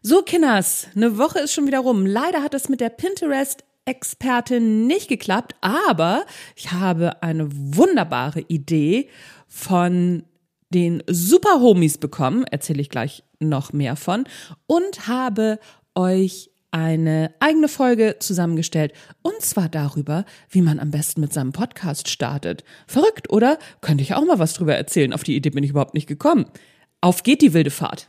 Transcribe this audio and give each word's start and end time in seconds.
So, 0.00 0.22
Kinders, 0.22 0.86
eine 0.94 1.18
Woche 1.18 1.40
ist 1.40 1.52
schon 1.52 1.66
wieder 1.66 1.80
rum. 1.80 2.06
Leider 2.06 2.42
hat 2.42 2.54
es 2.54 2.68
mit 2.68 2.80
der 2.80 2.90
Pinterest-Expertin 2.90 4.86
nicht 4.86 5.08
geklappt, 5.08 5.56
aber 5.60 6.24
ich 6.54 6.70
habe 6.70 7.20
eine 7.22 7.48
wunderbare 7.50 8.42
Idee 8.42 9.08
von 9.48 10.22
den 10.70 11.02
Super 11.08 11.60
Homies 11.60 11.98
bekommen, 11.98 12.44
erzähle 12.44 12.80
ich 12.80 12.90
gleich 12.90 13.24
noch 13.40 13.72
mehr 13.72 13.96
von, 13.96 14.24
und 14.66 15.08
habe 15.08 15.58
euch 15.96 16.50
eine 16.70 17.34
eigene 17.40 17.66
Folge 17.66 18.16
zusammengestellt 18.20 18.92
und 19.22 19.40
zwar 19.40 19.68
darüber, 19.68 20.24
wie 20.48 20.62
man 20.62 20.78
am 20.78 20.92
besten 20.92 21.22
mit 21.22 21.32
seinem 21.32 21.52
Podcast 21.52 22.08
startet. 22.08 22.62
Verrückt, 22.86 23.30
oder? 23.30 23.58
Könnte 23.80 24.02
ich 24.02 24.14
auch 24.14 24.24
mal 24.24 24.38
was 24.38 24.52
drüber 24.52 24.76
erzählen. 24.76 25.12
Auf 25.12 25.24
die 25.24 25.34
Idee 25.34 25.50
bin 25.50 25.64
ich 25.64 25.70
überhaupt 25.70 25.94
nicht 25.94 26.06
gekommen. 26.06 26.46
Auf 27.00 27.24
geht 27.24 27.42
die 27.42 27.54
wilde 27.54 27.70
Fahrt. 27.70 28.08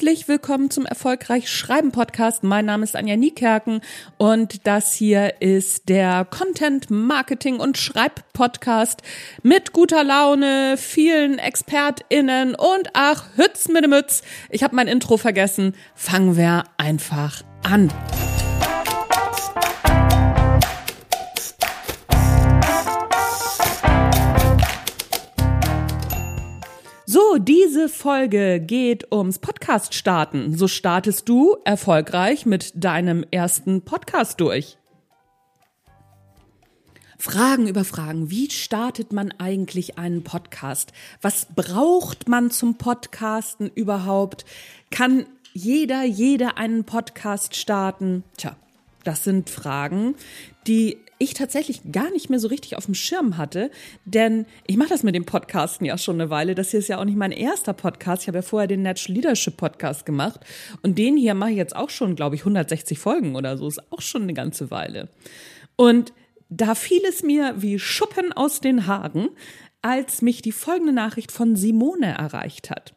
herzlich 0.00 0.28
willkommen 0.28 0.70
zum 0.70 0.86
Erfolgreich 0.86 1.50
Schreiben 1.50 1.92
Podcast. 1.92 2.42
Mein 2.42 2.64
Name 2.64 2.84
ist 2.84 2.96
Anja 2.96 3.16
Niekerken 3.16 3.82
und 4.16 4.66
das 4.66 4.94
hier 4.94 5.42
ist 5.42 5.90
der 5.90 6.24
Content 6.24 6.90
Marketing 6.90 7.60
und 7.60 7.76
Schreib 7.76 8.22
Podcast 8.32 9.02
mit 9.42 9.74
guter 9.74 10.02
Laune, 10.02 10.76
vielen 10.78 11.38
ExpertInnen 11.38 12.54
und 12.54 12.88
ach, 12.94 13.26
Hütz 13.36 13.68
mit 13.68 13.84
dem 13.84 13.90
Mütz. 13.90 14.22
Ich 14.48 14.62
habe 14.62 14.74
mein 14.74 14.88
Intro 14.88 15.18
vergessen. 15.18 15.74
Fangen 15.94 16.34
wir 16.34 16.64
einfach 16.78 17.42
an. 17.62 17.92
So, 27.30 27.38
diese 27.38 27.88
Folge 27.88 28.60
geht 28.60 29.12
ums 29.12 29.38
Podcast 29.38 29.94
starten. 29.94 30.56
So 30.56 30.66
startest 30.66 31.28
du 31.28 31.56
erfolgreich 31.64 32.44
mit 32.44 32.72
deinem 32.74 33.24
ersten 33.30 33.82
Podcast 33.82 34.40
durch. 34.40 34.78
Fragen 37.18 37.68
über 37.68 37.84
Fragen. 37.84 38.30
Wie 38.30 38.50
startet 38.50 39.12
man 39.12 39.32
eigentlich 39.38 39.96
einen 39.96 40.24
Podcast? 40.24 40.92
Was 41.22 41.46
braucht 41.54 42.28
man 42.28 42.50
zum 42.50 42.78
Podcasten 42.78 43.70
überhaupt? 43.72 44.44
Kann 44.90 45.26
jeder, 45.52 46.02
jeder 46.02 46.58
einen 46.58 46.84
Podcast 46.84 47.54
starten? 47.54 48.24
Tja, 48.38 48.56
das 49.04 49.22
sind 49.22 49.50
Fragen, 49.50 50.16
die 50.66 50.98
ich 51.20 51.34
tatsächlich 51.34 51.92
gar 51.92 52.10
nicht 52.10 52.30
mehr 52.30 52.38
so 52.38 52.48
richtig 52.48 52.76
auf 52.76 52.86
dem 52.86 52.94
Schirm 52.94 53.36
hatte, 53.36 53.70
denn 54.06 54.46
ich 54.66 54.78
mache 54.78 54.88
das 54.88 55.02
mit 55.02 55.14
dem 55.14 55.26
Podcasten 55.26 55.84
ja 55.86 55.98
schon 55.98 56.18
eine 56.18 56.30
Weile. 56.30 56.54
Das 56.54 56.70
hier 56.70 56.80
ist 56.80 56.88
ja 56.88 56.98
auch 56.98 57.04
nicht 57.04 57.18
mein 57.18 57.30
erster 57.30 57.74
Podcast. 57.74 58.22
Ich 58.22 58.28
habe 58.28 58.38
ja 58.38 58.42
vorher 58.42 58.66
den 58.66 58.80
Natural 58.80 59.14
Leadership 59.14 59.58
Podcast 59.58 60.06
gemacht 60.06 60.40
und 60.82 60.96
den 60.96 61.18
hier 61.18 61.34
mache 61.34 61.50
ich 61.50 61.58
jetzt 61.58 61.76
auch 61.76 61.90
schon, 61.90 62.16
glaube 62.16 62.36
ich, 62.36 62.40
160 62.40 62.98
Folgen 62.98 63.36
oder 63.36 63.58
so. 63.58 63.68
Ist 63.68 63.92
auch 63.92 64.00
schon 64.00 64.22
eine 64.22 64.32
ganze 64.32 64.70
Weile. 64.70 65.10
Und 65.76 66.14
da 66.48 66.74
fiel 66.74 67.02
es 67.06 67.22
mir 67.22 67.54
wie 67.58 67.78
Schuppen 67.78 68.32
aus 68.32 68.60
den 68.60 68.86
Haaren, 68.86 69.28
als 69.82 70.22
mich 70.22 70.40
die 70.40 70.52
folgende 70.52 70.94
Nachricht 70.94 71.32
von 71.32 71.54
Simone 71.54 72.14
erreicht 72.16 72.70
hat. 72.70 72.94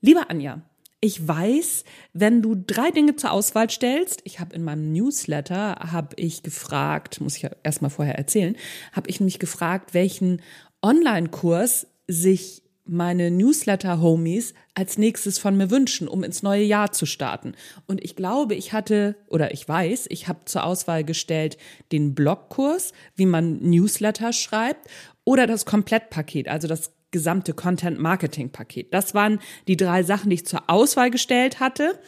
Lieber 0.00 0.30
Anja, 0.30 0.62
ich 1.00 1.26
weiß, 1.26 1.84
wenn 2.14 2.42
du 2.42 2.54
drei 2.54 2.90
Dinge 2.90 3.16
zur 3.16 3.32
Auswahl 3.32 3.68
stellst, 3.70 4.22
ich 4.24 4.40
habe 4.40 4.54
in 4.54 4.64
meinem 4.64 4.92
Newsletter, 4.92 5.76
habe 5.92 6.16
ich 6.16 6.42
gefragt, 6.42 7.20
muss 7.20 7.36
ich 7.36 7.42
ja 7.42 7.50
erstmal 7.62 7.90
vorher 7.90 8.16
erzählen, 8.16 8.56
habe 8.92 9.10
ich 9.10 9.20
mich 9.20 9.38
gefragt, 9.38 9.94
welchen 9.94 10.40
Online-Kurs 10.82 11.86
sich 12.08 12.62
meine 12.86 13.30
Newsletter-Homies 13.30 14.54
als 14.74 14.96
nächstes 14.96 15.38
von 15.38 15.56
mir 15.56 15.70
wünschen, 15.70 16.06
um 16.06 16.22
ins 16.22 16.42
neue 16.42 16.62
Jahr 16.62 16.92
zu 16.92 17.04
starten. 17.04 17.54
Und 17.86 18.02
ich 18.02 18.14
glaube, 18.14 18.54
ich 18.54 18.72
hatte, 18.72 19.16
oder 19.28 19.52
ich 19.52 19.68
weiß, 19.68 20.06
ich 20.08 20.28
habe 20.28 20.44
zur 20.44 20.64
Auswahl 20.64 21.02
gestellt 21.02 21.58
den 21.92 22.14
Blogkurs, 22.14 22.92
wie 23.16 23.26
man 23.26 23.60
Newsletter 23.60 24.32
schreibt, 24.32 24.88
oder 25.24 25.48
das 25.48 25.66
Komplettpaket, 25.66 26.46
also 26.48 26.68
das 26.68 26.92
gesamte 27.10 27.54
Content-Marketing-Paket. 27.54 28.92
Das 28.92 29.14
waren 29.14 29.38
die 29.68 29.76
drei 29.76 30.02
Sachen, 30.02 30.30
die 30.30 30.36
ich 30.36 30.46
zur 30.46 30.68
Auswahl 30.68 31.10
gestellt 31.10 31.60
hatte 31.60 31.98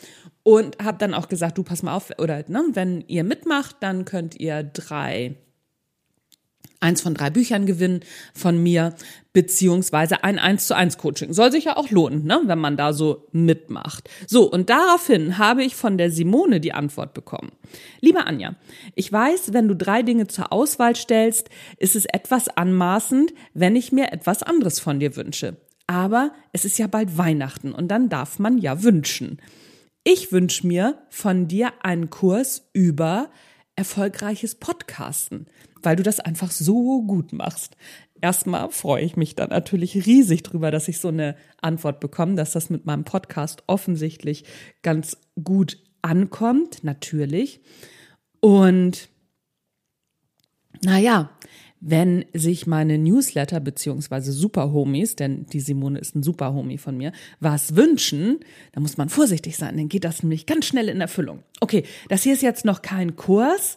und 0.42 0.78
habe 0.82 0.98
dann 0.98 1.14
auch 1.14 1.28
gesagt, 1.28 1.58
du 1.58 1.62
pass 1.62 1.82
mal 1.82 1.94
auf, 1.94 2.10
oder 2.18 2.44
ne, 2.48 2.64
wenn 2.72 3.04
ihr 3.06 3.24
mitmacht, 3.24 3.76
dann 3.80 4.04
könnt 4.04 4.38
ihr 4.38 4.62
drei 4.62 5.36
eins 6.80 7.00
von 7.00 7.14
drei 7.14 7.30
Büchern 7.30 7.66
gewinnen 7.66 8.00
von 8.34 8.62
mir, 8.62 8.94
beziehungsweise 9.32 10.24
ein 10.24 10.38
1 10.38 10.66
zu 10.66 10.76
1 10.76 10.98
Coaching. 10.98 11.32
Soll 11.32 11.52
sich 11.52 11.64
ja 11.64 11.76
auch 11.76 11.90
lohnen, 11.90 12.24
ne, 12.24 12.40
wenn 12.44 12.58
man 12.58 12.76
da 12.76 12.92
so 12.92 13.26
mitmacht. 13.32 14.08
So, 14.26 14.50
und 14.50 14.70
daraufhin 14.70 15.38
habe 15.38 15.64
ich 15.64 15.76
von 15.76 15.98
der 15.98 16.10
Simone 16.10 16.60
die 16.60 16.72
Antwort 16.72 17.14
bekommen. 17.14 17.52
Liebe 18.00 18.26
Anja, 18.26 18.56
ich 18.94 19.12
weiß, 19.12 19.52
wenn 19.52 19.68
du 19.68 19.74
drei 19.74 20.02
Dinge 20.02 20.26
zur 20.26 20.52
Auswahl 20.52 20.96
stellst, 20.96 21.50
ist 21.78 21.96
es 21.96 22.04
etwas 22.06 22.48
anmaßend, 22.48 23.32
wenn 23.54 23.76
ich 23.76 23.92
mir 23.92 24.12
etwas 24.12 24.42
anderes 24.42 24.80
von 24.80 25.00
dir 25.00 25.16
wünsche. 25.16 25.56
Aber 25.86 26.32
es 26.52 26.64
ist 26.64 26.78
ja 26.78 26.86
bald 26.86 27.16
Weihnachten 27.16 27.72
und 27.72 27.88
dann 27.88 28.08
darf 28.08 28.38
man 28.38 28.58
ja 28.58 28.82
wünschen. 28.82 29.40
Ich 30.04 30.32
wünsche 30.32 30.66
mir 30.66 30.98
von 31.10 31.48
dir 31.48 31.72
einen 31.82 32.10
Kurs 32.10 32.68
über 32.72 33.30
erfolgreiches 33.76 34.56
Podcasten 34.56 35.46
weil 35.82 35.96
du 35.96 36.02
das 36.02 36.20
einfach 36.20 36.50
so 36.50 37.02
gut 37.02 37.32
machst. 37.32 37.76
Erstmal 38.20 38.70
freue 38.70 39.04
ich 39.04 39.16
mich 39.16 39.36
dann 39.36 39.50
natürlich 39.50 40.06
riesig 40.06 40.42
drüber, 40.42 40.70
dass 40.70 40.88
ich 40.88 40.98
so 40.98 41.08
eine 41.08 41.36
Antwort 41.60 42.00
bekomme, 42.00 42.34
dass 42.34 42.52
das 42.52 42.70
mit 42.70 42.84
meinem 42.84 43.04
Podcast 43.04 43.62
offensichtlich 43.66 44.44
ganz 44.82 45.16
gut 45.42 45.78
ankommt, 46.02 46.82
natürlich. 46.82 47.60
Und 48.40 49.08
naja, 50.82 51.30
wenn 51.80 52.24
sich 52.34 52.66
meine 52.66 52.98
Newsletter 52.98 53.60
beziehungsweise 53.60 54.32
Superhomies, 54.32 55.14
denn 55.14 55.46
die 55.46 55.60
Simone 55.60 55.98
ist 56.00 56.16
ein 56.16 56.22
Superhomie 56.22 56.78
von 56.78 56.96
mir, 56.96 57.12
was 57.38 57.76
wünschen, 57.76 58.40
dann 58.72 58.82
muss 58.82 58.96
man 58.96 59.08
vorsichtig 59.08 59.56
sein, 59.56 59.76
dann 59.76 59.88
geht 59.88 60.04
das 60.04 60.22
nämlich 60.22 60.46
ganz 60.46 60.66
schnell 60.66 60.88
in 60.88 61.00
Erfüllung. 61.00 61.44
Okay, 61.60 61.84
das 62.08 62.24
hier 62.24 62.32
ist 62.32 62.42
jetzt 62.42 62.64
noch 62.64 62.82
kein 62.82 63.14
Kurs, 63.14 63.76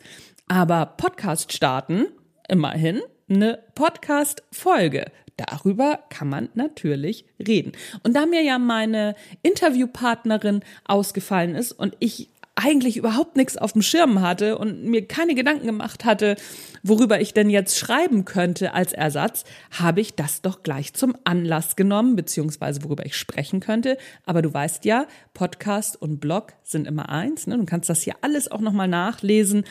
aber 0.51 0.85
Podcast 0.85 1.53
starten, 1.53 2.07
immerhin 2.49 2.99
eine 3.29 3.59
Podcast-Folge. 3.73 5.09
Darüber 5.37 5.99
kann 6.09 6.27
man 6.27 6.49
natürlich 6.55 7.23
reden. 7.39 7.71
Und 8.03 8.17
da 8.17 8.25
mir 8.25 8.43
ja 8.43 8.59
meine 8.59 9.15
Interviewpartnerin 9.43 10.59
ausgefallen 10.83 11.55
ist 11.55 11.71
und 11.71 11.95
ich 11.99 12.27
eigentlich 12.55 12.97
überhaupt 12.97 13.37
nichts 13.37 13.55
auf 13.55 13.71
dem 13.71 13.81
Schirm 13.81 14.19
hatte 14.19 14.57
und 14.57 14.83
mir 14.83 15.07
keine 15.07 15.35
Gedanken 15.35 15.67
gemacht 15.67 16.03
hatte, 16.03 16.35
worüber 16.83 17.21
ich 17.21 17.33
denn 17.33 17.49
jetzt 17.49 17.79
schreiben 17.79 18.25
könnte 18.25 18.73
als 18.73 18.91
Ersatz, 18.91 19.45
habe 19.71 20.01
ich 20.01 20.15
das 20.15 20.41
doch 20.41 20.63
gleich 20.63 20.93
zum 20.93 21.15
Anlass 21.23 21.77
genommen, 21.77 22.17
beziehungsweise 22.17 22.83
worüber 22.83 23.05
ich 23.05 23.15
sprechen 23.15 23.61
könnte. 23.61 23.97
Aber 24.25 24.41
du 24.41 24.53
weißt 24.53 24.83
ja, 24.83 25.07
Podcast 25.33 25.99
und 25.99 26.19
Blog 26.19 26.51
sind 26.61 26.87
immer 26.87 27.07
eins. 27.07 27.47
Ne? 27.47 27.57
Du 27.57 27.63
kannst 27.65 27.89
das 27.89 28.01
hier 28.01 28.15
alles 28.19 28.51
auch 28.51 28.59
nochmal 28.59 28.89
nachlesen 28.89 29.63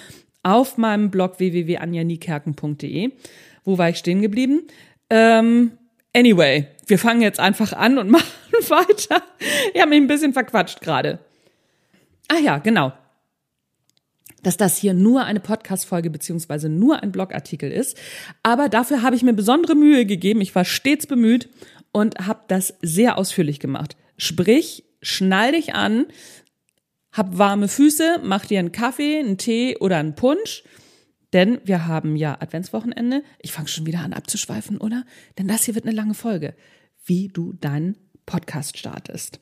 auf 0.42 0.78
meinem 0.78 1.10
Blog 1.10 1.38
www.anjaniekerken.de. 1.38 3.12
Wo 3.64 3.78
war 3.78 3.90
ich 3.90 3.98
stehen 3.98 4.22
geblieben? 4.22 4.62
Ähm, 5.10 5.72
anyway, 6.14 6.66
wir 6.86 6.98
fangen 6.98 7.22
jetzt 7.22 7.40
einfach 7.40 7.72
an 7.72 7.98
und 7.98 8.10
machen 8.10 8.26
weiter. 8.68 9.22
Ich 9.74 9.80
habe 9.80 9.90
mich 9.90 10.00
ein 10.00 10.06
bisschen 10.06 10.32
verquatscht 10.32 10.80
gerade. 10.80 11.18
Ah 12.28 12.38
ja, 12.38 12.58
genau. 12.58 12.92
Dass 14.42 14.56
das 14.56 14.78
hier 14.78 14.94
nur 14.94 15.24
eine 15.24 15.40
Podcast-Folge 15.40 16.10
beziehungsweise 16.10 16.68
nur 16.68 17.02
ein 17.02 17.12
Blogartikel 17.12 17.70
ist. 17.70 17.98
Aber 18.42 18.68
dafür 18.68 19.02
habe 19.02 19.16
ich 19.16 19.22
mir 19.22 19.34
besondere 19.34 19.74
Mühe 19.74 20.06
gegeben. 20.06 20.40
Ich 20.40 20.54
war 20.54 20.64
stets 20.64 21.06
bemüht 21.06 21.48
und 21.92 22.26
habe 22.26 22.40
das 22.48 22.74
sehr 22.80 23.18
ausführlich 23.18 23.60
gemacht. 23.60 23.96
Sprich, 24.16 24.84
schnall 25.02 25.52
dich 25.52 25.74
an, 25.74 26.06
hab 27.12 27.38
warme 27.38 27.68
Füße, 27.68 28.20
mach 28.22 28.46
dir 28.46 28.58
einen 28.58 28.72
Kaffee, 28.72 29.18
einen 29.18 29.38
Tee 29.38 29.76
oder 29.78 29.98
einen 29.98 30.14
Punsch. 30.14 30.62
Denn 31.32 31.60
wir 31.64 31.86
haben 31.86 32.16
ja 32.16 32.36
Adventswochenende. 32.40 33.22
Ich 33.38 33.52
fange 33.52 33.68
schon 33.68 33.86
wieder 33.86 34.00
an 34.00 34.12
abzuschweifen, 34.12 34.78
oder? 34.78 35.04
Denn 35.38 35.48
das 35.48 35.64
hier 35.64 35.74
wird 35.74 35.86
eine 35.86 35.94
lange 35.94 36.14
Folge. 36.14 36.54
Wie 37.04 37.28
du 37.28 37.52
deinen 37.52 37.96
Podcast 38.26 38.78
startest. 38.78 39.40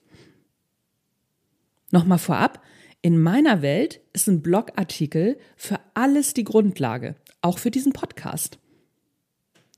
Nochmal 1.91 2.19
vorab. 2.19 2.63
In 3.01 3.21
meiner 3.21 3.63
Welt 3.63 4.01
ist 4.13 4.29
ein 4.29 4.43
Blogartikel 4.43 5.39
für 5.57 5.79
alles 5.95 6.35
die 6.35 6.45
Grundlage, 6.45 7.17
auch 7.41 7.59
für 7.59 7.71
diesen 7.71 7.93
Podcast. 7.93 8.59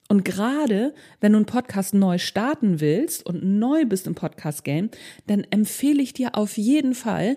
Und 0.08 0.24
gerade 0.24 0.92
wenn 1.20 1.32
du 1.32 1.38
einen 1.38 1.46
Podcast 1.46 1.94
neu 1.94 2.18
starten 2.18 2.80
willst 2.80 3.24
und 3.24 3.44
neu 3.44 3.84
bist 3.84 4.08
im 4.08 4.16
Podcast-Game, 4.16 4.90
dann 5.28 5.44
empfehle 5.50 6.02
ich 6.02 6.12
dir 6.12 6.34
auf 6.34 6.58
jeden 6.58 6.96
Fall, 6.96 7.36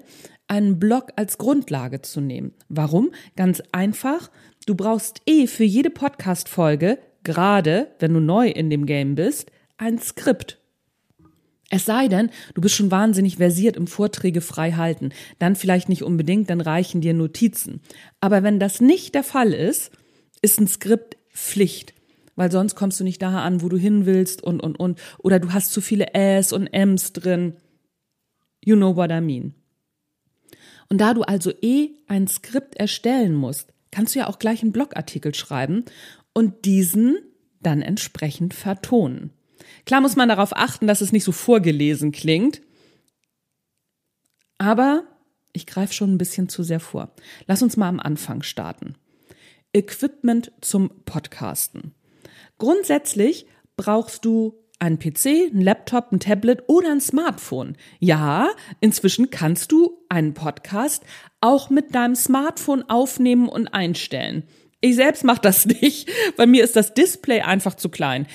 einen 0.54 0.78
Blog 0.78 1.08
als 1.16 1.40
Grundlage 1.40 2.04
zu 2.04 2.22
nehmen. 2.22 2.54
Warum? 2.70 3.12
Ganz 3.36 3.64
einfach. 3.72 4.30
Du 4.68 4.76
brauchst 4.76 5.24
eh 5.26 5.48
für 5.48 5.64
jede 5.64 5.90
Podcast-Folge, 5.90 7.00
gerade 7.24 7.88
wenn 7.98 8.14
du 8.14 8.20
neu 8.20 8.50
in 8.50 8.70
dem 8.70 8.86
Game 8.86 9.16
bist, 9.16 9.52
ein 9.78 9.98
Skript. 9.98 10.60
Es 11.72 11.86
sei 11.86 12.08
denn, 12.08 12.30
du 12.54 12.62
bist 12.62 12.76
schon 12.76 12.92
wahnsinnig 12.92 13.38
versiert 13.38 13.76
im 13.76 13.88
Vorträge 13.88 14.42
frei 14.42 14.74
halten. 14.74 15.10
Dann 15.40 15.56
vielleicht 15.56 15.90
nicht 15.90 16.04
unbedingt, 16.04 16.52
dann 16.52 16.62
reichen 16.62 17.02
dir 17.02 17.16
Notizen. 17.16 17.82
Aber 18.22 18.44
wenn 18.44 18.60
das 18.60 18.80
nicht 18.80 19.16
der 19.16 19.24
Fall 19.24 19.54
ist, 19.54 19.92
ist 20.44 20.60
ein 20.60 20.68
Skript 20.68 21.18
Pflicht. 21.34 21.96
Weil 22.36 22.52
sonst 22.52 22.76
kommst 22.76 23.00
du 23.00 23.04
nicht 23.04 23.24
da 23.24 23.44
an, 23.44 23.64
wo 23.64 23.70
du 23.70 23.78
hin 23.78 24.06
willst 24.06 24.44
und, 24.44 24.60
und, 24.60 24.80
und. 24.80 25.00
Oder 25.18 25.40
du 25.40 25.52
hast 25.52 25.74
zu 25.74 25.82
viele 25.82 26.14
Äs 26.14 26.54
und 26.54 26.68
Ms 26.72 27.14
drin. 27.14 27.56
You 28.64 28.76
know 28.76 28.96
what 28.96 29.10
I 29.10 29.20
mean. 29.20 29.56
Und 30.94 31.00
da 31.00 31.16
du 31.16 31.24
also 31.24 31.52
eh 31.64 31.90
ein 32.06 32.28
Skript 32.28 32.76
erstellen 32.76 33.34
musst, 33.34 33.74
kannst 33.90 34.14
du 34.14 34.20
ja 34.20 34.28
auch 34.28 34.38
gleich 34.38 34.62
einen 34.62 34.72
Blogartikel 34.72 35.34
schreiben 35.34 35.86
und 36.34 36.66
diesen 36.66 37.18
dann 37.62 37.82
entsprechend 37.82 38.54
vertonen. 38.54 39.32
Klar 39.88 40.02
muss 40.02 40.16
man 40.16 40.30
darauf 40.30 40.56
achten, 40.56 40.86
dass 40.86 41.02
es 41.02 41.12
nicht 41.12 41.24
so 41.24 41.32
vorgelesen 41.32 42.12
klingt, 42.12 42.62
aber 44.60 45.06
ich 45.52 45.66
greife 45.66 45.96
schon 45.96 46.14
ein 46.14 46.20
bisschen 46.20 46.48
zu 46.48 46.62
sehr 46.62 46.80
vor. 46.80 47.16
Lass 47.48 47.64
uns 47.64 47.76
mal 47.76 47.90
am 47.90 48.00
Anfang 48.00 48.44
starten. 48.44 48.94
Equipment 49.74 50.52
zum 50.62 50.92
Podcasten. 51.06 51.96
Grundsätzlich 52.60 53.48
brauchst 53.78 54.26
du 54.26 54.64
einen 54.78 55.00
PC, 55.00 55.50
einen 55.52 55.62
Laptop, 55.62 56.12
ein 56.12 56.20
Tablet 56.20 56.64
oder 56.68 56.92
ein 56.92 57.02
Smartphone. 57.02 57.78
Ja, 58.00 58.52
inzwischen 58.80 59.32
kannst 59.32 59.72
du 59.72 60.03
einen 60.14 60.34
Podcast 60.34 61.04
auch 61.42 61.70
mit 61.70 61.94
deinem 61.94 62.16
Smartphone 62.16 62.84
aufnehmen 62.90 63.50
und 63.50 63.68
einstellen. 63.68 64.44
Ich 64.80 64.96
selbst 64.96 65.24
mache 65.24 65.42
das 65.42 65.66
nicht. 65.82 66.10
Bei 66.38 66.46
mir 66.46 66.64
ist 66.64 66.76
das 66.76 66.94
Display 66.94 67.42
einfach 67.42 67.76
zu 67.76 67.90
klein. 67.90 68.28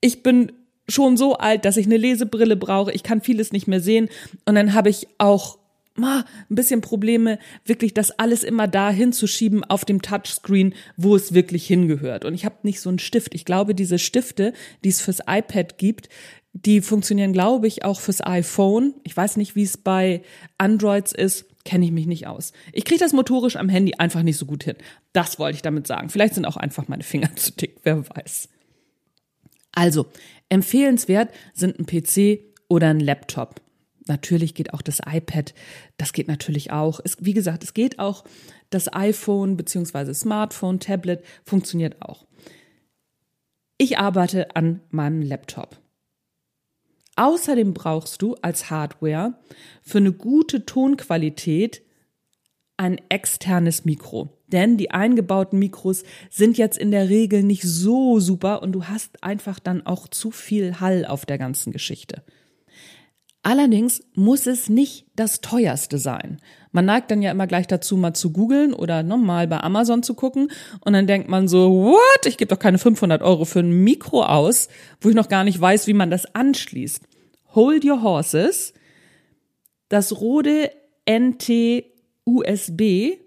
Ich 0.00 0.22
bin 0.22 0.52
schon 0.88 1.16
so 1.16 1.34
alt, 1.36 1.64
dass 1.64 1.76
ich 1.76 1.86
eine 1.86 1.96
Lesebrille 1.96 2.56
brauche. 2.56 2.92
Ich 2.92 3.02
kann 3.02 3.20
vieles 3.20 3.52
nicht 3.52 3.66
mehr 3.66 3.80
sehen. 3.80 4.08
Und 4.44 4.54
dann 4.54 4.74
habe 4.74 4.90
ich 4.90 5.08
auch 5.18 5.58
ein 5.96 6.24
bisschen 6.48 6.80
Probleme, 6.80 7.38
wirklich 7.64 7.94
das 7.94 8.10
alles 8.10 8.42
immer 8.42 8.66
da 8.66 8.90
hinzuschieben 8.90 9.62
auf 9.64 9.84
dem 9.84 10.02
Touchscreen, 10.02 10.74
wo 10.96 11.14
es 11.14 11.34
wirklich 11.34 11.66
hingehört. 11.66 12.24
Und 12.24 12.34
ich 12.34 12.44
habe 12.44 12.56
nicht 12.64 12.80
so 12.80 12.88
einen 12.88 12.98
Stift. 12.98 13.34
Ich 13.34 13.44
glaube, 13.44 13.74
diese 13.74 13.98
Stifte, 13.98 14.52
die 14.82 14.88
es 14.88 15.00
fürs 15.00 15.20
iPad 15.26 15.78
gibt, 15.78 16.08
die 16.54 16.80
funktionieren, 16.80 17.32
glaube 17.32 17.66
ich, 17.66 17.84
auch 17.84 18.00
fürs 18.00 18.24
iPhone. 18.24 18.94
Ich 19.02 19.16
weiß 19.16 19.36
nicht, 19.36 19.56
wie 19.56 19.64
es 19.64 19.76
bei 19.76 20.22
Androids 20.56 21.12
ist, 21.12 21.46
kenne 21.64 21.84
ich 21.84 21.90
mich 21.90 22.06
nicht 22.06 22.26
aus. 22.26 22.52
Ich 22.72 22.84
kriege 22.84 23.00
das 23.00 23.12
motorisch 23.12 23.56
am 23.56 23.68
Handy 23.68 23.94
einfach 23.94 24.22
nicht 24.22 24.36
so 24.36 24.46
gut 24.46 24.64
hin. 24.64 24.76
Das 25.12 25.38
wollte 25.38 25.56
ich 25.56 25.62
damit 25.62 25.86
sagen. 25.86 26.10
Vielleicht 26.10 26.34
sind 26.34 26.46
auch 26.46 26.56
einfach 26.56 26.86
meine 26.88 27.02
Finger 27.02 27.30
zu 27.36 27.52
dick, 27.52 27.80
wer 27.82 28.08
weiß. 28.08 28.48
Also, 29.72 30.06
empfehlenswert 30.48 31.30
sind 31.52 31.78
ein 31.78 31.86
PC 31.86 32.40
oder 32.68 32.88
ein 32.88 33.00
Laptop. 33.00 33.60
Natürlich 34.06 34.54
geht 34.54 34.72
auch 34.74 34.82
das 34.82 35.00
iPad, 35.04 35.54
das 35.96 36.12
geht 36.12 36.28
natürlich 36.28 36.70
auch. 36.70 37.00
Es, 37.02 37.16
wie 37.20 37.32
gesagt, 37.32 37.64
es 37.64 37.74
geht 37.74 37.98
auch 37.98 38.24
das 38.70 38.92
iPhone 38.92 39.56
beziehungsweise 39.56 40.14
Smartphone, 40.14 40.78
Tablet, 40.78 41.24
funktioniert 41.44 42.00
auch. 42.02 42.26
Ich 43.78 43.98
arbeite 43.98 44.54
an 44.54 44.80
meinem 44.90 45.22
Laptop. 45.22 45.78
Außerdem 47.16 47.74
brauchst 47.74 48.22
du 48.22 48.34
als 48.42 48.70
Hardware 48.70 49.34
für 49.82 49.98
eine 49.98 50.12
gute 50.12 50.66
Tonqualität 50.66 51.82
ein 52.76 53.00
externes 53.08 53.84
Mikro. 53.84 54.36
Denn 54.48 54.76
die 54.76 54.90
eingebauten 54.90 55.58
Mikros 55.58 56.02
sind 56.30 56.58
jetzt 56.58 56.76
in 56.76 56.90
der 56.90 57.08
Regel 57.08 57.42
nicht 57.42 57.62
so 57.62 58.18
super 58.20 58.62
und 58.62 58.72
du 58.72 58.84
hast 58.84 59.22
einfach 59.22 59.58
dann 59.58 59.86
auch 59.86 60.08
zu 60.08 60.30
viel 60.30 60.80
Hall 60.80 61.04
auf 61.04 61.24
der 61.24 61.38
ganzen 61.38 61.72
Geschichte. 61.72 62.24
Allerdings 63.42 64.02
muss 64.14 64.46
es 64.46 64.68
nicht 64.68 65.06
das 65.14 65.40
teuerste 65.40 65.98
sein. 65.98 66.40
Man 66.74 66.86
neigt 66.86 67.12
dann 67.12 67.22
ja 67.22 67.30
immer 67.30 67.46
gleich 67.46 67.68
dazu, 67.68 67.96
mal 67.96 68.14
zu 68.14 68.32
googeln 68.32 68.74
oder 68.74 69.04
nochmal 69.04 69.46
bei 69.46 69.60
Amazon 69.60 70.02
zu 70.02 70.14
gucken. 70.14 70.50
Und 70.80 70.92
dann 70.92 71.06
denkt 71.06 71.28
man 71.28 71.46
so, 71.46 71.70
what? 71.70 72.26
Ich 72.26 72.36
gebe 72.36 72.52
doch 72.52 72.58
keine 72.58 72.78
500 72.78 73.22
Euro 73.22 73.44
für 73.44 73.60
ein 73.60 73.84
Mikro 73.84 74.24
aus, 74.24 74.66
wo 75.00 75.08
ich 75.08 75.14
noch 75.14 75.28
gar 75.28 75.44
nicht 75.44 75.60
weiß, 75.60 75.86
wie 75.86 75.92
man 75.92 76.10
das 76.10 76.34
anschließt. 76.34 77.04
Hold 77.54 77.84
your 77.84 78.02
horses. 78.02 78.74
Das 79.88 80.20
Rode 80.20 80.72
NT 81.08 81.84
USB 82.24 83.18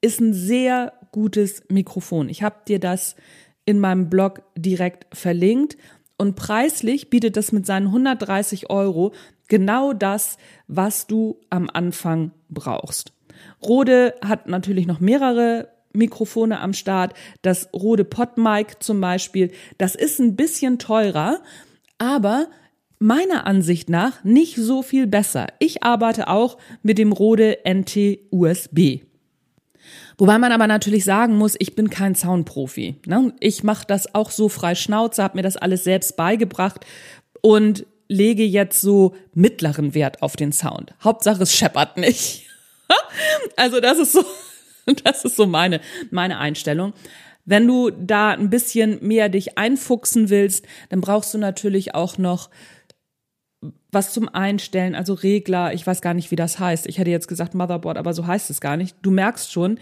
ist 0.00 0.20
ein 0.20 0.32
sehr 0.32 0.92
gutes 1.10 1.64
Mikrofon. 1.68 2.28
Ich 2.28 2.44
habe 2.44 2.58
dir 2.68 2.78
das 2.78 3.16
in 3.64 3.80
meinem 3.80 4.08
Blog 4.08 4.42
direkt 4.54 5.08
verlinkt. 5.12 5.76
Und 6.16 6.36
preislich 6.36 7.10
bietet 7.10 7.36
das 7.36 7.50
mit 7.50 7.66
seinen 7.66 7.88
130 7.88 8.70
Euro 8.70 9.12
genau 9.48 9.92
das, 9.92 10.38
was 10.66 11.06
du 11.06 11.40
am 11.50 11.68
Anfang 11.72 12.32
brauchst. 12.48 13.12
Rode 13.62 14.14
hat 14.24 14.46
natürlich 14.46 14.86
noch 14.86 15.00
mehrere 15.00 15.68
Mikrofone 15.92 16.60
am 16.60 16.72
Start. 16.72 17.14
Das 17.42 17.68
Rode 17.72 18.04
PodMic 18.04 18.82
zum 18.82 19.00
Beispiel, 19.00 19.52
das 19.78 19.94
ist 19.94 20.18
ein 20.18 20.36
bisschen 20.36 20.78
teurer, 20.78 21.40
aber 21.98 22.48
meiner 22.98 23.46
Ansicht 23.46 23.88
nach 23.88 24.24
nicht 24.24 24.56
so 24.56 24.82
viel 24.82 25.06
besser. 25.06 25.46
Ich 25.58 25.82
arbeite 25.82 26.28
auch 26.28 26.58
mit 26.82 26.98
dem 26.98 27.12
Rode 27.12 27.58
NT 27.68 28.18
USB. 28.30 29.00
Wobei 30.16 30.38
man 30.38 30.52
aber 30.52 30.66
natürlich 30.66 31.04
sagen 31.04 31.36
muss, 31.36 31.56
ich 31.58 31.74
bin 31.74 31.90
kein 31.90 32.14
Soundprofi. 32.14 32.96
Ne? 33.06 33.32
Ich 33.40 33.62
mache 33.64 33.86
das 33.86 34.14
auch 34.14 34.30
so 34.30 34.48
frei 34.48 34.74
Schnauze, 34.74 35.22
habe 35.22 35.36
mir 35.36 35.42
das 35.42 35.56
alles 35.56 35.84
selbst 35.84 36.16
beigebracht 36.16 36.86
und 37.42 37.86
lege 38.08 38.44
jetzt 38.44 38.80
so 38.80 39.14
mittleren 39.34 39.94
Wert 39.94 40.22
auf 40.22 40.36
den 40.36 40.52
Sound. 40.52 40.94
Hauptsache 41.02 41.42
es 41.42 41.54
scheppert 41.54 41.96
nicht. 41.96 42.46
also 43.56 43.80
das 43.80 43.98
ist 43.98 44.12
so, 44.12 44.24
das 45.04 45.24
ist 45.24 45.36
so 45.36 45.46
meine, 45.46 45.80
meine 46.10 46.38
Einstellung. 46.38 46.92
Wenn 47.44 47.66
du 47.66 47.90
da 47.90 48.30
ein 48.30 48.48
bisschen 48.48 49.06
mehr 49.06 49.28
dich 49.28 49.58
einfuchsen 49.58 50.30
willst, 50.30 50.66
dann 50.88 51.00
brauchst 51.00 51.34
du 51.34 51.38
natürlich 51.38 51.94
auch 51.94 52.16
noch 52.16 52.48
was 53.90 54.12
zum 54.12 54.28
Einstellen, 54.28 54.94
also 54.94 55.14
Regler, 55.14 55.72
ich 55.72 55.86
weiß 55.86 56.02
gar 56.02 56.14
nicht, 56.14 56.30
wie 56.30 56.36
das 56.36 56.58
heißt. 56.58 56.86
Ich 56.86 56.98
hätte 56.98 57.10
jetzt 57.10 57.28
gesagt 57.28 57.54
Motherboard, 57.54 57.96
aber 57.96 58.12
so 58.12 58.26
heißt 58.26 58.50
es 58.50 58.60
gar 58.60 58.76
nicht. 58.76 58.96
Du 59.02 59.10
merkst 59.10 59.52
schon, 59.52 59.78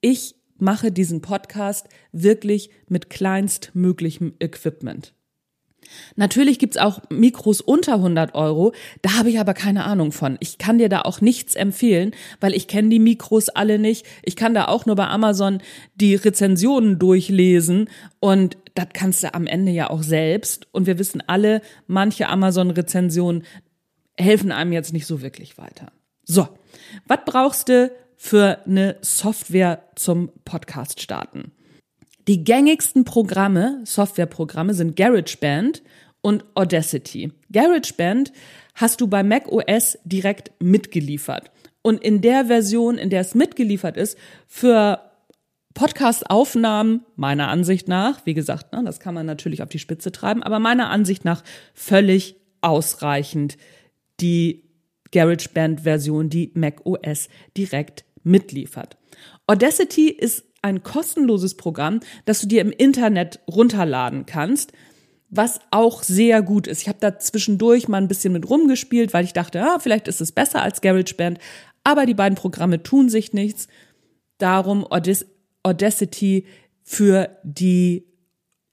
ich 0.00 0.34
mache 0.58 0.92
diesen 0.92 1.22
Podcast 1.22 1.88
wirklich 2.12 2.70
mit 2.88 3.08
kleinstmöglichem 3.08 4.34
Equipment. 4.38 5.14
Natürlich 6.16 6.58
gibt's 6.58 6.76
auch 6.76 7.00
Mikros 7.10 7.60
unter 7.60 7.94
100 7.94 8.34
Euro, 8.34 8.72
da 9.02 9.14
habe 9.14 9.30
ich 9.30 9.38
aber 9.38 9.54
keine 9.54 9.84
Ahnung 9.84 10.12
von. 10.12 10.36
Ich 10.40 10.58
kann 10.58 10.78
dir 10.78 10.88
da 10.88 11.02
auch 11.02 11.20
nichts 11.20 11.54
empfehlen, 11.54 12.12
weil 12.40 12.54
ich 12.54 12.68
kenne 12.68 12.88
die 12.88 12.98
Mikros 12.98 13.48
alle 13.48 13.78
nicht. 13.78 14.06
Ich 14.22 14.36
kann 14.36 14.54
da 14.54 14.66
auch 14.66 14.86
nur 14.86 14.96
bei 14.96 15.06
Amazon 15.06 15.62
die 15.94 16.14
Rezensionen 16.14 16.98
durchlesen 16.98 17.88
und 18.20 18.56
das 18.74 18.86
kannst 18.92 19.22
du 19.22 19.34
am 19.34 19.46
Ende 19.46 19.72
ja 19.72 19.90
auch 19.90 20.02
selbst. 20.02 20.66
Und 20.72 20.86
wir 20.86 20.98
wissen 20.98 21.22
alle, 21.26 21.60
manche 21.86 22.28
Amazon-Rezensionen 22.28 23.44
helfen 24.16 24.52
einem 24.52 24.72
jetzt 24.72 24.92
nicht 24.92 25.06
so 25.06 25.22
wirklich 25.22 25.58
weiter. 25.58 25.92
So, 26.24 26.48
was 27.06 27.18
brauchst 27.26 27.68
du 27.68 27.90
für 28.16 28.58
eine 28.66 28.96
Software 29.02 29.82
zum 29.96 30.30
Podcast 30.44 31.00
starten? 31.00 31.52
Die 32.28 32.44
gängigsten 32.44 33.04
Programme, 33.04 33.80
Softwareprogramme 33.84 34.74
sind 34.74 34.94
GarageBand 34.94 35.82
und 36.20 36.44
Audacity. 36.54 37.32
GarageBand 37.50 38.32
hast 38.74 39.00
du 39.00 39.08
bei 39.08 39.24
Mac 39.24 39.50
OS 39.50 39.98
direkt 40.04 40.52
mitgeliefert. 40.62 41.50
Und 41.82 42.00
in 42.00 42.20
der 42.20 42.46
Version, 42.46 42.96
in 42.96 43.10
der 43.10 43.22
es 43.22 43.34
mitgeliefert 43.34 43.96
ist, 43.96 44.16
für 44.46 45.00
Podcast-Aufnahmen, 45.74 47.04
meiner 47.16 47.48
Ansicht 47.48 47.88
nach, 47.88 48.24
wie 48.24 48.34
gesagt, 48.34 48.72
ne, 48.72 48.82
das 48.84 49.00
kann 49.00 49.14
man 49.14 49.26
natürlich 49.26 49.60
auf 49.62 49.68
die 49.68 49.80
Spitze 49.80 50.12
treiben, 50.12 50.44
aber 50.44 50.60
meiner 50.60 50.90
Ansicht 50.90 51.24
nach 51.24 51.42
völlig 51.74 52.36
ausreichend 52.60 53.56
die 54.20 54.62
GarageBand-Version, 55.10 56.28
die 56.30 56.52
Mac 56.54 56.86
OS 56.86 57.28
direkt 57.56 58.04
mitliefert. 58.22 58.96
Audacity 59.48 60.08
ist 60.08 60.44
ein 60.62 60.82
kostenloses 60.82 61.56
Programm, 61.56 62.00
das 62.24 62.40
du 62.40 62.46
dir 62.46 62.60
im 62.60 62.70
Internet 62.70 63.40
runterladen 63.48 64.26
kannst, 64.26 64.72
was 65.28 65.60
auch 65.70 66.02
sehr 66.02 66.42
gut 66.42 66.66
ist. 66.66 66.82
Ich 66.82 66.88
habe 66.88 66.98
da 67.00 67.18
zwischendurch 67.18 67.88
mal 67.88 67.98
ein 67.98 68.08
bisschen 68.08 68.32
mit 68.32 68.48
rumgespielt, 68.48 69.12
weil 69.12 69.24
ich 69.24 69.32
dachte, 69.32 69.58
ja, 69.58 69.78
vielleicht 69.80 70.08
ist 70.08 70.20
es 70.20 70.32
besser 70.32 70.62
als 70.62 70.80
GarageBand, 70.80 71.38
Aber 71.84 72.06
die 72.06 72.14
beiden 72.14 72.36
Programme 72.36 72.82
tun 72.82 73.08
sich 73.08 73.32
nichts. 73.32 73.66
Darum 74.38 74.86
Audacity 75.64 76.46
für 76.82 77.36
die 77.42 78.04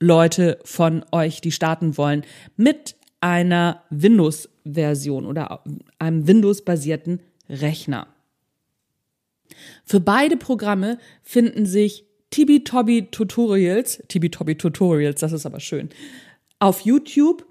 Leute 0.00 0.58
von 0.64 1.04
euch, 1.12 1.40
die 1.40 1.52
starten 1.52 1.96
wollen, 1.96 2.24
mit 2.56 2.96
einer 3.20 3.82
Windows-Version 3.90 5.26
oder 5.26 5.62
einem 5.98 6.26
Windows-basierten 6.26 7.20
Rechner. 7.48 8.06
Für 9.84 10.00
beide 10.00 10.36
Programme 10.36 10.98
finden 11.22 11.66
sich 11.66 12.04
Tibi-Tobi 12.30 13.08
Tutorials, 13.10 14.02
Tibi-Tobi 14.08 14.56
Tutorials, 14.56 15.20
das 15.20 15.32
ist 15.32 15.46
aber 15.46 15.60
schön, 15.60 15.90
auf 16.58 16.80
YouTube, 16.82 17.44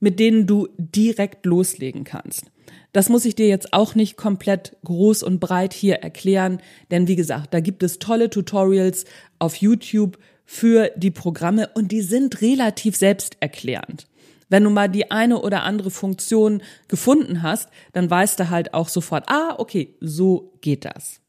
mit 0.00 0.18
denen 0.18 0.46
du 0.46 0.68
direkt 0.78 1.46
loslegen 1.46 2.04
kannst. 2.04 2.46
Das 2.92 3.08
muss 3.08 3.24
ich 3.24 3.34
dir 3.34 3.48
jetzt 3.48 3.72
auch 3.72 3.94
nicht 3.94 4.16
komplett 4.16 4.76
groß 4.84 5.22
und 5.22 5.40
breit 5.40 5.72
hier 5.72 5.96
erklären, 5.96 6.60
denn 6.90 7.08
wie 7.08 7.16
gesagt, 7.16 7.54
da 7.54 7.60
gibt 7.60 7.82
es 7.82 7.98
tolle 7.98 8.30
Tutorials 8.30 9.04
auf 9.38 9.56
YouTube 9.56 10.18
für 10.44 10.90
die 10.96 11.10
Programme 11.10 11.70
und 11.74 11.92
die 11.92 12.02
sind 12.02 12.42
relativ 12.42 12.96
selbsterklärend. 12.96 14.06
Wenn 14.48 14.64
du 14.64 14.70
mal 14.70 14.88
die 14.88 15.10
eine 15.10 15.40
oder 15.40 15.62
andere 15.62 15.90
Funktion 15.90 16.62
gefunden 16.86 17.42
hast, 17.42 17.70
dann 17.94 18.10
weißt 18.10 18.38
du 18.38 18.50
halt 18.50 18.74
auch 18.74 18.88
sofort, 18.88 19.24
ah, 19.28 19.54
okay, 19.56 19.96
so 20.00 20.52
geht 20.60 20.84
das. 20.84 21.21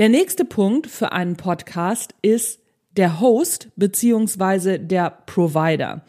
Der 0.00 0.08
nächste 0.08 0.44
Punkt 0.44 0.88
für 0.88 1.12
einen 1.12 1.36
Podcast 1.36 2.16
ist 2.20 2.58
der 2.96 3.20
Host 3.20 3.68
beziehungsweise 3.76 4.80
der 4.80 5.10
Provider. 5.26 6.04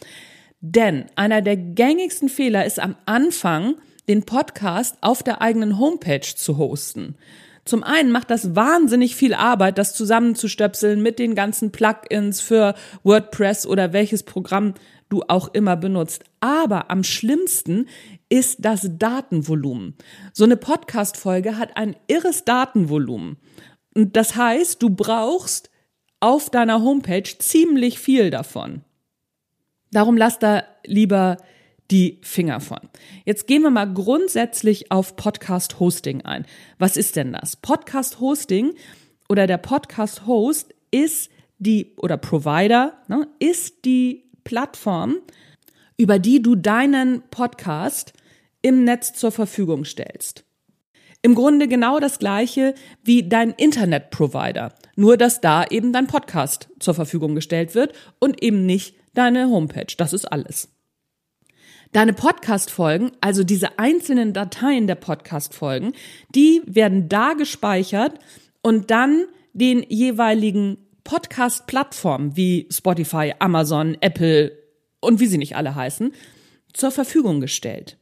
Denn 0.60 1.06
einer 1.16 1.44
der 1.44 1.56
gängigsten 1.56 2.28
Fehler 2.28 2.66
ist 2.66 2.80
am 2.80 2.96
Anfang, 3.06 3.76
den 4.08 4.24
Podcast 4.24 4.98
auf 5.02 5.22
der 5.22 5.40
eigenen 5.40 5.78
Homepage 5.78 6.22
zu 6.22 6.58
hosten. 6.58 7.16
Zum 7.64 7.84
einen 7.84 8.12
macht 8.12 8.32
das 8.32 8.56
wahnsinnig 8.56 9.16
viel 9.16 9.36
Arbeit, 9.36 9.78
das 9.78 9.94
zusammenzustöpseln 9.94 11.04
mit 11.04 11.20
den 11.20 11.36
ganzen 11.36 11.72
Plugins 11.72 12.42
für 12.42 12.74
WordPress 13.04 13.68
oder 13.68 13.94
welches 13.94 14.24
Programm 14.24 14.74
du 15.10 15.22
auch 15.28 15.54
immer 15.54 15.78
benutzt. 15.78 16.24
Aber 16.40 16.90
am 16.90 17.04
schlimmsten 17.04 17.88
ist 18.30 18.66
das 18.66 18.90
Datenvolumen. 18.98 19.94
So 20.34 20.44
eine 20.44 20.58
Podcast-Folge 20.58 21.60
hat 21.60 21.78
ein 21.78 21.96
irres 22.08 22.46
Datenvolumen. 22.46 23.38
Und 23.96 24.16
das 24.16 24.36
heißt, 24.36 24.84
du 24.84 24.90
brauchst 24.90 25.70
auf 26.20 26.50
deiner 26.50 26.82
Homepage 26.82 27.24
ziemlich 27.40 28.00
viel 28.00 28.30
davon. 28.30 28.82
Darum 29.92 30.18
lass 30.18 30.38
da 30.38 30.64
lieber 30.86 31.38
die 31.92 32.20
Finger 32.22 32.60
von. 32.60 32.80
Jetzt 33.26 33.48
gehen 33.48 33.62
wir 33.62 33.70
mal 33.70 33.92
grundsätzlich 33.92 34.92
auf 34.92 35.16
Podcast 35.16 35.80
Hosting 35.80 36.24
ein. 36.24 36.46
Was 36.78 36.98
ist 36.98 37.16
denn 37.16 37.34
das? 37.34 37.56
Podcast 37.56 38.20
Hosting 38.20 38.74
oder 39.30 39.48
der 39.48 39.58
Podcast 39.58 40.26
Host 40.26 40.74
ist 40.92 41.30
die 41.58 41.94
oder 41.98 42.18
Provider 42.18 42.94
ne, 43.08 43.28
ist 43.40 43.86
die 43.86 44.24
Plattform, 44.44 45.18
über 45.98 46.20
die 46.20 46.42
du 46.42 46.56
deinen 46.56 47.22
Podcast 47.30 48.14
im 48.62 48.84
Netz 48.84 49.14
zur 49.14 49.32
Verfügung 49.32 49.86
stellst. 49.86 50.45
Im 51.26 51.34
Grunde 51.34 51.68
genau 51.68 52.00
das 52.00 52.20
gleiche 52.20 52.76
wie 53.04 53.28
dein 53.28 53.50
Internetprovider, 53.50 54.76
nur 54.96 55.18
dass 55.18 55.42
da 55.42 55.66
eben 55.66 55.92
dein 55.92 56.06
Podcast 56.06 56.70
zur 56.80 56.94
Verfügung 56.94 57.34
gestellt 57.34 57.74
wird 57.74 57.94
und 58.20 58.44
eben 58.44 58.68
nicht 58.68 58.96
deine 59.16 59.50
Homepage. 59.50 59.92
Das 59.98 60.14
ist 60.14 60.32
alles. 60.32 60.70
Deine 61.94 62.14
Podcast-Folgen, 62.14 63.12
also 63.22 63.44
diese 63.44 63.80
einzelnen 63.80 64.34
Dateien 64.34 64.86
der 64.86 64.94
Podcast-Folgen, 64.94 65.94
die 66.36 66.62
werden 66.68 67.10
da 67.10 67.34
gespeichert 67.34 68.20
und 68.62 68.92
dann 68.92 69.26
den 69.54 69.84
jeweiligen 69.90 70.78
Podcast-Plattformen 71.04 72.38
wie 72.38 72.68
Spotify, 72.72 73.34
Amazon, 73.40 73.98
Apple 74.00 74.52
und 75.02 75.20
wie 75.20 75.26
sie 75.26 75.40
nicht 75.40 75.56
alle 75.56 75.74
heißen, 75.74 76.14
zur 76.72 76.92
Verfügung 76.92 77.42
gestellt. 77.42 77.98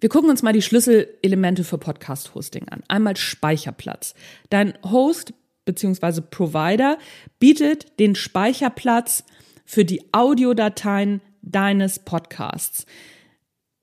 Wir 0.00 0.08
gucken 0.08 0.30
uns 0.30 0.42
mal 0.42 0.54
die 0.54 0.62
Schlüsselelemente 0.62 1.62
für 1.62 1.76
Podcast-Hosting 1.76 2.68
an. 2.70 2.82
Einmal 2.88 3.18
Speicherplatz. 3.18 4.14
Dein 4.48 4.72
Host 4.82 5.34
bzw. 5.66 6.22
Provider 6.22 6.96
bietet 7.38 7.98
den 8.00 8.14
Speicherplatz 8.14 9.24
für 9.66 9.84
die 9.84 10.02
Audiodateien 10.12 11.20
deines 11.42 11.98
Podcasts. 11.98 12.86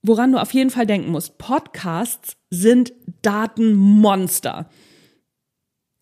Woran 0.01 0.31
du 0.31 0.41
auf 0.41 0.53
jeden 0.53 0.71
Fall 0.71 0.87
denken 0.87 1.11
musst, 1.11 1.37
Podcasts 1.37 2.35
sind 2.49 2.93
Datenmonster. 3.21 4.71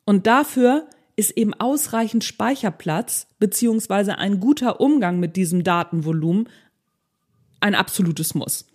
Und 0.06 0.28
dafür 0.28 0.88
ist 1.18 1.32
eben 1.32 1.54
ausreichend 1.54 2.24
Speicherplatz 2.24 3.28
bzw. 3.40 4.12
ein 4.12 4.40
guter 4.40 4.80
Umgang 4.80 5.20
mit 5.20 5.36
diesem 5.36 5.64
Datenvolumen 5.64 6.48
ein 7.60 7.76
absolutes 7.76 8.34
Muss. 8.34 8.66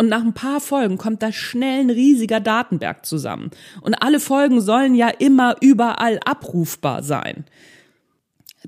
Und 0.00 0.08
nach 0.08 0.22
ein 0.22 0.32
paar 0.32 0.60
Folgen 0.60 0.96
kommt 0.96 1.22
da 1.22 1.32
schnell 1.32 1.80
ein 1.80 1.90
riesiger 1.90 2.38
Datenberg 2.38 3.04
zusammen. 3.04 3.50
Und 3.80 3.94
alle 3.94 4.20
Folgen 4.20 4.60
sollen 4.60 4.94
ja 4.94 5.08
immer 5.08 5.56
überall 5.60 6.20
abrufbar 6.24 7.02
sein. 7.02 7.44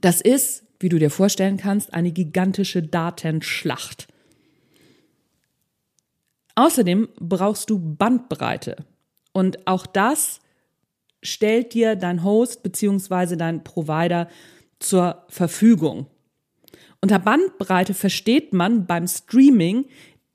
Das 0.01 0.21
ist, 0.21 0.65
wie 0.81 0.89
du 0.89 0.99
dir 0.99 1.11
vorstellen 1.11 1.57
kannst, 1.57 1.95
eine 1.95 2.11
gigantische 2.11 2.83
Datenschlacht. 2.83 4.09
Außerdem 6.57 7.09
brauchst 7.21 7.71
du 7.71 7.79
Bandbreite. 7.79 8.77
Und 9.33 9.69
auch 9.69 9.87
das 9.87 10.41
stellt 11.23 11.75
dir 11.75 11.95
dein 11.95 12.25
Host 12.25 12.65
bzw. 12.65 13.37
dein 13.37 13.63
Provider 13.63 14.29
zur 14.81 15.25
Verfügung. 15.29 16.07
Unter 17.01 17.19
Bandbreite 17.19 17.95
versteht 17.95 18.53
man 18.53 18.87
beim 18.87 19.07
Streaming 19.07 19.87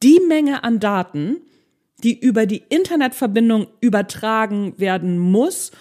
die 0.06 0.22
Menge 0.28 0.64
an 0.64 0.80
Daten, 0.80 1.42
die 2.04 2.20
über 2.20 2.46
die 2.46 2.64
Internetverbindung 2.70 3.66
übertragen 3.82 4.76
werden 4.78 5.18
muss, 5.18 5.72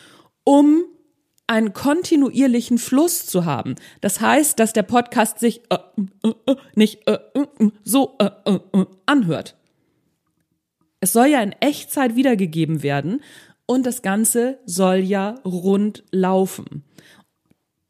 um 0.44 0.84
einen 1.46 1.74
kontinuierlichen 1.74 2.78
Fluss 2.78 3.26
zu 3.26 3.44
haben. 3.44 3.74
Das 4.00 4.22
heißt, 4.22 4.58
dass 4.58 4.72
der 4.72 4.82
Podcast 4.82 5.40
sich 5.40 5.60
äh, 5.68 5.76
äh, 6.22 6.32
äh, 6.46 6.56
nicht 6.74 7.06
äh, 7.06 7.18
äh, 7.34 7.46
äh, 7.60 7.70
so 7.82 8.16
anhört. 9.04 9.56
Es 11.00 11.12
soll 11.12 11.26
ja 11.26 11.42
in 11.42 11.52
Echtzeit 11.60 12.16
wiedergegeben 12.16 12.82
werden 12.82 13.20
und 13.66 13.84
das 13.84 14.00
Ganze 14.00 14.58
soll 14.64 14.96
ja 14.96 15.34
rund 15.44 16.02
laufen. 16.12 16.82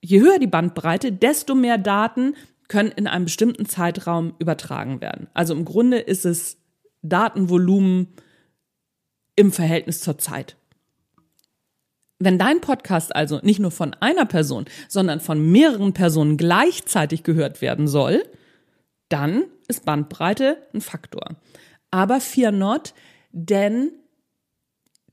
Je 0.01 0.19
höher 0.19 0.41
die 0.41 0.49
Bandbreite, 0.49 1.13
desto 1.13 1.55
mehr 1.55 1.79
Daten 1.79 2.35
können 2.75 2.91
in 2.91 3.07
einem 3.07 3.27
bestimmten 3.27 3.67
Zeitraum 3.67 4.35
übertragen 4.41 5.01
werden. 5.01 5.29
Also 5.33 5.55
im 5.55 5.65
Grunde 5.65 5.99
ist 5.99 6.25
es 6.25 6.57
Datenvolumen 7.03 8.09
im 9.37 9.53
Verhältnis 9.53 10.01
zur 10.01 10.19
Zeit. 10.19 10.57
Wenn 12.19 12.37
dein 12.37 12.61
Podcast 12.61 13.15
also 13.15 13.39
nicht 13.45 13.61
nur 13.61 13.71
von 13.71 13.95
einer 13.95 14.27
Person, 14.27 14.65
sondern 14.89 15.21
von 15.21 15.53
mehreren 15.53 15.93
Personen 15.93 16.37
gleichzeitig 16.37 17.23
gehört 17.23 17.63
werden 17.63 17.87
soll, 17.87 18.25
dann 19.09 19.45
ist 19.69 19.85
Bandbreite 19.85 20.59
ein 20.75 20.81
Faktor. 20.81 21.37
Aber 21.93 22.21
fear 22.21 22.51
not, 22.51 22.93
denn 23.31 23.93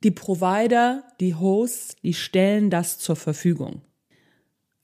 die 0.04 0.10
Provider, 0.10 1.04
die 1.20 1.36
Hosts, 1.36 1.96
die 2.02 2.16
stellen 2.16 2.72
das 2.72 2.98
zur 2.98 3.16
Verfügung. 3.16 3.84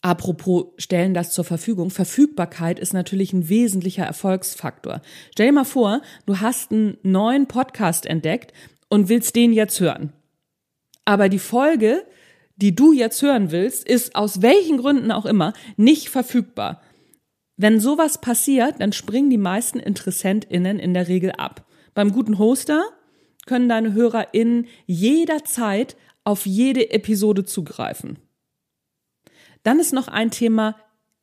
Apropos 0.08 0.68
stellen 0.78 1.14
das 1.14 1.32
zur 1.32 1.44
Verfügung. 1.44 1.90
Verfügbarkeit 1.90 2.80
ist 2.80 2.94
natürlich 2.94 3.34
ein 3.34 3.50
wesentlicher 3.50 4.06
Erfolgsfaktor. 4.06 5.02
Stell 5.34 5.48
dir 5.48 5.52
mal 5.52 5.66
vor, 5.66 6.02
du 6.26 6.40
hast 6.40 6.72
einen 6.72 6.96
neuen 7.04 7.48
Podcast 7.48 8.06
entdeckt 8.06 8.54
und 8.88 9.10
willst 9.10 9.36
den 9.36 9.52
jetzt 9.52 9.82
hören. 9.82 10.14
Aber 11.04 11.28
die 11.28 11.40
Folge, 11.40 12.06
die 12.56 12.74
du 12.74 12.94
jetzt 12.94 13.22
hören 13.22 13.52
willst, 13.52 13.86
ist 13.86 14.16
aus 14.16 14.42
welchen 14.42 14.78
Gründen 14.78 15.12
auch 15.12 15.26
immer 15.26 15.52
nicht 15.76 16.08
verfügbar. 16.08 16.82
Wenn 17.58 17.82
sowas 17.82 18.22
passiert, 18.22 18.76
dann 18.80 18.94
springen 18.94 19.30
die 19.30 19.38
meisten 19.38 19.78
InteressentInnen 19.78 20.80
in 20.80 20.94
der 20.94 21.10
Regel 21.10 21.34
ab. 21.34 21.66
Beim 21.94 22.14
guten 22.14 22.38
Hoster 22.38 22.82
können 23.46 23.68
deine 23.68 23.92
HörerInnen 23.92 24.68
jederzeit 24.86 25.98
auf 26.24 26.46
jede 26.46 26.92
Episode 26.92 27.44
zugreifen. 27.44 28.20
Dann 29.64 29.80
ist 29.80 29.94
noch 29.94 30.08
ein 30.08 30.32
Thema 30.32 30.76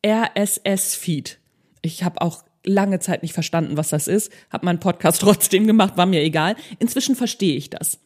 RSS-Feed. 0.05 1.39
Ich 1.81 2.03
habe 2.03 2.21
auch 2.21 2.43
lange 2.63 2.99
Zeit 2.99 3.21
nicht 3.21 3.33
verstanden, 3.33 3.77
was 3.77 3.89
das 3.89 4.07
ist, 4.07 4.31
habe 4.49 4.65
meinen 4.65 4.79
Podcast 4.79 5.21
trotzdem 5.21 5.67
gemacht, 5.67 5.97
war 5.97 6.05
mir 6.05 6.21
egal. 6.21 6.55
Inzwischen 6.79 7.15
verstehe 7.15 7.55
ich 7.55 7.69
das. 7.69 7.99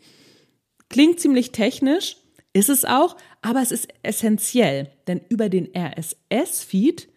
Klingt 0.90 1.20
ziemlich 1.20 1.52
technisch, 1.52 2.18
ist 2.54 2.70
es 2.70 2.84
auch, 2.84 3.16
aber 3.42 3.62
es 3.62 3.72
ist 3.72 3.88
essentiell, 4.04 4.90
denn 5.08 5.22
über 5.30 5.50
den 5.50 5.70
RSS-Feed 5.76 7.08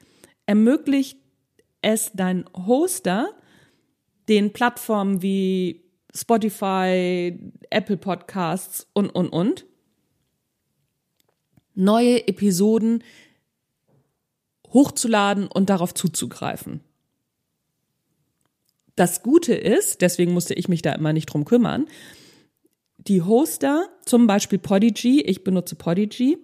ermöglicht 0.47 1.17
es 1.81 2.13
dein 2.15 2.45
Hoster, 2.55 3.31
den 4.29 4.53
Plattformen 4.53 5.23
wie 5.23 5.85
Spotify, 6.15 7.37
Apple 7.71 7.97
Podcasts 7.97 8.87
und, 8.93 9.11
und, 9.11 9.31
und. 9.31 9.67
Neue 11.75 12.27
Episoden 12.29 13.03
hochzuladen 14.73 15.47
und 15.47 15.71
darauf 15.71 15.95
zuzugreifen. 15.95 16.81
Das 18.97 19.23
Gute 19.23 19.55
ist, 19.55 20.01
deswegen 20.03 20.33
musste 20.33 20.55
ich 20.55 20.69
mich 20.69 20.83
da 20.83 20.93
immer 20.93 21.13
nicht 21.13 21.27
drum 21.27 21.45
kümmern, 21.45 21.87
die 22.99 23.23
Hoster, 23.23 23.89
zum 24.05 24.27
Beispiel 24.27 24.59
Podigy, 24.59 25.23
ich 25.23 25.43
benutze 25.45 25.75
Podigy, 25.75 26.39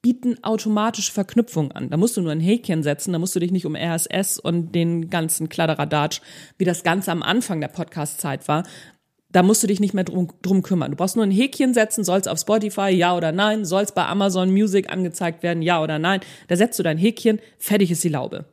bieten 0.00 0.42
automatische 0.42 1.12
Verknüpfungen 1.12 1.72
an. 1.72 1.90
Da 1.90 1.96
musst 1.96 2.16
du 2.16 2.22
nur 2.22 2.32
ein 2.32 2.40
Häkchen 2.40 2.82
setzen, 2.82 3.12
da 3.12 3.18
musst 3.18 3.34
du 3.34 3.40
dich 3.40 3.50
nicht 3.50 3.66
um 3.66 3.76
RSS 3.76 4.38
und 4.38 4.74
den 4.74 5.10
ganzen 5.10 5.48
Kladderadatsch, 5.48 6.20
wie 6.56 6.64
das 6.64 6.82
Ganze 6.84 7.10
am 7.10 7.22
Anfang 7.22 7.60
der 7.60 7.68
Podcast-Zeit 7.68 8.48
war, 8.48 8.62
da 9.30 9.42
musst 9.42 9.62
du 9.62 9.66
dich 9.66 9.80
nicht 9.80 9.94
mehr 9.94 10.04
drum, 10.04 10.28
drum 10.42 10.62
kümmern. 10.62 10.90
Du 10.90 10.96
brauchst 10.96 11.16
nur 11.16 11.24
ein 11.24 11.30
Häkchen 11.30 11.74
setzen, 11.74 12.02
soll 12.02 12.18
es 12.18 12.26
auf 12.26 12.38
Spotify, 12.38 12.88
ja 12.88 13.14
oder 13.16 13.32
nein, 13.32 13.64
soll 13.64 13.82
es 13.82 13.92
bei 13.92 14.06
Amazon 14.06 14.50
Music 14.50 14.90
angezeigt 14.90 15.42
werden, 15.42 15.62
ja 15.62 15.82
oder 15.82 15.98
nein. 15.98 16.20
Da 16.48 16.56
setzt 16.56 16.78
du 16.78 16.82
dein 16.82 16.98
Häkchen, 16.98 17.40
fertig 17.58 17.90
ist 17.90 18.04
die 18.04 18.08
Laube. 18.08 18.46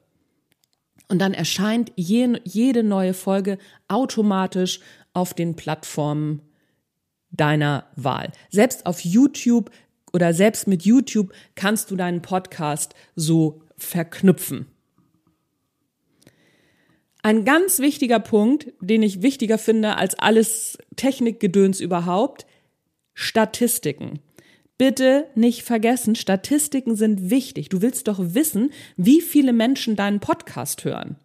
Und 1.07 1.19
dann 1.19 1.33
erscheint 1.33 1.91
je, 1.95 2.39
jede 2.43 2.83
neue 2.83 3.13
Folge 3.13 3.57
automatisch 3.87 4.79
auf 5.13 5.33
den 5.33 5.55
Plattformen 5.55 6.41
deiner 7.31 7.85
Wahl. 7.95 8.31
Selbst 8.49 8.85
auf 8.85 9.01
YouTube 9.01 9.69
oder 10.13 10.33
selbst 10.33 10.67
mit 10.67 10.83
YouTube 10.83 11.31
kannst 11.55 11.91
du 11.91 11.95
deinen 11.95 12.21
Podcast 12.21 12.95
so 13.15 13.61
verknüpfen. 13.77 14.67
Ein 17.25 17.43
ganz 17.43 17.79
wichtiger 17.79 18.19
Punkt, 18.19 18.71
den 18.81 19.01
ich 19.01 19.23
wichtiger 19.23 19.57
finde 19.57 19.97
als 19.97 20.13
alles 20.13 20.77
Technikgedöns 20.95 21.79
überhaupt, 21.79 22.45
Statistiken. 23.15 24.19
Bitte 24.77 25.25
nicht 25.33 25.63
vergessen, 25.63 26.13
Statistiken 26.13 26.95
sind 26.95 27.31
wichtig. 27.31 27.69
Du 27.69 27.81
willst 27.81 28.09
doch 28.09 28.19
wissen, 28.19 28.69
wie 28.95 29.21
viele 29.21 29.53
Menschen 29.53 29.95
deinen 29.95 30.19
Podcast 30.19 30.85
hören. 30.85 31.15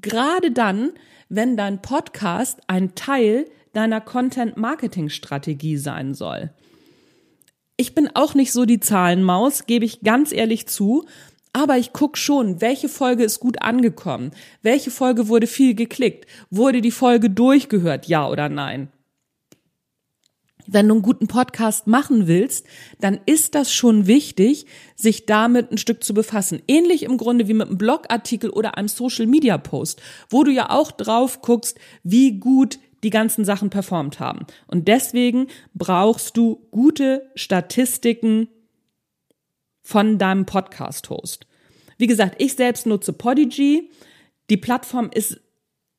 Gerade 0.00 0.52
dann, 0.52 0.92
wenn 1.28 1.56
dein 1.56 1.82
Podcast 1.82 2.60
ein 2.68 2.94
Teil 2.94 3.46
deiner 3.72 4.00
Content-Marketing-Strategie 4.00 5.76
sein 5.76 6.14
soll. 6.14 6.52
Ich 7.76 7.96
bin 7.96 8.08
auch 8.14 8.34
nicht 8.34 8.52
so 8.52 8.64
die 8.64 8.78
Zahlenmaus, 8.78 9.66
gebe 9.66 9.84
ich 9.84 10.02
ganz 10.02 10.30
ehrlich 10.30 10.68
zu. 10.68 11.04
Aber 11.56 11.78
ich 11.78 11.94
guck 11.94 12.18
schon, 12.18 12.60
welche 12.60 12.86
Folge 12.86 13.24
ist 13.24 13.40
gut 13.40 13.62
angekommen, 13.62 14.32
welche 14.60 14.90
Folge 14.90 15.28
wurde 15.28 15.46
viel 15.46 15.74
geklickt, 15.74 16.26
wurde 16.50 16.82
die 16.82 16.90
Folge 16.90 17.30
durchgehört, 17.30 18.08
ja 18.08 18.28
oder 18.28 18.50
nein. 18.50 18.92
Wenn 20.66 20.86
du 20.86 20.96
einen 20.96 21.02
guten 21.02 21.28
Podcast 21.28 21.86
machen 21.86 22.26
willst, 22.26 22.66
dann 23.00 23.20
ist 23.24 23.54
das 23.54 23.72
schon 23.72 24.06
wichtig, 24.06 24.66
sich 24.96 25.24
damit 25.24 25.72
ein 25.72 25.78
Stück 25.78 26.04
zu 26.04 26.12
befassen. 26.12 26.60
Ähnlich 26.68 27.04
im 27.04 27.16
Grunde 27.16 27.48
wie 27.48 27.54
mit 27.54 27.68
einem 27.68 27.78
Blogartikel 27.78 28.50
oder 28.50 28.76
einem 28.76 28.88
Social 28.88 29.26
Media 29.26 29.56
Post, 29.56 30.02
wo 30.28 30.44
du 30.44 30.52
ja 30.52 30.68
auch 30.68 30.92
drauf 30.92 31.40
guckst, 31.40 31.78
wie 32.02 32.38
gut 32.38 32.78
die 33.02 33.08
ganzen 33.08 33.46
Sachen 33.46 33.70
performt 33.70 34.20
haben. 34.20 34.44
Und 34.66 34.88
deswegen 34.88 35.46
brauchst 35.72 36.36
du 36.36 36.66
gute 36.70 37.30
Statistiken 37.34 38.48
von 39.86 40.18
deinem 40.18 40.44
Podcast-Host. 40.46 41.46
Wie 41.96 42.08
gesagt, 42.08 42.42
ich 42.42 42.54
selbst 42.54 42.86
nutze 42.86 43.12
Podigy. 43.12 43.92
Die 44.50 44.56
Plattform 44.56 45.10
ist 45.14 45.40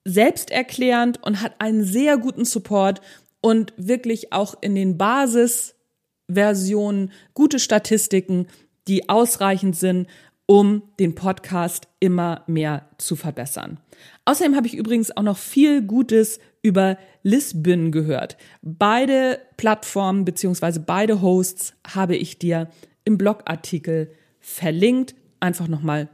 selbsterklärend 0.03 1.23
und 1.23 1.41
hat 1.41 1.53
einen 1.59 1.85
sehr 1.85 2.17
guten 2.17 2.43
Support 2.43 2.99
und 3.39 3.73
wirklich 3.77 4.33
auch 4.33 4.55
in 4.59 4.75
den 4.75 4.97
Basisversionen 4.97 7.13
gute 7.33 7.59
Statistiken, 7.59 8.47
die 8.89 9.07
ausreichend 9.07 9.77
sind, 9.77 10.07
um 10.45 10.81
den 10.99 11.15
Podcast 11.15 11.87
immer 12.01 12.43
mehr 12.45 12.89
zu 12.97 13.15
verbessern. 13.15 13.79
Außerdem 14.25 14.57
habe 14.57 14.67
ich 14.67 14.75
übrigens 14.75 15.15
auch 15.15 15.23
noch 15.23 15.37
viel 15.37 15.81
Gutes 15.81 16.41
über 16.61 16.97
Lisbon 17.23 17.93
gehört. 17.93 18.35
Beide 18.61 19.39
Plattformen 19.55 20.25
beziehungsweise 20.25 20.81
beide 20.81 21.21
Hosts 21.21 21.73
habe 21.87 22.17
ich 22.17 22.37
dir 22.37 22.69
im 23.07 23.17
Blogartikel 23.17 24.11
verlinkt. 24.39 25.15
Einfach 25.39 25.67
nochmal, 25.67 26.09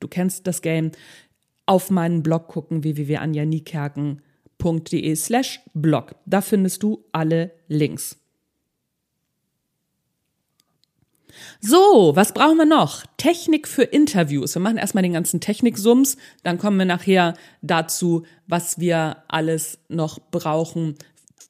du 0.00 0.08
kennst 0.08 0.46
das 0.46 0.62
Game, 0.62 0.92
auf 1.66 1.90
meinen 1.90 2.22
Blog 2.22 2.48
gucken, 2.48 2.82
www.anjanikerken.de 2.82 5.14
slash 5.14 5.60
blog. 5.74 6.14
Da 6.24 6.40
findest 6.40 6.82
du 6.82 7.04
alle 7.12 7.52
Links. 7.68 8.16
So, 11.60 12.12
was 12.14 12.32
brauchen 12.32 12.56
wir 12.56 12.64
noch? 12.64 13.04
Technik 13.16 13.68
für 13.68 13.82
Interviews. 13.82 14.56
Wir 14.56 14.62
machen 14.62 14.78
erstmal 14.78 15.02
den 15.02 15.12
ganzen 15.12 15.40
Techniksums, 15.40 16.16
dann 16.42 16.58
kommen 16.58 16.78
wir 16.78 16.86
nachher 16.86 17.34
dazu, 17.62 18.24
was 18.46 18.80
wir 18.80 19.22
alles 19.28 19.78
noch 19.88 20.18
brauchen 20.30 20.96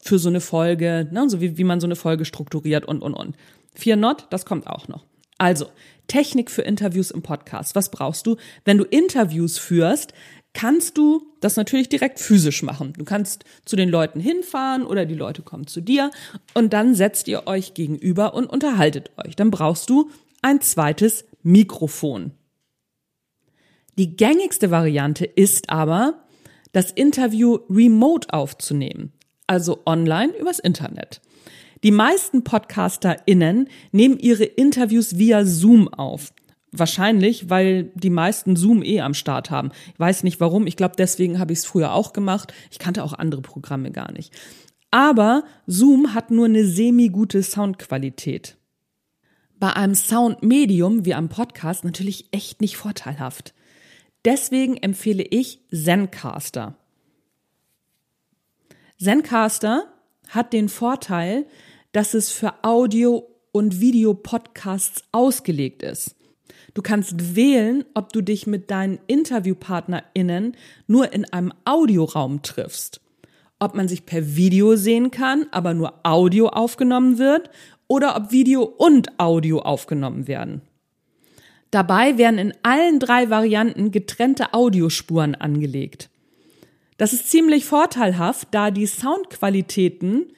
für 0.00 0.18
so 0.18 0.28
eine 0.28 0.40
Folge, 0.40 1.08
ne, 1.10 1.28
so 1.28 1.40
wie, 1.40 1.58
wie 1.58 1.64
man 1.64 1.80
so 1.80 1.86
eine 1.86 1.96
Folge 1.96 2.24
strukturiert 2.24 2.84
und, 2.84 3.02
und, 3.02 3.14
und. 3.14 3.36
Vier 3.74 3.96
Not, 3.96 4.26
das 4.30 4.44
kommt 4.44 4.66
auch 4.66 4.88
noch. 4.88 5.04
Also, 5.38 5.66
Technik 6.08 6.50
für 6.50 6.62
Interviews 6.62 7.10
im 7.10 7.22
Podcast. 7.22 7.74
Was 7.74 7.90
brauchst 7.90 8.26
du? 8.26 8.36
Wenn 8.64 8.78
du 8.78 8.84
Interviews 8.84 9.58
führst, 9.58 10.14
kannst 10.54 10.98
du 10.98 11.22
das 11.40 11.56
natürlich 11.56 11.88
direkt 11.88 12.18
physisch 12.18 12.62
machen. 12.62 12.94
Du 12.96 13.04
kannst 13.04 13.44
zu 13.64 13.76
den 13.76 13.88
Leuten 13.88 14.18
hinfahren 14.18 14.84
oder 14.84 15.06
die 15.06 15.14
Leute 15.14 15.42
kommen 15.42 15.66
zu 15.66 15.80
dir 15.80 16.10
und 16.54 16.72
dann 16.72 16.94
setzt 16.94 17.28
ihr 17.28 17.46
euch 17.46 17.74
gegenüber 17.74 18.34
und 18.34 18.46
unterhaltet 18.46 19.12
euch. 19.16 19.36
Dann 19.36 19.50
brauchst 19.50 19.90
du 19.90 20.10
ein 20.42 20.60
zweites 20.60 21.26
Mikrofon. 21.42 22.32
Die 23.98 24.16
gängigste 24.16 24.70
Variante 24.70 25.24
ist 25.24 25.70
aber, 25.70 26.24
das 26.72 26.90
Interview 26.90 27.58
remote 27.70 28.32
aufzunehmen, 28.32 29.12
also 29.48 29.80
online 29.86 30.32
übers 30.36 30.58
Internet. 30.58 31.20
Die 31.82 31.90
meisten 31.90 32.44
PodcasterInnen 32.44 33.68
nehmen 33.92 34.18
ihre 34.18 34.44
Interviews 34.44 35.18
via 35.18 35.44
Zoom 35.44 35.88
auf. 35.88 36.32
Wahrscheinlich, 36.70 37.48
weil 37.48 37.90
die 37.94 38.10
meisten 38.10 38.56
Zoom 38.56 38.82
eh 38.82 39.00
am 39.00 39.14
Start 39.14 39.50
haben. 39.50 39.70
Ich 39.92 39.98
weiß 39.98 40.22
nicht 40.22 40.40
warum. 40.40 40.66
Ich 40.66 40.76
glaube, 40.76 40.96
deswegen 40.98 41.38
habe 41.38 41.52
ich 41.52 41.60
es 41.60 41.64
früher 41.64 41.94
auch 41.94 42.12
gemacht. 42.12 42.52
Ich 42.70 42.78
kannte 42.78 43.02
auch 43.04 43.14
andere 43.14 43.40
Programme 43.40 43.90
gar 43.90 44.12
nicht. 44.12 44.34
Aber 44.90 45.44
Zoom 45.66 46.14
hat 46.14 46.30
nur 46.30 46.46
eine 46.46 46.64
semi-gute 46.64 47.42
Soundqualität. 47.42 48.56
Bei 49.58 49.72
einem 49.74 49.94
Soundmedium 49.94 51.04
wie 51.04 51.14
am 51.14 51.28
Podcast 51.28 51.84
natürlich 51.84 52.28
echt 52.32 52.60
nicht 52.60 52.76
vorteilhaft. 52.76 53.54
Deswegen 54.24 54.76
empfehle 54.76 55.22
ich 55.22 55.60
Zencaster. 55.70 56.76
Zencaster 58.98 59.84
hat 60.28 60.52
den 60.52 60.68
Vorteil, 60.68 61.46
dass 61.92 62.14
es 62.14 62.30
für 62.30 62.52
Audio- 62.62 63.28
und 63.52 63.80
Videopodcasts 63.80 65.04
ausgelegt 65.12 65.82
ist. 65.82 66.16
Du 66.74 66.82
kannst 66.82 67.34
wählen, 67.34 67.84
ob 67.94 68.12
du 68.12 68.20
dich 68.20 68.46
mit 68.46 68.70
deinen 68.70 68.98
InterviewpartnerInnen 69.06 70.56
nur 70.86 71.12
in 71.12 71.24
einem 71.32 71.52
Audioraum 71.64 72.42
triffst. 72.42 73.00
Ob 73.58 73.74
man 73.74 73.88
sich 73.88 74.04
per 74.04 74.36
Video 74.36 74.76
sehen 74.76 75.10
kann, 75.10 75.46
aber 75.50 75.74
nur 75.74 76.00
Audio 76.04 76.48
aufgenommen 76.48 77.18
wird 77.18 77.50
oder 77.88 78.16
ob 78.16 78.30
Video 78.30 78.62
und 78.62 79.18
Audio 79.18 79.60
aufgenommen 79.60 80.28
werden. 80.28 80.62
Dabei 81.70 82.18
werden 82.18 82.38
in 82.38 82.54
allen 82.62 82.98
drei 82.98 83.30
Varianten 83.30 83.90
getrennte 83.90 84.54
Audiospuren 84.54 85.34
angelegt. 85.34 86.10
Das 86.98 87.12
ist 87.12 87.30
ziemlich 87.30 87.64
vorteilhaft, 87.64 88.48
da 88.50 88.70
die 88.70 88.86
Soundqualitäten 88.86 90.32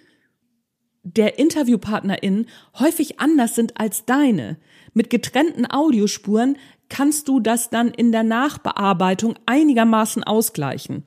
der 1.03 1.38
InterviewpartnerInnen 1.38 2.46
häufig 2.79 3.18
anders 3.18 3.55
sind 3.55 3.81
als 3.81 4.05
deine. 4.05 4.59
Mit 4.92 5.09
getrennten 5.09 5.66
Audiospuren 5.68 6.59
kannst 6.90 7.29
du 7.29 7.40
das 7.40 7.70
dann 7.70 7.88
in 7.88 8.12
der 8.12 8.25
Nachbearbeitung 8.25 9.38
einigermaßen 9.46 10.23
ausgleichen. 10.23 11.05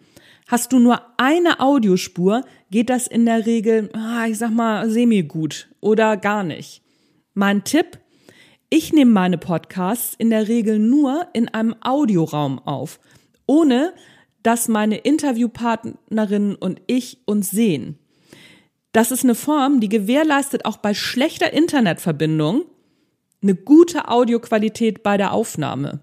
Hast 0.48 0.74
du 0.74 0.80
nur 0.80 1.02
eine 1.18 1.60
Audiospur, 1.60 2.44
geht 2.72 2.90
das 2.90 3.06
in 3.08 3.26
der 3.26 3.46
Regel, 3.46 3.90
ah, 3.94 4.26
ich 4.26 4.40
sag 4.40 4.52
mal, 4.52 4.90
semi-gut 4.90 5.70
oder 5.80 6.18
gar 6.18 6.44
nicht. 6.44 6.82
Mein 7.36 7.64
Tipp, 7.64 8.00
ich 8.70 8.92
nehme 8.92 9.12
meine 9.12 9.38
Podcasts 9.38 10.16
in 10.18 10.32
der 10.32 10.48
Regel 10.48 10.80
nur 10.80 11.28
in 11.34 11.48
einem 11.50 11.76
Audioraum 11.82 12.60
auf, 12.60 13.00
ohne 13.46 13.94
dass 14.44 14.68
meine 14.68 14.98
Interviewpartnerinnen 14.98 16.56
und 16.56 16.82
ich 16.88 17.20
uns 17.26 17.50
sehen. 17.50 17.98
Das 18.92 19.12
ist 19.12 19.24
eine 19.24 19.36
Form, 19.36 19.80
die 19.80 19.90
gewährleistet 19.90 20.66
auch 20.66 20.78
bei 20.78 20.94
schlechter 20.94 21.52
Internetverbindung 21.52 22.66
eine 23.42 23.56
gute 23.56 24.08
Audioqualität 24.08 25.04
bei 25.04 25.18
der 25.18 25.34
Aufnahme. 25.34 26.00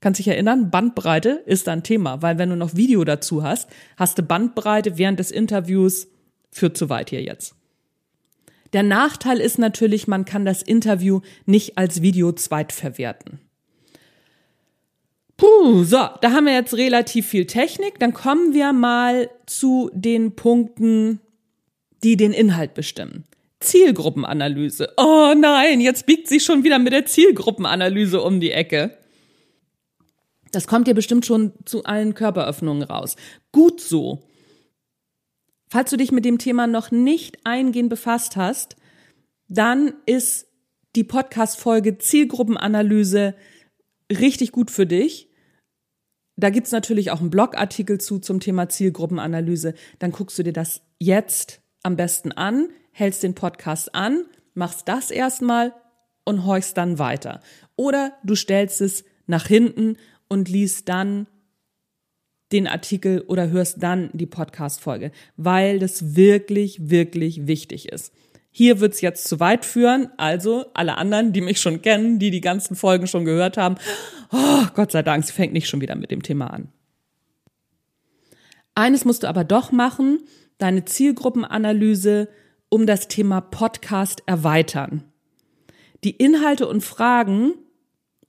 Kannst 0.00 0.18
dich 0.18 0.28
erinnern, 0.28 0.70
Bandbreite 0.70 1.42
ist 1.46 1.68
ein 1.68 1.82
Thema, 1.82 2.22
weil 2.22 2.38
wenn 2.38 2.50
du 2.50 2.56
noch 2.56 2.74
Video 2.76 3.04
dazu 3.04 3.42
hast, 3.42 3.68
hast 3.96 4.18
du 4.18 4.22
Bandbreite 4.22 4.98
während 4.98 5.18
des 5.18 5.30
Interviews, 5.30 6.08
führt 6.50 6.76
zu 6.76 6.88
weit 6.88 7.10
hier 7.10 7.22
jetzt. 7.22 7.54
Der 8.72 8.82
Nachteil 8.82 9.40
ist 9.40 9.58
natürlich, 9.58 10.06
man 10.06 10.24
kann 10.24 10.44
das 10.44 10.62
Interview 10.62 11.20
nicht 11.44 11.78
als 11.78 12.02
Video 12.02 12.32
zweitverwerten. 12.32 13.40
Puh, 15.36 15.84
so, 15.84 16.08
da 16.20 16.30
haben 16.32 16.46
wir 16.46 16.54
jetzt 16.54 16.74
relativ 16.74 17.26
viel 17.26 17.46
Technik. 17.46 17.98
Dann 17.98 18.14
kommen 18.14 18.54
wir 18.54 18.72
mal 18.72 19.28
zu 19.46 19.90
den 19.92 20.34
Punkten, 20.34 21.20
die 22.02 22.16
den 22.16 22.32
Inhalt 22.32 22.74
bestimmen. 22.74 23.24
Zielgruppenanalyse. 23.60 24.94
Oh 24.96 25.34
nein, 25.36 25.80
jetzt 25.80 26.06
biegt 26.06 26.28
sie 26.28 26.40
schon 26.40 26.64
wieder 26.64 26.78
mit 26.78 26.92
der 26.92 27.06
Zielgruppenanalyse 27.06 28.20
um 28.22 28.40
die 28.40 28.52
Ecke. 28.52 28.96
Das 30.52 30.66
kommt 30.66 30.86
dir 30.86 30.94
bestimmt 30.94 31.26
schon 31.26 31.52
zu 31.64 31.84
allen 31.84 32.14
Körperöffnungen 32.14 32.82
raus. 32.82 33.16
Gut 33.52 33.80
so. 33.80 34.22
Falls 35.68 35.90
du 35.90 35.96
dich 35.96 36.12
mit 36.12 36.24
dem 36.24 36.38
Thema 36.38 36.66
noch 36.66 36.90
nicht 36.90 37.38
eingehend 37.44 37.90
befasst 37.90 38.36
hast, 38.36 38.76
dann 39.48 39.94
ist 40.06 40.46
die 40.94 41.04
Podcast-Folge 41.04 41.98
Zielgruppenanalyse 41.98 43.34
richtig 44.10 44.52
gut 44.52 44.70
für 44.70 44.86
dich. 44.86 45.28
Da 46.36 46.50
gibt's 46.50 46.72
natürlich 46.72 47.10
auch 47.10 47.20
einen 47.20 47.30
Blogartikel 47.30 47.98
zu 47.98 48.18
zum 48.18 48.40
Thema 48.40 48.68
Zielgruppenanalyse. 48.68 49.74
Dann 49.98 50.12
guckst 50.12 50.38
du 50.38 50.42
dir 50.42 50.52
das 50.52 50.82
jetzt 50.98 51.60
am 51.82 51.96
besten 51.96 52.32
an, 52.32 52.68
hältst 52.92 53.22
den 53.22 53.34
Podcast 53.34 53.94
an, 53.94 54.26
machst 54.54 54.88
das 54.88 55.10
erstmal 55.10 55.72
und 56.24 56.44
horchst 56.44 56.76
dann 56.76 56.98
weiter. 56.98 57.40
Oder 57.76 58.12
du 58.24 58.34
stellst 58.34 58.80
es 58.80 59.04
nach 59.26 59.46
hinten 59.46 59.96
und 60.28 60.48
liest 60.48 60.88
dann 60.88 61.26
den 62.52 62.66
Artikel 62.66 63.22
oder 63.22 63.50
hörst 63.50 63.82
dann 63.82 64.10
die 64.12 64.26
Podcast-Folge, 64.26 65.10
weil 65.36 65.78
das 65.78 66.16
wirklich, 66.16 66.90
wirklich 66.90 67.46
wichtig 67.46 67.88
ist. 67.88 68.12
Hier 68.58 68.80
wird's 68.80 69.02
jetzt 69.02 69.28
zu 69.28 69.38
weit 69.38 69.66
führen, 69.66 70.08
also 70.16 70.64
alle 70.72 70.96
anderen, 70.96 71.34
die 71.34 71.42
mich 71.42 71.60
schon 71.60 71.82
kennen, 71.82 72.18
die 72.18 72.30
die 72.30 72.40
ganzen 72.40 72.74
Folgen 72.74 73.06
schon 73.06 73.26
gehört 73.26 73.58
haben, 73.58 73.74
oh, 74.32 74.64
Gott 74.72 74.92
sei 74.92 75.02
Dank, 75.02 75.26
sie 75.26 75.34
fängt 75.34 75.52
nicht 75.52 75.68
schon 75.68 75.82
wieder 75.82 75.94
mit 75.94 76.10
dem 76.10 76.22
Thema 76.22 76.46
an. 76.46 76.72
Eines 78.74 79.04
musst 79.04 79.24
du 79.24 79.28
aber 79.28 79.44
doch 79.44 79.72
machen, 79.72 80.20
deine 80.56 80.86
Zielgruppenanalyse 80.86 82.30
um 82.70 82.86
das 82.86 83.08
Thema 83.08 83.42
Podcast 83.42 84.22
erweitern. 84.24 85.04
Die 86.02 86.12
Inhalte 86.12 86.66
und 86.66 86.80
Fragen 86.80 87.52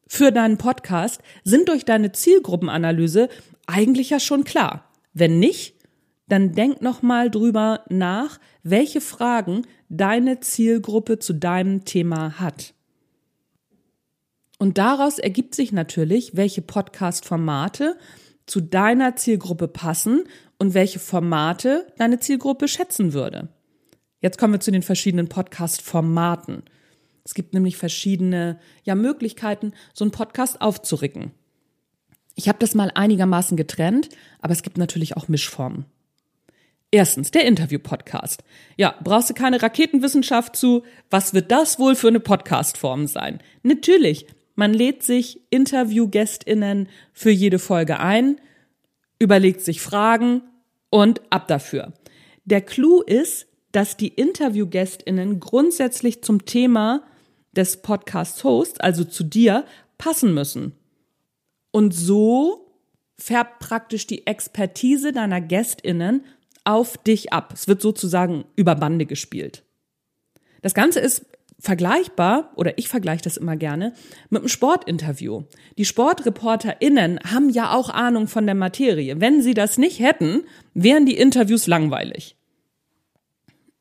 für 0.08 0.34
deinen 0.34 0.58
Podcast 0.58 1.22
sind 1.46 1.70
durch 1.70 1.86
deine 1.86 2.12
Zielgruppenanalyse 2.12 3.30
eigentlich 3.66 4.10
ja 4.10 4.20
schon 4.20 4.44
klar. 4.44 4.92
Wenn 5.13 5.40
nicht, 5.40 5.76
dann 6.28 6.52
denk 6.52 6.82
noch 6.82 7.02
mal 7.02 7.32
drüber 7.32 7.86
nach, 7.88 8.42
welche 8.62 9.00
Fragen 9.00 9.62
deine 9.89 10.39
Zielgruppe 10.39 11.19
zu 11.19 11.34
deinem 11.34 11.86
Thema 11.86 12.39
hat. 12.39 12.73
Und 14.60 14.78
daraus 14.78 15.19
ergibt 15.19 15.56
sich 15.56 15.71
natürlich, 15.71 16.36
welche 16.36 16.62
Podcast-Formate 16.62 17.97
zu 18.47 18.62
deiner 18.62 19.15
Zielgruppe 19.15 19.67
passen 19.67 20.23
und 20.58 20.73
welche 20.73 21.00
Formate 21.00 21.88
deine 21.97 22.19
Zielgruppe 22.19 22.67
schätzen 22.67 23.13
würde. 23.13 23.50
Jetzt 24.19 24.39
kommen 24.39 24.54
wir 24.54 24.60
zu 24.60 24.71
den 24.71 24.82
verschiedenen 24.82 25.30
Podcast-Formaten. 25.30 26.63
Es 27.23 27.36
gibt 27.36 27.54
nämlich 27.54 27.78
verschiedene 27.78 28.58
ja, 28.84 28.95
Möglichkeiten, 28.95 29.73
so 29.93 30.06
einen 30.06 30.12
Podcast 30.12 30.60
aufzuricken. 30.62 31.32
Ich 32.34 32.47
habe 32.47 32.60
das 32.60 32.73
mal 32.73 32.91
einigermaßen 32.93 33.58
getrennt, 33.58 34.10
aber 34.39 34.54
es 34.54 34.63
gibt 34.63 34.78
natürlich 34.78 35.17
auch 35.17 35.28
Mischformen. 35.28 35.86
Erstens, 36.91 37.32
der 37.32 37.43
Interview-Podcast. 37.45 38.43
Ja, 38.78 38.95
brauchst 39.04 39.30
du 39.30 39.34
keine 39.34 39.62
Raketenwissenschaft 39.62 40.56
zu. 40.56 40.84
Was 41.10 41.34
wird 41.34 41.52
das 41.52 41.80
wohl 41.80 41.95
für 41.95 42.08
eine 42.08 42.21
Podcast-Form 42.21 43.08
sein? 43.08 43.41
Natürlich, 43.62 44.26
man 44.56 44.73
lädt 44.73 45.04
sich 45.04 45.41
Interview-GästInnen 45.50 46.88
für 47.12 47.30
jede 47.30 47.60
Folge 47.60 48.00
ein, 48.00 48.39
überlegt 49.19 49.62
sich 49.62 49.82
Fragen 49.82 50.43
und 50.89 51.21
ab 51.30 51.50
dafür. 51.50 51.91
Der 52.45 52.62
Clou 52.62 53.02
ist, 53.02 53.47
dass 53.73 53.97
die 53.97 54.08
Interview-GästInnen 54.08 55.41
grundsätzlich 55.41 56.23
zum 56.23 56.45
Thema 56.45 57.04
des 57.52 57.82
Podcast-Hosts, 57.82 58.80
also 58.80 59.04
zu 59.04 59.26
dir, 59.26 59.65
passen 59.97 60.34
müssen. 60.34 60.71
Und 61.71 61.93
so 61.93 62.71
färbt 63.17 63.60
praktisch 63.60 64.08
die 64.08 64.26
Expertise 64.26 65.12
deiner 65.12 65.41
GästInnen 65.41 66.23
auf 66.67 66.97
dich 66.97 67.32
ab. 67.32 67.53
Es 67.53 67.67
wird 67.67 67.82
sozusagen 67.82 68.43
über 68.58 68.75
Bande 68.75 69.06
gespielt. 69.06 69.63
Das 70.62 70.73
Ganze 70.73 70.99
ist 70.99 71.25
vergleichbar, 71.60 72.51
oder 72.56 72.77
ich 72.77 72.89
vergleiche 72.89 73.23
das 73.23 73.38
immer 73.38 73.56
gerne, 73.56 73.93
mit 74.30 74.41
einem 74.41 74.49
Sportinterview. 74.49 75.43
Die 75.77 75.86
SportreporterInnen 75.86 77.19
haben 77.32 77.49
ja 77.49 77.73
auch 77.73 77.89
Ahnung 77.89 78.27
von 78.27 78.45
der 78.45 78.53
Materie. 78.53 79.21
Wenn 79.21 79.41
sie 79.41 79.53
das 79.53 79.77
nicht 79.77 79.99
hätten, 79.99 80.43
wären 80.73 81.06
die 81.06 81.17
Interviews 81.17 81.67
langweilig. 81.67 82.36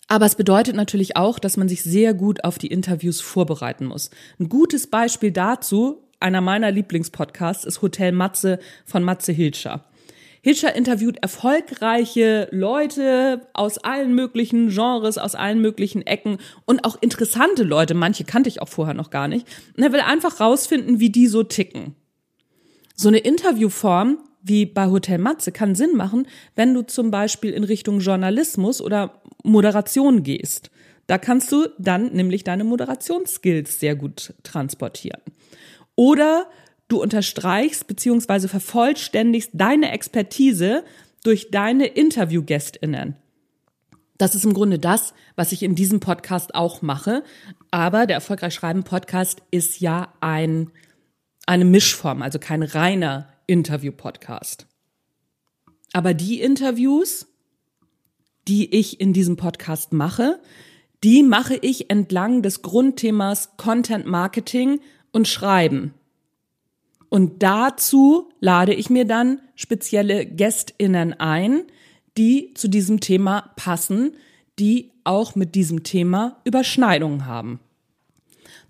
Aber 0.07 0.25
es 0.25 0.37
bedeutet 0.37 0.77
natürlich 0.77 1.17
auch, 1.17 1.41
dass 1.41 1.57
man 1.57 1.69
sich 1.69 1.83
sehr 1.83 2.15
gut 2.15 2.45
auf 2.45 2.57
die 2.57 2.69
Interviews 2.69 3.21
vorbereiten 3.21 3.87
muss. 3.87 4.11
Ein 4.39 4.49
gutes 4.49 4.87
Beispiel 4.87 5.33
dazu, 5.33 6.05
einer 6.21 6.41
meiner 6.41 6.71
Lieblingspodcasts, 6.71 7.65
ist 7.65 7.83
Hotel 7.83 8.13
Matze 8.13 8.61
von 8.85 9.03
Matze 9.03 9.33
Hilscher. 9.33 9.85
Hilscher 10.47 10.77
interviewt 10.77 11.17
erfolgreiche 11.23 12.47
Leute 12.53 13.49
aus 13.53 13.79
allen 13.79 14.15
möglichen 14.15 14.69
Genres, 14.69 15.19
aus 15.19 15.35
allen 15.35 15.61
möglichen 15.61 16.07
Ecken 16.07 16.39
und 16.67 16.85
auch 16.85 16.97
interessante 17.01 17.65
Leute. 17.65 17.95
Manche 17.95 18.23
kannte 18.23 18.49
ich 18.49 18.63
auch 18.63 18.69
vorher 18.69 18.95
noch 18.95 19.11
gar 19.11 19.27
nicht. 19.27 19.45
Und 19.77 19.83
er 19.83 19.93
will 19.93 19.99
einfach 19.99 20.39
rausfinden, 20.39 21.01
wie 21.01 21.11
die 21.11 21.27
so 21.27 21.43
ticken. 21.43 21.97
So 22.95 23.09
eine 23.09 23.19
Interviewform 23.19 24.19
wie 24.41 24.67
bei 24.67 24.87
Hotel 24.87 25.19
Matze 25.19 25.51
kann 25.51 25.75
Sinn 25.75 25.97
machen, 25.97 26.29
wenn 26.55 26.73
du 26.75 26.83
zum 26.83 27.11
Beispiel 27.11 27.51
in 27.51 27.65
Richtung 27.65 27.99
Journalismus 27.99 28.81
oder 28.81 29.21
Moderation 29.43 30.23
gehst. 30.23 30.71
Da 31.09 31.19
kannst 31.19 31.51
du 31.51 31.67
dann 31.77 32.13
nämlich 32.13 32.45
deine 32.45 32.63
Moderationsskills 32.63 33.81
sehr 33.81 33.97
gut 33.97 34.33
transportieren. 34.45 35.23
Oder 35.97 36.47
du 36.89 37.01
unterstreichst 37.01 37.87
bzw. 37.87 38.49
vervollständigst 38.49 39.51
deine 39.53 39.93
Expertise 39.93 40.85
durch 41.25 41.51
deine 41.51 41.87
Interviewgästinnen. 41.87 43.17
Das 44.19 44.35
ist 44.35 44.45
im 44.45 44.55
Grunde 44.55 44.79
das, 44.79 45.13
was 45.35 45.53
ich 45.53 45.63
in 45.63 45.75
diesem 45.75 46.01
Podcast 46.01 46.55
auch 46.55 46.83
mache. 46.83 47.23
Aber 47.71 48.07
der 48.07 48.17
Erfolgreich 48.17 48.55
Schreiben 48.55 48.85
Podcast 48.85 49.43
ist 49.51 49.81
ja 49.81 50.13
ein, 50.21 50.71
eine 51.47 51.65
Mischform, 51.65 52.23
also 52.23 52.39
kein 52.39 52.63
reiner 52.63 53.29
Interview-Podcast. 53.47 54.67
Aber 55.93 56.15
die 56.15 56.41
Interviews, 56.41 57.27
die 58.49 58.75
ich 58.75 59.01
in 59.01 59.13
diesem 59.13 59.37
Podcast 59.37 59.93
mache, 59.93 60.41
die 61.05 61.23
mache 61.23 61.57
ich 61.57 61.91
entlang 61.91 62.43
des 62.43 62.63
Grundthemas 62.63 63.57
Content 63.57 64.07
Marketing 64.07 64.81
und 65.13 65.29
Schreiben. 65.29 65.95
Und 67.09 67.43
dazu 67.43 68.31
lade 68.41 68.75
ich 68.75 68.91
mir 68.91 69.05
dann 69.05 69.41
spezielle 69.55 70.27
Gästinnen 70.27 71.13
ein, 71.15 71.63
die 72.17 72.53
zu 72.55 72.69
diesem 72.69 73.01
Thema 73.01 73.53
passen, 73.57 74.17
die 74.59 74.93
auch 75.05 75.35
mit 75.35 75.55
diesem 75.55 75.83
Thema 75.83 76.41
Überschneidungen 76.45 77.27
haben. 77.27 77.61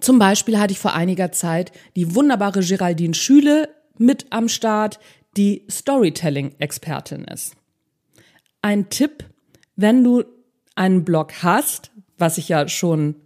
Zum 0.01 0.19
Beispiel 0.19 0.59
hatte 0.59 0.73
ich 0.73 0.79
vor 0.79 0.95
einiger 0.95 1.33
Zeit 1.33 1.73
die 1.95 2.15
wunderbare 2.15 2.61
Geraldine 2.61 3.15
Schüle 3.15 3.69
mit 3.99 4.27
am 4.31 4.49
Start, 4.49 4.99
die 5.37 5.65
Storytelling-Expertin 5.71 7.25
ist. 7.25 7.57
Ein 8.63 8.91
Tipp, 8.91 9.25
wenn 9.77 10.03
du 10.05 10.25
einen 10.75 11.05
Blog 11.05 11.43
hast, 11.43 11.91
was 12.19 12.39
ich 12.39 12.49
ja 12.49 12.69
schon 12.69 13.17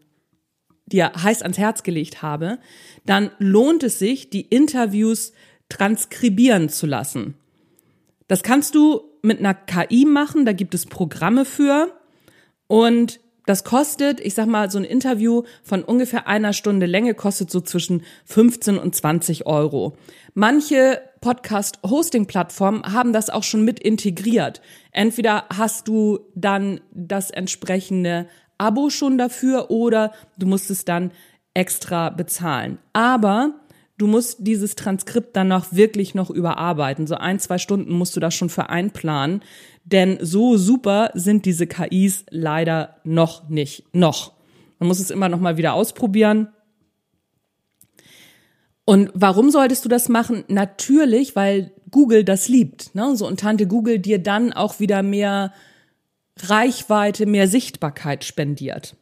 dir 0.92 1.12
heiß 1.22 1.42
ans 1.42 1.58
Herz 1.58 1.82
gelegt 1.82 2.22
habe, 2.22 2.58
dann 3.06 3.30
lohnt 3.38 3.82
es 3.82 3.98
sich, 3.98 4.30
die 4.30 4.42
Interviews 4.42 5.32
transkribieren 5.68 6.68
zu 6.68 6.86
lassen. 6.86 7.34
Das 8.28 8.42
kannst 8.42 8.74
du 8.74 9.02
mit 9.22 9.38
einer 9.38 9.54
KI 9.54 10.04
machen, 10.04 10.44
da 10.44 10.52
gibt 10.52 10.74
es 10.74 10.86
Programme 10.86 11.44
für 11.44 11.92
und 12.66 13.20
das 13.46 13.64
kostet, 13.64 14.20
ich 14.20 14.34
sag 14.34 14.46
mal, 14.46 14.70
so 14.70 14.78
ein 14.78 14.84
Interview 14.84 15.42
von 15.64 15.82
ungefähr 15.82 16.28
einer 16.28 16.52
Stunde 16.52 16.86
Länge 16.86 17.14
kostet 17.14 17.50
so 17.50 17.60
zwischen 17.60 18.04
15 18.26 18.78
und 18.78 18.94
20 18.94 19.46
Euro. 19.46 19.96
Manche 20.34 21.00
Podcast-Hosting-Plattformen 21.20 22.84
haben 22.92 23.12
das 23.12 23.28
auch 23.28 23.42
schon 23.42 23.64
mit 23.64 23.80
integriert. 23.80 24.60
Entweder 24.92 25.46
hast 25.52 25.88
du 25.88 26.20
dann 26.36 26.80
das 26.92 27.30
entsprechende 27.30 28.28
Abo 28.60 28.90
schon 28.90 29.18
dafür 29.18 29.70
oder 29.70 30.12
du 30.38 30.46
musst 30.46 30.70
es 30.70 30.84
dann 30.84 31.10
extra 31.54 32.10
bezahlen. 32.10 32.78
Aber 32.92 33.54
du 33.96 34.06
musst 34.06 34.38
dieses 34.40 34.76
Transkript 34.76 35.34
dann 35.36 35.48
noch 35.48 35.72
wirklich 35.72 36.14
noch 36.14 36.30
überarbeiten. 36.30 37.06
So 37.06 37.16
ein, 37.16 37.38
zwei 37.38 37.58
Stunden 37.58 37.92
musst 37.92 38.16
du 38.16 38.20
das 38.20 38.34
schon 38.34 38.50
für 38.50 38.68
einplanen. 38.68 39.42
Denn 39.84 40.18
so 40.20 40.56
super 40.56 41.10
sind 41.14 41.44
diese 41.46 41.66
KIs 41.66 42.24
leider 42.30 42.96
noch 43.04 43.48
nicht. 43.48 43.84
Noch. 43.94 44.32
Man 44.78 44.88
muss 44.88 45.00
es 45.00 45.10
immer 45.10 45.28
noch 45.28 45.40
mal 45.40 45.56
wieder 45.56 45.74
ausprobieren. 45.74 46.48
Und 48.84 49.10
warum 49.14 49.50
solltest 49.50 49.84
du 49.84 49.88
das 49.88 50.08
machen? 50.08 50.44
Natürlich, 50.48 51.36
weil 51.36 51.72
Google 51.90 52.24
das 52.24 52.48
liebt. 52.48 52.94
Ne? 52.94 53.14
So 53.16 53.26
und 53.26 53.40
Tante 53.40 53.66
Google 53.66 53.98
dir 53.98 54.20
dann 54.20 54.52
auch 54.52 54.80
wieder 54.80 55.02
mehr 55.02 55.52
Reichweite, 56.48 57.26
mehr 57.26 57.48
Sichtbarkeit 57.48 58.24
spendiert. 58.24 58.96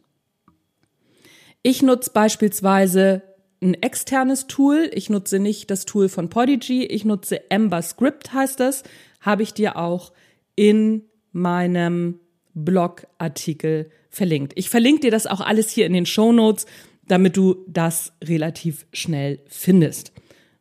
Ich 1.62 1.82
nutze 1.82 2.10
beispielsweise 2.12 3.22
ein 3.60 3.74
externes 3.74 4.46
Tool. 4.46 4.90
Ich 4.92 5.10
nutze 5.10 5.38
nicht 5.38 5.70
das 5.70 5.84
Tool 5.84 6.08
von 6.08 6.30
Podigy. 6.30 6.84
Ich 6.84 7.04
nutze 7.04 7.50
Ember 7.50 7.82
Script, 7.82 8.32
heißt 8.32 8.60
das. 8.60 8.84
Habe 9.20 9.42
ich 9.42 9.54
dir 9.54 9.76
auch 9.76 10.12
in 10.54 11.04
meinem 11.32 12.20
Blogartikel 12.54 13.90
verlinkt. 14.10 14.52
Ich 14.56 14.70
verlinke 14.70 15.02
dir 15.02 15.10
das 15.10 15.26
auch 15.26 15.40
alles 15.40 15.70
hier 15.70 15.86
in 15.86 15.92
den 15.92 16.06
Show 16.06 16.32
Notes, 16.32 16.66
damit 17.06 17.36
du 17.36 17.64
das 17.66 18.12
relativ 18.22 18.86
schnell 18.92 19.40
findest. 19.46 20.12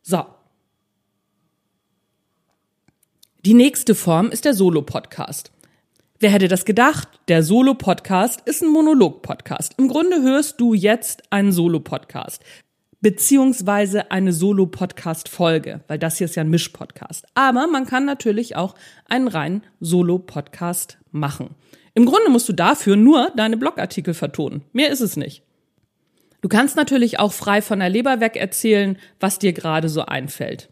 So. 0.02 0.24
Die 3.44 3.54
nächste 3.54 3.94
Form 3.94 4.30
ist 4.30 4.44
der 4.44 4.54
Solo-Podcast. 4.54 5.52
Wer 6.20 6.30
hätte 6.30 6.48
das 6.48 6.64
gedacht? 6.64 7.20
Der 7.28 7.44
Solo-Podcast 7.44 8.40
ist 8.44 8.60
ein 8.60 8.70
Monolog-Podcast. 8.70 9.74
Im 9.78 9.86
Grunde 9.86 10.20
hörst 10.20 10.60
du 10.60 10.74
jetzt 10.74 11.22
einen 11.30 11.52
Solo-Podcast. 11.52 12.42
Beziehungsweise 13.00 14.10
eine 14.10 14.32
Solo-Podcast-Folge, 14.32 15.84
weil 15.86 16.00
das 16.00 16.18
hier 16.18 16.24
ist 16.24 16.34
ja 16.34 16.42
ein 16.42 16.50
Misch-Podcast. 16.50 17.24
Aber 17.34 17.68
man 17.68 17.86
kann 17.86 18.04
natürlich 18.04 18.56
auch 18.56 18.74
einen 19.08 19.28
reinen 19.28 19.62
Solo-Podcast 19.78 20.98
machen. 21.12 21.54
Im 21.94 22.04
Grunde 22.04 22.30
musst 22.30 22.48
du 22.48 22.52
dafür 22.52 22.96
nur 22.96 23.30
deine 23.36 23.56
Blogartikel 23.56 24.12
vertonen. 24.12 24.64
Mehr 24.72 24.90
ist 24.90 25.02
es 25.02 25.16
nicht. 25.16 25.44
Du 26.40 26.48
kannst 26.48 26.74
natürlich 26.74 27.20
auch 27.20 27.32
frei 27.32 27.62
von 27.62 27.78
der 27.78 27.90
Leber 27.90 28.18
weg 28.18 28.34
erzählen, 28.34 28.98
was 29.20 29.38
dir 29.38 29.52
gerade 29.52 29.88
so 29.88 30.02
einfällt. 30.02 30.68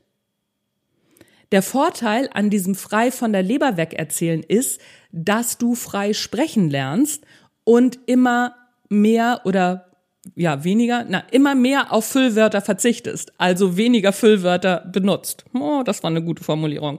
Der 1.53 1.63
Vorteil 1.63 2.29
an 2.33 2.51
diesem 2.51 2.75
frei 2.75 3.13
von 3.13 3.33
der 3.33 3.43
Leber 3.45 3.77
weg 3.77 3.95
erzählen 3.95 4.43
ist, 4.43 4.81
dass 5.17 5.57
du 5.57 5.75
frei 5.75 6.13
sprechen 6.13 6.69
lernst 6.69 7.25
und 7.65 7.99
immer 8.07 8.55
mehr 8.91 9.41
oder 9.45 9.91
ja, 10.35 10.63
weniger, 10.63 11.07
na, 11.09 11.21
immer 11.31 11.55
mehr 11.55 11.93
auf 11.93 12.05
Füllwörter 12.05 12.61
verzichtest, 12.61 13.33
also 13.39 13.77
weniger 13.77 14.13
Füllwörter 14.13 14.81
benutzt. 14.93 15.45
Oh, 15.55 15.83
das 15.85 16.03
war 16.03 16.11
eine 16.11 16.23
gute 16.23 16.45
Formulierung. 16.45 16.99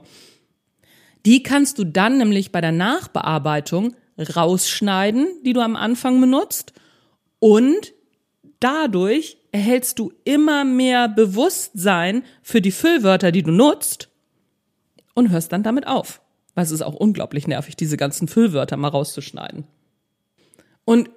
Die 1.26 1.42
kannst 1.42 1.78
du 1.78 1.84
dann 1.84 2.18
nämlich 2.18 2.52
bei 2.52 2.60
der 2.60 2.72
Nachbearbeitung 2.72 3.94
rausschneiden, 4.18 5.28
die 5.44 5.52
du 5.52 5.60
am 5.60 5.76
Anfang 5.76 6.20
benutzt 6.20 6.72
und 7.38 7.92
dadurch 8.60 9.36
erhältst 9.52 9.98
du 9.98 10.12
immer 10.24 10.64
mehr 10.64 11.08
Bewusstsein 11.08 12.24
für 12.42 12.60
die 12.60 12.72
Füllwörter, 12.72 13.30
die 13.30 13.42
du 13.42 13.52
nutzt 13.52 14.08
und 15.14 15.30
hörst 15.30 15.52
dann 15.52 15.62
damit 15.62 15.86
auf. 15.86 16.20
Weil 16.58 16.64
es 16.64 16.72
ist 16.72 16.82
auch 16.82 16.96
unglaublich 16.96 17.46
nervig, 17.46 17.76
diese 17.76 17.96
ganzen 17.96 18.26
Füllwörter 18.26 18.76
mal 18.76 18.88
rauszuschneiden. 18.88 19.64
Und 20.84 21.08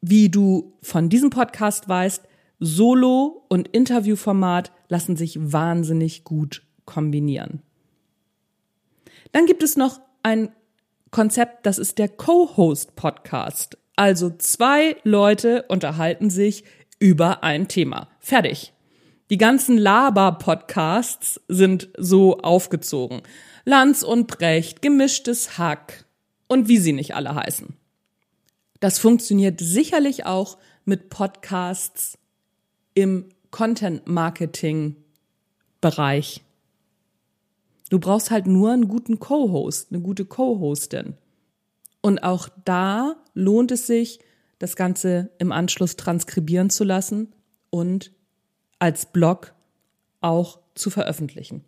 wie 0.00 0.30
du 0.30 0.72
von 0.80 1.10
diesem 1.10 1.28
Podcast 1.28 1.86
weißt, 1.86 2.24
Solo- 2.60 3.44
und 3.50 3.68
Interviewformat 3.68 4.72
lassen 4.88 5.16
sich 5.16 5.36
wahnsinnig 5.38 6.24
gut 6.24 6.62
kombinieren. 6.86 7.60
Dann 9.32 9.44
gibt 9.44 9.62
es 9.62 9.76
noch 9.76 10.00
ein 10.22 10.50
Konzept, 11.10 11.66
das 11.66 11.76
ist 11.76 11.98
der 11.98 12.08
Co-Host-Podcast. 12.08 13.76
Also 13.96 14.30
zwei 14.30 14.96
Leute 15.04 15.66
unterhalten 15.68 16.30
sich 16.30 16.64
über 16.98 17.42
ein 17.44 17.68
Thema. 17.68 18.08
Fertig. 18.18 18.72
Die 19.28 19.36
ganzen 19.36 19.76
Laber-Podcasts 19.76 21.38
sind 21.48 21.90
so 21.98 22.38
aufgezogen. 22.38 23.20
Lanz 23.64 24.02
und 24.02 24.26
Brecht, 24.26 24.82
gemischtes 24.82 25.56
Hack 25.58 26.04
und 26.48 26.68
wie 26.68 26.78
sie 26.78 26.92
nicht 26.92 27.14
alle 27.14 27.34
heißen. 27.34 27.76
Das 28.80 28.98
funktioniert 28.98 29.60
sicherlich 29.60 30.26
auch 30.26 30.58
mit 30.84 31.08
Podcasts 31.10 32.18
im 32.94 33.28
Content-Marketing-Bereich. 33.50 36.42
Du 37.90 37.98
brauchst 37.98 38.30
halt 38.30 38.46
nur 38.46 38.72
einen 38.72 38.88
guten 38.88 39.18
Co-Host, 39.18 39.88
eine 39.90 40.00
gute 40.00 40.24
Co-Hostin. 40.24 41.18
Und 42.00 42.22
auch 42.22 42.48
da 42.64 43.16
lohnt 43.34 43.72
es 43.72 43.86
sich, 43.86 44.20
das 44.58 44.76
Ganze 44.76 45.30
im 45.38 45.52
Anschluss 45.52 45.96
transkribieren 45.96 46.70
zu 46.70 46.84
lassen 46.84 47.34
und 47.70 48.12
als 48.78 49.04
Blog 49.06 49.54
auch 50.20 50.60
zu 50.74 50.90
veröffentlichen. 50.90 51.64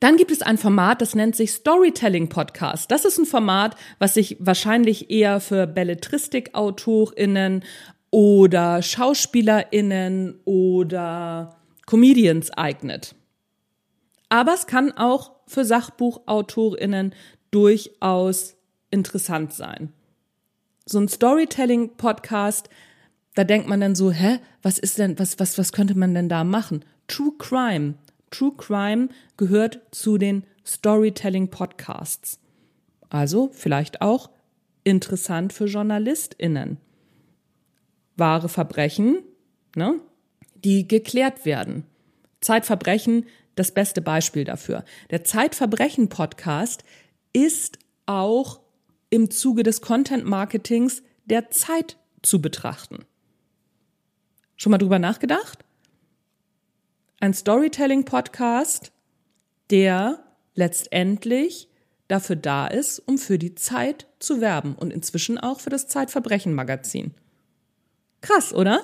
Dann 0.00 0.16
gibt 0.16 0.30
es 0.30 0.42
ein 0.42 0.58
Format, 0.58 1.00
das 1.00 1.14
nennt 1.14 1.36
sich 1.36 1.52
Storytelling 1.52 2.28
Podcast. 2.28 2.90
Das 2.90 3.04
ist 3.04 3.18
ein 3.18 3.26
Format, 3.26 3.76
was 3.98 4.14
sich 4.14 4.36
wahrscheinlich 4.40 5.10
eher 5.10 5.40
für 5.40 5.66
Belletristik-AutorInnen 5.66 7.64
oder 8.10 8.82
SchauspielerInnen 8.82 10.40
oder 10.44 11.56
Comedians 11.86 12.50
eignet. 12.50 13.14
Aber 14.28 14.54
es 14.54 14.66
kann 14.66 14.92
auch 14.92 15.32
für 15.46 15.64
SachbuchautorInnen 15.64 17.14
durchaus 17.50 18.56
interessant 18.90 19.52
sein. 19.52 19.92
So 20.84 20.98
ein 20.98 21.08
Storytelling-Podcast 21.08 22.68
da 23.36 23.44
denkt 23.44 23.68
man 23.68 23.80
dann 23.80 23.94
so, 23.94 24.10
hä, 24.10 24.40
was 24.62 24.78
ist 24.78 24.98
denn, 24.98 25.18
was, 25.18 25.38
was, 25.38 25.58
was 25.58 25.72
könnte 25.72 25.96
man 25.96 26.14
denn 26.14 26.28
da 26.28 26.42
machen? 26.42 26.84
True 27.06 27.32
Crime. 27.38 27.94
True 28.30 28.52
Crime 28.56 29.08
gehört 29.36 29.80
zu 29.90 30.18
den 30.18 30.44
Storytelling 30.64 31.48
Podcasts. 31.48 32.40
Also 33.08 33.50
vielleicht 33.52 34.02
auch 34.02 34.30
interessant 34.84 35.52
für 35.52 35.66
JournalistInnen. 35.66 36.78
Wahre 38.16 38.48
Verbrechen, 38.48 39.22
ne, 39.74 40.00
die 40.54 40.88
geklärt 40.88 41.44
werden. 41.44 41.84
Zeitverbrechen, 42.40 43.26
das 43.54 43.72
beste 43.72 44.00
Beispiel 44.00 44.44
dafür. 44.44 44.84
Der 45.10 45.24
Zeitverbrechen 45.24 46.08
Podcast 46.08 46.84
ist 47.32 47.78
auch 48.06 48.60
im 49.10 49.30
Zuge 49.30 49.62
des 49.62 49.80
Content 49.80 50.24
Marketings 50.24 51.02
der 51.24 51.50
Zeit 51.50 51.96
zu 52.22 52.40
betrachten. 52.40 53.04
Schon 54.56 54.70
mal 54.70 54.78
drüber 54.78 54.98
nachgedacht? 54.98 55.65
Ein 57.18 57.32
Storytelling-Podcast, 57.32 58.92
der 59.70 60.22
letztendlich 60.54 61.68
dafür 62.08 62.36
da 62.36 62.66
ist, 62.66 62.98
um 62.98 63.16
für 63.16 63.38
die 63.38 63.54
Zeit 63.54 64.06
zu 64.18 64.42
werben 64.42 64.74
und 64.74 64.92
inzwischen 64.92 65.38
auch 65.38 65.60
für 65.60 65.70
das 65.70 65.88
Zeitverbrechen-Magazin. 65.88 67.14
Krass, 68.20 68.52
oder? 68.52 68.82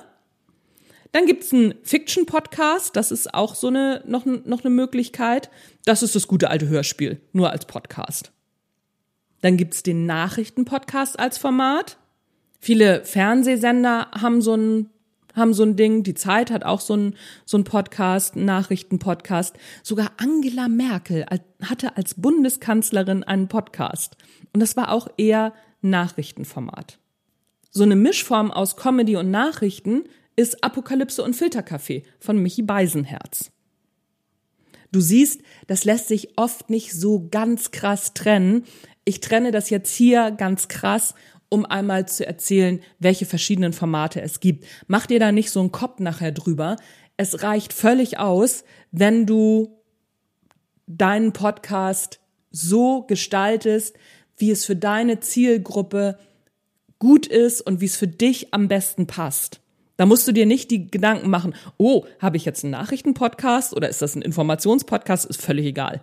Dann 1.12 1.26
gibt's 1.26 1.52
einen 1.52 1.74
Fiction-Podcast, 1.82 2.96
das 2.96 3.12
ist 3.12 3.34
auch 3.34 3.54
so 3.54 3.66
eine, 3.66 4.02
noch, 4.06 4.24
noch 4.24 4.64
eine 4.64 4.70
Möglichkeit. 4.70 5.50
Das 5.84 6.02
ist 6.02 6.14
das 6.14 6.26
gute 6.26 6.48
alte 6.48 6.68
Hörspiel, 6.68 7.20
nur 7.32 7.50
als 7.50 7.66
Podcast. 7.66 8.32
Dann 9.42 9.58
gibt's 9.58 9.82
den 9.82 10.06
Nachrichten-Podcast 10.06 11.18
als 11.18 11.36
Format. 11.36 11.98
Viele 12.60 13.04
Fernsehsender 13.04 14.10
haben 14.12 14.40
so 14.40 14.54
einen 14.54 14.88
haben 15.34 15.54
so 15.54 15.62
ein 15.62 15.76
Ding, 15.76 16.02
die 16.02 16.14
Zeit 16.14 16.50
hat 16.50 16.64
auch 16.64 16.80
so 16.80 16.96
ein, 16.96 17.14
so 17.44 17.56
ein 17.58 17.64
Podcast, 17.64 18.36
Nachrichtenpodcast. 18.36 19.56
Sogar 19.82 20.12
Angela 20.16 20.68
Merkel 20.68 21.26
hatte 21.62 21.96
als 21.96 22.14
Bundeskanzlerin 22.14 23.24
einen 23.24 23.48
Podcast. 23.48 24.16
Und 24.52 24.60
das 24.60 24.76
war 24.76 24.92
auch 24.92 25.08
eher 25.16 25.52
Nachrichtenformat. 25.80 26.98
So 27.70 27.84
eine 27.84 27.96
Mischform 27.96 28.50
aus 28.50 28.76
Comedy 28.76 29.16
und 29.16 29.30
Nachrichten 29.30 30.04
ist 30.36 30.62
Apokalypse 30.62 31.22
und 31.22 31.34
Filterkaffee 31.34 32.04
von 32.18 32.38
Michi 32.38 32.62
Beisenherz. 32.62 33.50
Du 34.92 35.00
siehst, 35.00 35.40
das 35.66 35.84
lässt 35.84 36.08
sich 36.08 36.36
oft 36.36 36.68
nicht 36.68 36.92
so 36.92 37.28
ganz 37.30 37.70
krass 37.70 38.12
trennen. 38.12 38.64
Ich 39.04 39.20
trenne 39.20 39.50
das 39.50 39.70
jetzt 39.70 39.94
hier 39.94 40.30
ganz 40.30 40.68
krass 40.68 41.14
um 41.52 41.66
einmal 41.66 42.08
zu 42.08 42.26
erzählen, 42.26 42.80
welche 42.98 43.26
verschiedenen 43.26 43.74
Formate 43.74 44.22
es 44.22 44.40
gibt. 44.40 44.64
Mach 44.86 45.06
dir 45.06 45.20
da 45.20 45.32
nicht 45.32 45.50
so 45.50 45.60
einen 45.60 45.70
Kopf 45.70 46.00
nachher 46.00 46.32
drüber. 46.32 46.76
Es 47.18 47.42
reicht 47.42 47.74
völlig 47.74 48.18
aus, 48.18 48.64
wenn 48.90 49.26
du 49.26 49.78
deinen 50.86 51.34
Podcast 51.34 52.20
so 52.50 53.02
gestaltest, 53.02 53.96
wie 54.38 54.50
es 54.50 54.64
für 54.64 54.76
deine 54.76 55.20
Zielgruppe 55.20 56.18
gut 56.98 57.26
ist 57.26 57.60
und 57.60 57.82
wie 57.82 57.86
es 57.86 57.96
für 57.96 58.08
dich 58.08 58.54
am 58.54 58.68
besten 58.68 59.06
passt. 59.06 59.60
Da 59.98 60.06
musst 60.06 60.26
du 60.26 60.32
dir 60.32 60.46
nicht 60.46 60.70
die 60.70 60.90
Gedanken 60.90 61.28
machen, 61.28 61.54
oh, 61.76 62.06
habe 62.18 62.38
ich 62.38 62.46
jetzt 62.46 62.64
einen 62.64 62.70
Nachrichtenpodcast 62.70 63.76
oder 63.76 63.90
ist 63.90 64.00
das 64.00 64.14
ein 64.16 64.22
Informationspodcast? 64.22 65.26
Ist 65.26 65.42
völlig 65.42 65.66
egal. 65.66 66.02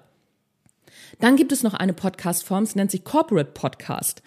Dann 1.20 1.38
gibt 1.38 1.52
es 1.52 1.64
noch 1.64 1.74
eine 1.74 1.94
Podcastform, 1.94 2.64
es 2.64 2.76
nennt 2.76 2.92
sich 2.92 3.04
Corporate 3.04 3.52
Podcast. 3.52 4.22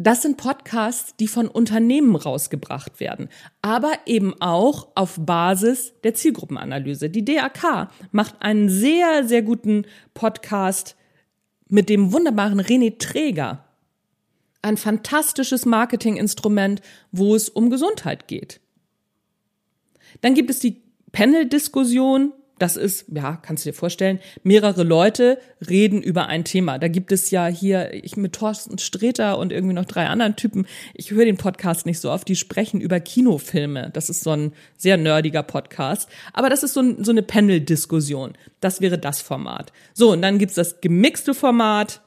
Das 0.00 0.22
sind 0.22 0.36
Podcasts, 0.36 1.16
die 1.16 1.26
von 1.26 1.48
Unternehmen 1.48 2.14
rausgebracht 2.14 3.00
werden, 3.00 3.28
aber 3.62 3.92
eben 4.06 4.40
auch 4.40 4.88
auf 4.94 5.16
Basis 5.18 5.92
der 6.04 6.14
Zielgruppenanalyse. 6.14 7.10
Die 7.10 7.24
DAK 7.24 7.90
macht 8.12 8.40
einen 8.40 8.68
sehr, 8.68 9.26
sehr 9.26 9.42
guten 9.42 9.86
Podcast 10.14 10.94
mit 11.68 11.88
dem 11.88 12.12
wunderbaren 12.12 12.60
René 12.60 12.96
Träger. 12.96 13.64
Ein 14.62 14.76
fantastisches 14.76 15.66
Marketinginstrument, 15.66 16.80
wo 17.10 17.34
es 17.34 17.48
um 17.48 17.68
Gesundheit 17.68 18.28
geht. 18.28 18.60
Dann 20.20 20.34
gibt 20.34 20.50
es 20.50 20.60
die 20.60 20.80
Panel-Diskussion 21.10 22.32
das 22.58 22.76
ist, 22.76 23.06
ja, 23.08 23.36
kannst 23.36 23.64
du 23.64 23.70
dir 23.70 23.74
vorstellen, 23.74 24.18
mehrere 24.42 24.82
Leute 24.82 25.38
reden 25.68 26.02
über 26.02 26.26
ein 26.26 26.44
Thema. 26.44 26.78
Da 26.78 26.88
gibt 26.88 27.12
es 27.12 27.30
ja 27.30 27.46
hier, 27.46 27.92
ich 27.92 28.16
mit 28.16 28.34
Thorsten 28.34 28.78
Streter 28.78 29.38
und 29.38 29.52
irgendwie 29.52 29.74
noch 29.74 29.84
drei 29.84 30.06
anderen 30.06 30.36
Typen, 30.36 30.66
ich 30.94 31.10
höre 31.10 31.24
den 31.24 31.36
Podcast 31.36 31.86
nicht 31.86 32.00
so 32.00 32.10
oft, 32.10 32.26
die 32.28 32.36
sprechen 32.36 32.80
über 32.80 33.00
Kinofilme. 33.00 33.90
Das 33.92 34.10
ist 34.10 34.22
so 34.22 34.30
ein 34.30 34.52
sehr 34.76 34.96
nerdiger 34.96 35.42
Podcast. 35.42 36.08
Aber 36.32 36.50
das 36.50 36.62
ist 36.62 36.74
so, 36.74 36.80
ein, 36.80 37.04
so 37.04 37.10
eine 37.10 37.22
Panel-Diskussion. 37.22 38.34
Das 38.60 38.80
wäre 38.80 38.98
das 38.98 39.22
Format. 39.22 39.72
So, 39.94 40.12
und 40.12 40.22
dann 40.22 40.38
gibt's 40.38 40.54
das 40.54 40.80
gemixte 40.80 41.34
Format. 41.34 42.00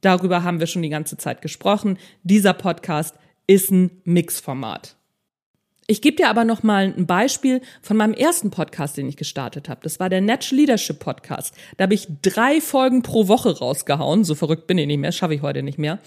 Darüber 0.00 0.42
haben 0.42 0.60
wir 0.60 0.66
schon 0.66 0.82
die 0.82 0.88
ganze 0.90 1.16
Zeit 1.16 1.42
gesprochen. 1.42 1.98
Dieser 2.22 2.52
Podcast 2.52 3.16
ist 3.46 3.70
ein 3.70 3.90
Mixformat. 4.04 4.97
Ich 5.90 6.02
gebe 6.02 6.18
dir 6.18 6.28
aber 6.28 6.44
noch 6.44 6.62
mal 6.62 6.92
ein 6.94 7.06
Beispiel 7.06 7.62
von 7.80 7.96
meinem 7.96 8.12
ersten 8.12 8.50
Podcast, 8.50 8.98
den 8.98 9.08
ich 9.08 9.16
gestartet 9.16 9.70
habe. 9.70 9.80
Das 9.82 9.98
war 9.98 10.10
der 10.10 10.20
Natural 10.20 10.60
Leadership 10.60 10.98
Podcast. 10.98 11.54
Da 11.78 11.84
habe 11.84 11.94
ich 11.94 12.06
drei 12.20 12.60
Folgen 12.60 13.00
pro 13.00 13.26
Woche 13.26 13.58
rausgehauen. 13.58 14.22
So 14.22 14.34
verrückt 14.34 14.66
bin 14.66 14.76
ich 14.76 14.86
nicht 14.86 14.98
mehr, 14.98 15.12
schaffe 15.12 15.34
ich 15.34 15.40
heute 15.40 15.62
nicht 15.62 15.78
mehr. 15.78 15.98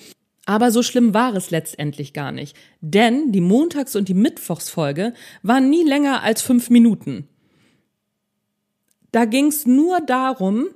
Aber 0.45 0.71
so 0.71 0.83
schlimm 0.83 1.15
war 1.15 1.33
es 1.33 1.49
letztendlich 1.49 2.13
gar 2.13 2.31
nicht. 2.31 2.55
Denn 2.81 3.31
die 3.31 3.41
Montags- 3.41 3.95
und 3.95 4.07
die 4.07 4.13
Mittwochsfolge 4.13 5.15
waren 5.41 5.71
nie 5.71 5.83
länger 5.83 6.21
als 6.21 6.43
fünf 6.43 6.69
Minuten. 6.69 7.27
Da 9.11 9.25
ging 9.25 9.47
es 9.47 9.65
nur 9.65 9.99
darum, 9.99 10.67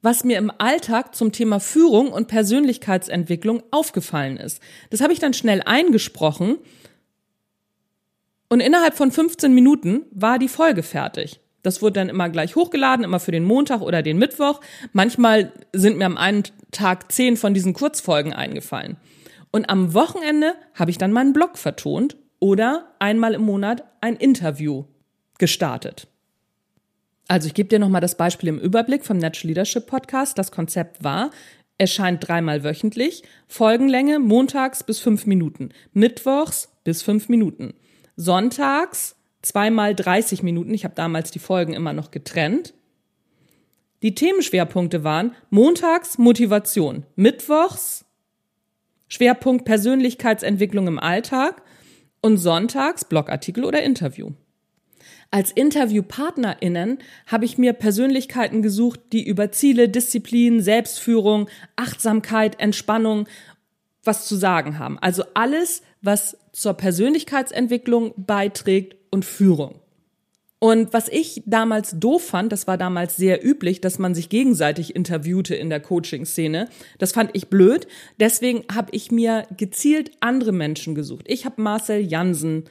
was 0.00 0.22
mir 0.22 0.38
im 0.38 0.52
Alltag 0.58 1.16
zum 1.16 1.32
Thema 1.32 1.58
Führung 1.58 2.12
und 2.12 2.28
Persönlichkeitsentwicklung 2.28 3.64
aufgefallen 3.72 4.36
ist. 4.36 4.60
Das 4.90 5.00
habe 5.00 5.12
ich 5.12 5.18
dann 5.18 5.34
schnell 5.34 5.60
eingesprochen 5.64 6.58
und 8.52 8.60
innerhalb 8.60 8.92
von 8.92 9.10
15 9.10 9.54
Minuten 9.54 10.02
war 10.10 10.38
die 10.38 10.46
Folge 10.46 10.82
fertig. 10.82 11.40
Das 11.62 11.80
wurde 11.80 11.94
dann 11.94 12.10
immer 12.10 12.28
gleich 12.28 12.54
hochgeladen, 12.54 13.02
immer 13.02 13.18
für 13.18 13.32
den 13.32 13.44
Montag 13.44 13.80
oder 13.80 14.02
den 14.02 14.18
Mittwoch. 14.18 14.60
Manchmal 14.92 15.54
sind 15.72 15.96
mir 15.96 16.04
am 16.04 16.18
einen 16.18 16.42
Tag 16.70 17.10
zehn 17.10 17.38
von 17.38 17.54
diesen 17.54 17.72
Kurzfolgen 17.72 18.34
eingefallen. 18.34 18.98
Und 19.52 19.70
am 19.70 19.94
Wochenende 19.94 20.52
habe 20.74 20.90
ich 20.90 20.98
dann 20.98 21.12
meinen 21.12 21.32
Blog 21.32 21.56
vertont 21.56 22.18
oder 22.40 22.92
einmal 22.98 23.32
im 23.32 23.40
Monat 23.40 23.84
ein 24.02 24.16
Interview 24.16 24.84
gestartet. 25.38 26.08
Also 27.28 27.46
ich 27.46 27.54
gebe 27.54 27.70
dir 27.70 27.78
nochmal 27.78 28.02
das 28.02 28.18
Beispiel 28.18 28.50
im 28.50 28.58
Überblick 28.58 29.06
vom 29.06 29.16
Natural 29.16 29.48
Leadership 29.48 29.86
Podcast. 29.86 30.36
Das 30.36 30.52
Konzept 30.52 31.02
war, 31.02 31.30
erscheint 31.78 32.28
dreimal 32.28 32.64
wöchentlich, 32.64 33.22
Folgenlänge 33.48 34.18
montags 34.18 34.84
bis 34.84 34.98
fünf 34.98 35.24
Minuten, 35.24 35.70
mittwochs 35.94 36.68
bis 36.84 37.00
fünf 37.00 37.30
Minuten 37.30 37.72
sonntags 38.16 39.16
zweimal 39.42 39.94
30 39.94 40.42
Minuten. 40.42 40.72
Ich 40.74 40.84
habe 40.84 40.94
damals 40.94 41.30
die 41.30 41.38
Folgen 41.38 41.72
immer 41.72 41.92
noch 41.92 42.10
getrennt. 42.10 42.74
Die 44.02 44.14
Themenschwerpunkte 44.14 45.04
waren 45.04 45.34
montags 45.50 46.18
Motivation, 46.18 47.04
mittwochs 47.14 48.04
Schwerpunkt 49.08 49.64
Persönlichkeitsentwicklung 49.64 50.88
im 50.88 50.98
Alltag 50.98 51.62
und 52.20 52.38
sonntags 52.38 53.04
Blogartikel 53.04 53.64
oder 53.64 53.82
Interview. 53.82 54.30
Als 55.30 55.50
InterviewpartnerInnen 55.50 56.98
habe 57.26 57.44
ich 57.44 57.58
mir 57.58 57.72
Persönlichkeiten 57.72 58.62
gesucht, 58.62 59.00
die 59.12 59.26
über 59.26 59.50
Ziele, 59.50 59.88
Disziplin, 59.88 60.62
Selbstführung, 60.62 61.48
Achtsamkeit, 61.76 62.60
Entspannung 62.60 63.26
was 64.04 64.26
zu 64.26 64.36
sagen 64.36 64.78
haben. 64.78 64.98
Also 64.98 65.24
alles, 65.34 65.82
was 66.00 66.36
zur 66.52 66.74
Persönlichkeitsentwicklung 66.74 68.14
beiträgt 68.16 68.96
und 69.10 69.24
Führung. 69.24 69.80
Und 70.62 70.92
was 70.92 71.08
ich 71.08 71.42
damals 71.44 71.98
doof 71.98 72.24
fand, 72.24 72.52
das 72.52 72.68
war 72.68 72.78
damals 72.78 73.16
sehr 73.16 73.44
üblich, 73.44 73.80
dass 73.80 73.98
man 73.98 74.14
sich 74.14 74.28
gegenseitig 74.28 74.94
interviewte 74.94 75.56
in 75.56 75.70
der 75.70 75.80
Coaching-Szene. 75.80 76.68
Das 76.98 77.10
fand 77.10 77.30
ich 77.32 77.48
blöd. 77.48 77.88
Deswegen 78.20 78.62
habe 78.72 78.90
ich 78.92 79.10
mir 79.10 79.44
gezielt 79.56 80.12
andere 80.20 80.52
Menschen 80.52 80.94
gesucht. 80.94 81.24
Ich 81.26 81.46
habe 81.46 81.60
Marcel 81.60 82.00
Jansen, 82.00 82.66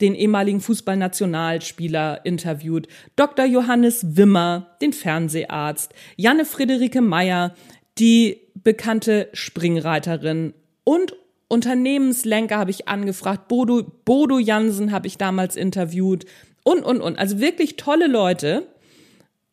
den 0.00 0.14
ehemaligen 0.14 0.62
Fußballnationalspieler, 0.62 2.24
interviewt, 2.24 2.88
Dr. 3.14 3.44
Johannes 3.44 4.16
Wimmer, 4.16 4.76
den 4.80 4.94
Fernseharzt, 4.94 5.92
Janne 6.16 6.46
Friederike 6.46 7.02
Meyer, 7.02 7.54
die 7.98 8.40
bekannte 8.54 9.28
Springreiterin 9.34 10.54
und 10.84 11.14
Unternehmenslenker 11.48 12.58
habe 12.58 12.70
ich 12.70 12.88
angefragt, 12.88 13.48
Bodo, 13.48 13.82
Bodo 14.04 14.38
Jansen 14.38 14.90
habe 14.90 15.06
ich 15.06 15.16
damals 15.16 15.56
interviewt 15.56 16.24
und, 16.64 16.82
und, 16.82 17.00
und. 17.00 17.18
Also 17.18 17.38
wirklich 17.38 17.76
tolle 17.76 18.08
Leute. 18.08 18.66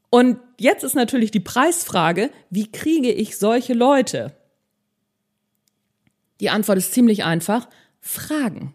Und 0.10 0.40
jetzt 0.60 0.84
ist 0.84 0.96
natürlich 0.96 1.32
die 1.32 1.40
Preisfrage, 1.40 2.32
wie 2.50 2.72
kriege 2.72 3.12
ich 3.12 3.38
solche 3.38 3.74
Leute? 3.74 4.36
Die 6.40 6.50
Antwort 6.50 6.78
ist 6.78 6.94
ziemlich 6.94 7.24
einfach, 7.24 7.70
Fragen. 8.00 8.74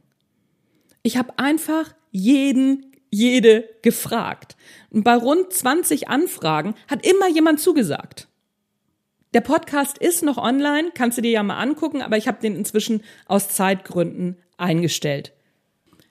Ich 1.03 1.17
habe 1.17 1.39
einfach 1.39 1.95
jeden, 2.11 2.93
jede 3.11 3.69
gefragt. 3.83 4.57
Und 4.91 5.05
bei 5.05 5.17
rund 5.17 5.53
20 5.53 6.09
Anfragen 6.09 6.75
hat 6.87 7.05
immer 7.07 7.29
jemand 7.29 7.61
zugesagt. 7.61 8.28
Der 9.35 9.43
Podcast 9.43 9.99
ist 9.99 10.23
noch 10.23 10.39
online, 10.39 10.91
kannst 10.95 11.19
du 11.19 11.23
dir 11.23 11.31
ja 11.31 11.43
mal 11.43 11.59
angucken, 11.59 12.01
aber 12.01 12.17
ich 12.17 12.29
habe 12.29 12.41
den 12.41 12.57
inzwischen 12.57 13.03
aus 13.27 13.51
Zeitgründen 13.51 14.39
eingestellt. 14.57 15.35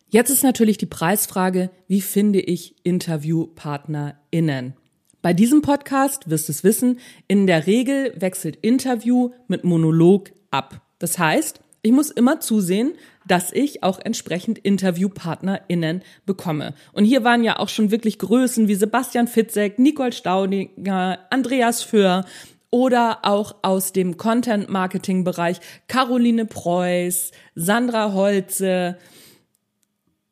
Jetzt 0.09 0.29
ist 0.29 0.43
natürlich 0.43 0.77
die 0.77 0.85
Preisfrage, 0.85 1.71
wie 1.87 2.01
finde 2.01 2.39
ich 2.39 2.75
InterviewpartnerInnen? 2.83 4.75
Bei 5.23 5.33
diesem 5.33 5.63
Podcast 5.63 6.29
wirst 6.29 6.47
du 6.47 6.51
es 6.51 6.63
wissen, 6.63 6.99
in 7.27 7.47
der 7.47 7.65
Regel 7.65 8.13
wechselt 8.15 8.57
Interview 8.57 9.31
mit 9.47 9.63
Monolog 9.63 10.31
ab. 10.51 10.81
Das 10.99 11.17
heißt, 11.17 11.59
ich 11.81 11.91
muss 11.91 12.11
immer 12.11 12.39
zusehen, 12.39 12.93
dass 13.27 13.51
ich 13.51 13.81
auch 13.81 13.99
entsprechend 13.99 14.59
InterviewpartnerInnen 14.59 16.03
bekomme. 16.27 16.75
Und 16.93 17.05
hier 17.05 17.23
waren 17.23 17.43
ja 17.43 17.57
auch 17.57 17.69
schon 17.69 17.89
wirklich 17.89 18.19
Größen 18.19 18.67
wie 18.67 18.75
Sebastian 18.75 19.27
Fitzek, 19.27 19.79
Nicole 19.79 20.11
Staudinger, 20.11 21.19
Andreas 21.31 21.81
Föhr, 21.81 22.25
oder 22.69 23.19
auch 23.23 23.55
aus 23.61 23.93
dem 23.93 24.17
Content-Marketing-Bereich 24.17 25.59
Caroline 25.87 26.45
Preuß, 26.45 27.31
Sandra 27.55 28.13
Holze, 28.13 28.97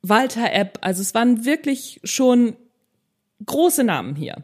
Walter 0.01 0.51
Epp. 0.51 0.79
Also 0.81 1.01
es 1.01 1.13
waren 1.13 1.45
wirklich 1.45 2.01
schon 2.03 2.55
große 3.45 3.83
Namen 3.83 4.15
hier. 4.15 4.43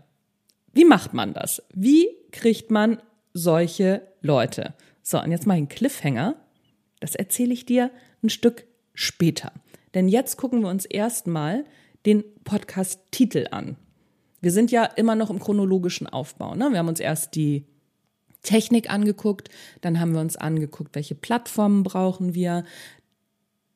Wie 0.73 0.85
macht 0.85 1.13
man 1.13 1.33
das? 1.33 1.61
Wie 1.73 2.07
kriegt 2.31 2.71
man 2.71 3.01
solche 3.33 4.01
Leute? 4.21 4.73
So, 5.03 5.21
und 5.21 5.31
jetzt 5.31 5.47
mal 5.47 5.55
ein 5.55 5.69
Cliffhanger. 5.69 6.35
Das 6.99 7.15
erzähle 7.15 7.53
ich 7.53 7.65
dir 7.65 7.91
ein 8.23 8.29
Stück 8.29 8.65
später. 8.93 9.51
Denn 9.93 10.07
jetzt 10.07 10.37
gucken 10.37 10.61
wir 10.61 10.69
uns 10.69 10.85
erstmal 10.85 11.65
den 12.05 12.23
Podcast-Titel 12.43 13.47
an. 13.51 13.75
Wir 14.39 14.51
sind 14.51 14.71
ja 14.71 14.85
immer 14.85 15.15
noch 15.15 15.29
im 15.29 15.39
chronologischen 15.39 16.07
Aufbau. 16.07 16.55
Ne? 16.55 16.69
Wir 16.71 16.79
haben 16.79 16.87
uns 16.87 16.99
erst 16.99 17.35
die 17.35 17.65
Technik 18.41 18.89
angeguckt, 18.89 19.49
dann 19.81 19.99
haben 19.99 20.13
wir 20.13 20.21
uns 20.21 20.37
angeguckt, 20.37 20.95
welche 20.95 21.15
Plattformen 21.15 21.83
brauchen 21.83 22.33
wir, 22.33 22.63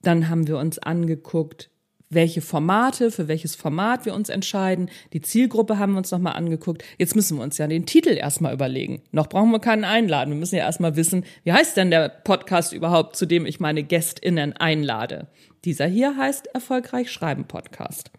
dann 0.02 0.30
haben 0.30 0.48
wir 0.48 0.58
uns 0.58 0.80
angeguckt, 0.80 1.70
welche 2.10 2.42
Formate, 2.42 3.12
für 3.12 3.28
welches 3.28 3.56
Format 3.56 4.06
wir 4.06 4.14
uns 4.14 4.30
entscheiden. 4.30 4.90
Die 5.14 5.22
Zielgruppe 5.22 5.80
haben 5.80 5.94
wir 5.94 5.98
uns 5.98 6.12
nochmal 6.12 6.36
angeguckt. 6.36 6.84
Jetzt 6.98 7.16
müssen 7.16 7.38
wir 7.38 7.44
uns 7.44 7.58
ja 7.58 7.68
den 7.68 7.86
Titel 7.86 8.12
erstmal 8.12 8.54
überlegen. 8.54 9.02
Noch 9.12 9.28
brauchen 9.28 9.52
wir 9.52 9.60
keinen 9.60 9.84
einladen. 9.84 10.32
Wir 10.32 10.40
müssen 10.40 10.56
ja 10.56 10.66
erstmal 10.66 10.96
wissen, 10.96 11.26
wie 11.44 11.54
heißt 11.54 11.76
denn 11.78 11.90
der 11.90 12.10
Podcast 12.10 12.74
überhaupt, 12.74 13.16
zu 13.16 13.26
dem 13.26 13.46
ich 13.46 13.60
meine 13.60 13.84
GästInnen 13.84 14.54
einlade. 14.54 15.28
Dieser 15.66 15.88
hier 15.88 16.16
heißt 16.16 16.48
Erfolgreich 16.54 17.12
Schreiben 17.12 17.46
Podcast. 17.46 18.12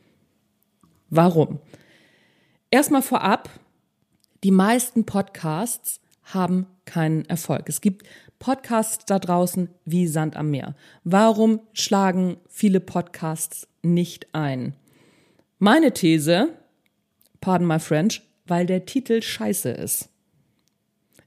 Warum? 1.09 1.61
Erstmal 2.71 3.03
vorab, 3.03 3.49
die 4.43 4.51
meisten 4.51 5.07
Podcasts 5.07 6.01
haben 6.27 6.67
keinen 6.85 7.25
Erfolg. 7.25 7.69
Es 7.69 7.81
gibt 7.81 8.07
Podcasts 8.39 9.05
da 9.07 9.19
draußen 9.19 9.71
wie 9.85 10.07
Sand 10.07 10.37
am 10.37 10.51
Meer. 10.51 10.75
Warum 11.05 11.61
schlagen 11.73 12.37
viele 12.49 12.81
Podcasts 12.81 13.67
nicht 13.83 14.35
ein? 14.35 14.75
Meine 15.59 15.93
These, 15.93 16.49
pardon 17.41 17.67
my 17.67 17.79
French, 17.79 18.23
weil 18.47 18.67
der 18.67 18.85
Titel 18.85 19.23
scheiße 19.23 19.71
ist. 19.71 20.11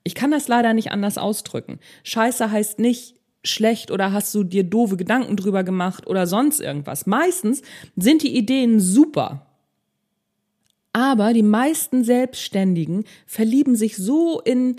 Ich 0.04 0.16
kann 0.16 0.32
das 0.32 0.48
leider 0.48 0.74
nicht 0.74 0.92
anders 0.92 1.18
ausdrücken. 1.18 1.80
Scheiße 2.04 2.52
heißt 2.52 2.80
nicht 2.80 3.16
schlecht 3.44 3.92
oder 3.92 4.12
hast 4.12 4.34
du 4.36 4.44
dir 4.44 4.64
doofe 4.64 4.98
Gedanken 4.98 5.36
drüber 5.36 5.64
gemacht 5.64 6.08
oder 6.08 6.28
sonst 6.28 6.60
irgendwas. 6.60 7.06
Meistens 7.06 7.62
sind 7.96 8.22
die 8.24 8.36
Ideen 8.36 8.80
super. 8.80 9.49
Aber 10.94 11.34
die 11.34 11.44
meisten 11.44 12.04
Selbstständigen 12.04 13.06
verlieben 13.26 13.76
sich 13.76 13.96
so 13.98 14.42
in 14.42 14.78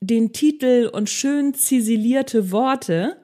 den 0.00 0.32
Titel 0.32 0.90
und 0.92 1.08
schön 1.08 1.54
ziselierte 1.54 2.50
Worte, 2.50 3.16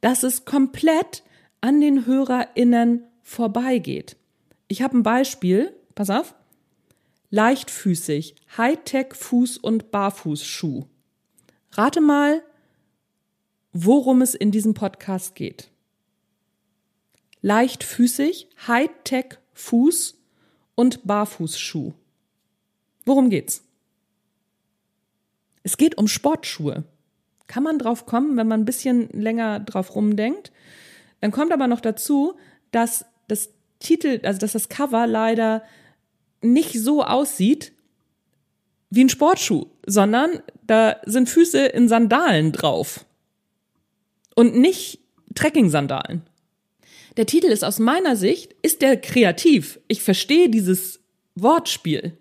dass 0.00 0.22
es 0.22 0.44
komplett 0.44 1.22
an 1.60 1.80
den 1.80 2.06
HörerInnen 2.06 3.04
vorbeigeht. 3.22 4.16
Ich 4.68 4.82
habe 4.82 4.98
ein 4.98 5.02
Beispiel, 5.02 5.74
pass 5.94 6.10
auf. 6.10 6.34
Leichtfüßig, 7.30 8.36
Hightech 8.56 9.12
Fuß- 9.12 9.60
und 9.60 9.90
Barfußschuh. 9.90 10.84
Rate 11.72 12.00
mal, 12.00 12.42
worum 13.72 14.22
es 14.22 14.34
in 14.34 14.50
diesem 14.50 14.74
Podcast 14.74 15.34
geht. 15.34 15.70
Leichtfüßig, 17.42 18.48
Hightech 18.66 19.38
Fuß- 19.54 20.17
und 20.78 21.04
Barfußschuh. 21.04 21.92
Worum 23.04 23.30
geht's? 23.30 23.64
Es 25.64 25.76
geht 25.76 25.98
um 25.98 26.06
Sportschuhe. 26.06 26.84
Kann 27.48 27.64
man 27.64 27.80
drauf 27.80 28.06
kommen, 28.06 28.36
wenn 28.36 28.46
man 28.46 28.60
ein 28.60 28.64
bisschen 28.64 29.08
länger 29.08 29.58
drauf 29.58 29.96
rumdenkt? 29.96 30.52
Dann 31.20 31.32
kommt 31.32 31.50
aber 31.50 31.66
noch 31.66 31.80
dazu, 31.80 32.38
dass 32.70 33.04
das 33.26 33.50
Titel, 33.80 34.20
also 34.22 34.38
dass 34.38 34.52
das 34.52 34.68
Cover 34.68 35.08
leider 35.08 35.64
nicht 36.42 36.74
so 36.74 37.02
aussieht 37.02 37.72
wie 38.88 39.02
ein 39.02 39.08
Sportschuh, 39.08 39.66
sondern 39.84 40.42
da 40.64 41.00
sind 41.06 41.28
Füße 41.28 41.58
in 41.66 41.88
Sandalen 41.88 42.52
drauf. 42.52 43.04
Und 44.36 44.54
nicht 44.54 45.00
Trekking-Sandalen. 45.34 46.22
Der 47.18 47.26
Titel 47.26 47.48
ist 47.48 47.64
aus 47.64 47.80
meiner 47.80 48.14
Sicht, 48.14 48.54
ist 48.62 48.80
der 48.80 48.96
kreativ. 48.96 49.80
Ich 49.88 50.04
verstehe 50.04 50.48
dieses 50.48 51.00
Wortspiel. 51.34 52.16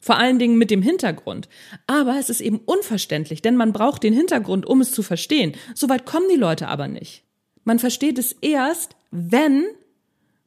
Vor 0.00 0.16
allen 0.16 0.38
Dingen 0.38 0.56
mit 0.56 0.70
dem 0.70 0.80
Hintergrund. 0.80 1.50
Aber 1.86 2.18
es 2.18 2.30
ist 2.30 2.40
eben 2.40 2.58
unverständlich, 2.64 3.42
denn 3.42 3.54
man 3.54 3.74
braucht 3.74 4.02
den 4.02 4.14
Hintergrund, 4.14 4.64
um 4.64 4.80
es 4.80 4.92
zu 4.92 5.02
verstehen. 5.02 5.52
Soweit 5.74 6.06
kommen 6.06 6.26
die 6.30 6.38
Leute 6.38 6.68
aber 6.68 6.88
nicht. 6.88 7.22
Man 7.64 7.78
versteht 7.78 8.18
es 8.18 8.32
erst, 8.40 8.96
wenn 9.10 9.66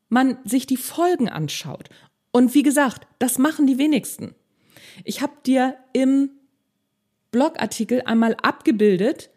man 0.09 0.39
sich 0.43 0.65
die 0.65 0.77
Folgen 0.77 1.29
anschaut. 1.29 1.89
Und 2.31 2.55
wie 2.55 2.63
gesagt, 2.63 3.05
das 3.19 3.37
machen 3.37 3.67
die 3.67 3.77
wenigsten. 3.77 4.33
Ich 5.03 5.21
habe 5.21 5.33
dir 5.45 5.75
im 5.93 6.31
Blogartikel 7.29 8.01
einmal 8.05 8.35
abgebildet, 8.41 9.29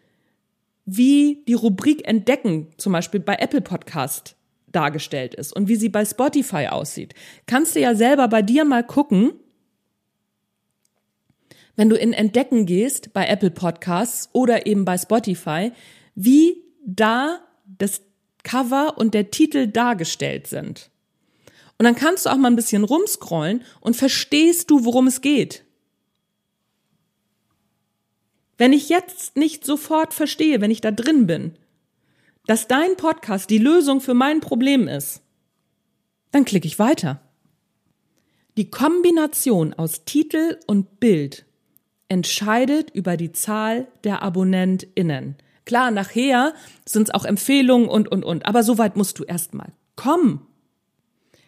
wie 0.85 1.43
die 1.47 1.53
Rubrik 1.53 2.07
Entdecken 2.07 2.67
zum 2.77 2.93
Beispiel 2.93 3.19
bei 3.19 3.35
Apple 3.35 3.61
Podcast 3.61 4.35
dargestellt 4.71 5.35
ist 5.35 5.53
und 5.53 5.67
wie 5.67 5.75
sie 5.75 5.89
bei 5.89 6.05
Spotify 6.05 6.67
aussieht. 6.67 7.13
Kannst 7.45 7.75
du 7.75 7.79
ja 7.79 7.95
selber 7.95 8.27
bei 8.27 8.41
dir 8.41 8.65
mal 8.65 8.85
gucken, 8.85 9.33
wenn 11.75 11.89
du 11.89 11.95
in 11.95 12.13
Entdecken 12.13 12.65
gehst 12.65 13.13
bei 13.13 13.27
Apple 13.27 13.51
Podcasts 13.51 14.29
oder 14.33 14.65
eben 14.65 14.85
bei 14.85 14.97
Spotify, 14.97 15.71
wie 16.15 16.63
da 16.85 17.39
das 17.65 18.01
Cover 18.43 18.97
und 18.97 19.13
der 19.13 19.31
Titel 19.31 19.67
dargestellt 19.67 20.47
sind. 20.47 20.89
Und 21.77 21.85
dann 21.85 21.95
kannst 21.95 22.25
du 22.25 22.29
auch 22.29 22.37
mal 22.37 22.51
ein 22.51 22.55
bisschen 22.55 22.83
rumscrollen 22.83 23.63
und 23.79 23.95
verstehst 23.95 24.69
du, 24.69 24.85
worum 24.85 25.07
es 25.07 25.21
geht. 25.21 25.63
Wenn 28.61 28.73
ich 28.73 28.89
jetzt 28.89 29.37
nicht 29.37 29.65
sofort 29.65 30.13
verstehe, 30.13 30.61
wenn 30.61 30.69
ich 30.69 30.81
da 30.81 30.91
drin 30.91 31.25
bin, 31.25 31.53
dass 32.45 32.67
dein 32.67 32.95
Podcast 32.95 33.49
die 33.49 33.57
Lösung 33.57 34.01
für 34.01 34.13
mein 34.13 34.39
Problem 34.39 34.87
ist, 34.87 35.23
dann 36.29 36.45
klicke 36.45 36.67
ich 36.67 36.77
weiter. 36.77 37.21
Die 38.57 38.69
Kombination 38.69 39.73
aus 39.73 40.05
Titel 40.05 40.59
und 40.67 40.99
Bild 40.99 41.43
entscheidet 42.07 42.91
über 42.91 43.17
die 43.17 43.31
Zahl 43.31 43.87
der 44.03 44.21
AbonnentInnen. 44.21 45.37
Klar, 45.65 45.89
nachher 45.89 46.53
sind 46.85 47.07
es 47.07 47.13
auch 47.15 47.25
Empfehlungen 47.25 47.89
und, 47.89 48.11
und, 48.11 48.23
und. 48.23 48.45
Aber 48.45 48.61
so 48.61 48.77
weit 48.77 48.95
musst 48.95 49.17
du 49.17 49.23
erstmal 49.23 49.71
kommen. 49.95 50.45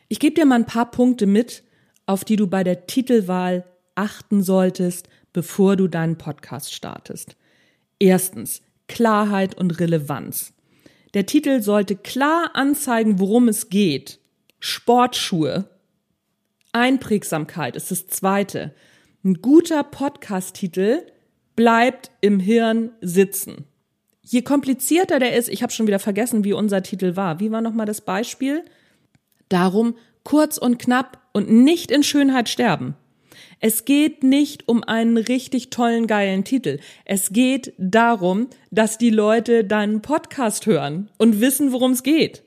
Ich 0.08 0.20
gebe 0.20 0.34
dir 0.34 0.48
mal 0.48 0.56
ein 0.56 0.66
paar 0.66 0.90
Punkte 0.90 1.28
mit, 1.28 1.64
auf 2.08 2.26
die 2.26 2.38
du 2.38 2.48
bei 2.48 2.64
der 2.64 2.88
Titelwahl 2.88 3.66
achten 3.94 4.42
solltest, 4.42 5.08
bevor 5.34 5.76
du 5.76 5.88
deinen 5.88 6.18
Podcast 6.18 6.74
startest. 6.74 7.36
Erstens, 8.00 8.62
Klarheit 8.88 9.56
und 9.58 9.80
Relevanz. 9.80 10.54
Der 11.14 11.26
Titel 11.26 11.62
sollte 11.62 11.96
klar 11.96 12.52
anzeigen, 12.54 13.20
worum 13.20 13.48
es 13.48 13.70
geht. 13.70 14.20
Sportschuhe. 14.60 15.70
Einprägsamkeit 16.72 17.76
ist 17.76 17.92
das 17.92 18.08
zweite. 18.08 18.74
Ein 19.24 19.36
guter 19.36 19.84
Podcast-Titel 19.84 21.02
bleibt 21.56 22.12
im 22.22 22.40
Hirn 22.40 22.92
sitzen. 23.02 23.66
Je 24.22 24.42
komplizierter 24.42 25.20
der 25.20 25.36
ist, 25.36 25.50
ich 25.50 25.62
habe 25.62 25.74
schon 25.74 25.86
wieder 25.86 26.00
vergessen, 26.00 26.44
wie 26.44 26.54
unser 26.54 26.82
Titel 26.82 27.16
war. 27.16 27.40
Wie 27.40 27.52
war 27.52 27.62
nochmal 27.62 27.86
das 27.86 28.02
Beispiel? 28.02 28.64
Darum 29.50 29.96
kurz 30.24 30.58
und 30.58 30.80
knapp 30.80 31.20
und 31.34 31.52
nicht 31.52 31.92
in 31.92 32.04
Schönheit 32.04 32.50
sterben. 32.50 32.96
Es 33.66 33.86
geht 33.86 34.24
nicht 34.24 34.68
um 34.68 34.84
einen 34.84 35.16
richtig 35.16 35.70
tollen, 35.70 36.06
geilen 36.06 36.44
Titel. 36.44 36.80
Es 37.06 37.32
geht 37.32 37.72
darum, 37.78 38.50
dass 38.72 38.98
die 38.98 39.10
Leute 39.10 39.64
deinen 39.64 40.02
Podcast 40.02 40.66
hören 40.66 41.10
und 41.18 41.40
wissen, 41.40 41.72
worum 41.72 41.92
es 41.92 42.04
geht. 42.04 42.44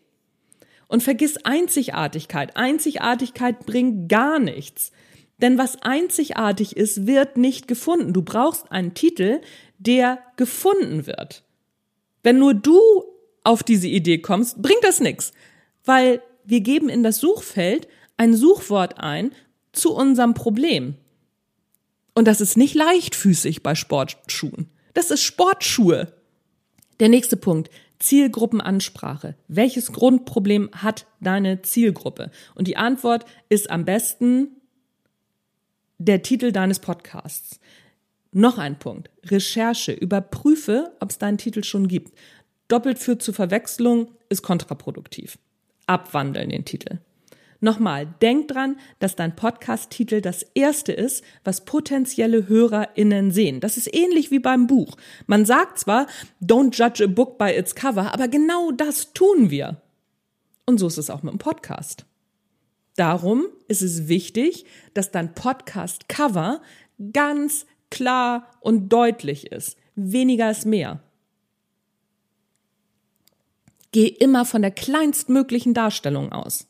Und 0.88 1.02
vergiss 1.02 1.38
Einzigartigkeit. 1.38 2.54
Einzigartigkeit 2.58 3.64
bringt 3.64 4.10
gar 4.10 4.38
nichts. 4.38 4.92
Denn 5.40 5.56
was 5.56 5.80
einzigartig 5.80 6.76
ist, 6.76 7.06
wird 7.06 7.38
nicht 7.38 7.66
gefunden. 7.66 8.12
Du 8.12 8.20
brauchst 8.20 8.70
einen 8.70 8.92
Titel, 8.92 9.40
der 9.78 10.18
gefunden 10.36 11.06
wird. 11.06 11.44
Wenn 12.24 12.38
nur 12.38 12.52
du 12.52 12.78
auf 13.42 13.62
diese 13.62 13.88
Idee 13.88 14.18
kommst, 14.18 14.60
bringt 14.60 14.84
das 14.84 15.00
nichts. 15.00 15.32
Weil 15.82 16.20
wir 16.44 16.60
geben 16.60 16.90
in 16.90 17.02
das 17.02 17.20
Suchfeld 17.20 17.88
ein 18.18 18.34
Suchwort 18.34 18.98
ein 19.00 19.32
zu 19.72 19.94
unserem 19.94 20.34
Problem. 20.34 20.96
Und 22.16 22.24
das 22.24 22.40
ist 22.40 22.56
nicht 22.56 22.74
leichtfüßig 22.74 23.62
bei 23.62 23.74
Sportschuhen. 23.74 24.70
Das 24.94 25.10
ist 25.10 25.22
Sportschuhe. 25.22 26.14
Der 26.98 27.10
nächste 27.10 27.36
Punkt. 27.36 27.68
Zielgruppenansprache. 27.98 29.36
Welches 29.48 29.92
Grundproblem 29.92 30.70
hat 30.72 31.06
deine 31.20 31.60
Zielgruppe? 31.60 32.30
Und 32.54 32.68
die 32.68 32.78
Antwort 32.78 33.26
ist 33.50 33.68
am 33.68 33.84
besten 33.84 34.48
der 35.98 36.22
Titel 36.22 36.52
deines 36.52 36.78
Podcasts. 36.78 37.60
Noch 38.32 38.56
ein 38.56 38.78
Punkt. 38.78 39.10
Recherche. 39.26 39.92
Überprüfe, 39.92 40.96
ob 41.00 41.10
es 41.10 41.18
deinen 41.18 41.36
Titel 41.36 41.64
schon 41.64 41.86
gibt. 41.86 42.18
Doppelt 42.68 42.98
führt 42.98 43.22
zu 43.22 43.34
Verwechslung 43.34 44.10
ist 44.30 44.40
kontraproduktiv. 44.40 45.36
Abwandeln 45.86 46.48
den 46.48 46.64
Titel. 46.64 46.98
Nochmal, 47.60 48.06
denk 48.20 48.48
dran, 48.48 48.76
dass 48.98 49.16
dein 49.16 49.34
Podcast-Titel 49.34 50.20
das 50.20 50.42
erste 50.54 50.92
ist, 50.92 51.24
was 51.44 51.64
potenzielle 51.64 52.48
HörerInnen 52.48 53.30
sehen. 53.30 53.60
Das 53.60 53.76
ist 53.76 53.94
ähnlich 53.94 54.30
wie 54.30 54.38
beim 54.38 54.66
Buch. 54.66 54.96
Man 55.26 55.44
sagt 55.44 55.78
zwar, 55.78 56.06
don't 56.42 56.76
judge 56.76 57.04
a 57.04 57.06
book 57.06 57.38
by 57.38 57.50
its 57.56 57.74
cover, 57.74 58.12
aber 58.12 58.28
genau 58.28 58.72
das 58.72 59.12
tun 59.12 59.50
wir. 59.50 59.80
Und 60.66 60.78
so 60.78 60.86
ist 60.86 60.98
es 60.98 61.10
auch 61.10 61.22
mit 61.22 61.32
dem 61.32 61.38
Podcast. 61.38 62.04
Darum 62.96 63.46
ist 63.68 63.82
es 63.82 64.08
wichtig, 64.08 64.64
dass 64.94 65.10
dein 65.10 65.34
Podcast-Cover 65.34 66.60
ganz 67.12 67.66
klar 67.90 68.50
und 68.60 68.88
deutlich 68.88 69.52
ist. 69.52 69.76
Weniger 69.94 70.50
ist 70.50 70.66
mehr. 70.66 71.00
Geh 73.92 74.08
immer 74.08 74.44
von 74.44 74.62
der 74.62 74.72
kleinstmöglichen 74.72 75.72
Darstellung 75.72 76.32
aus. 76.32 76.66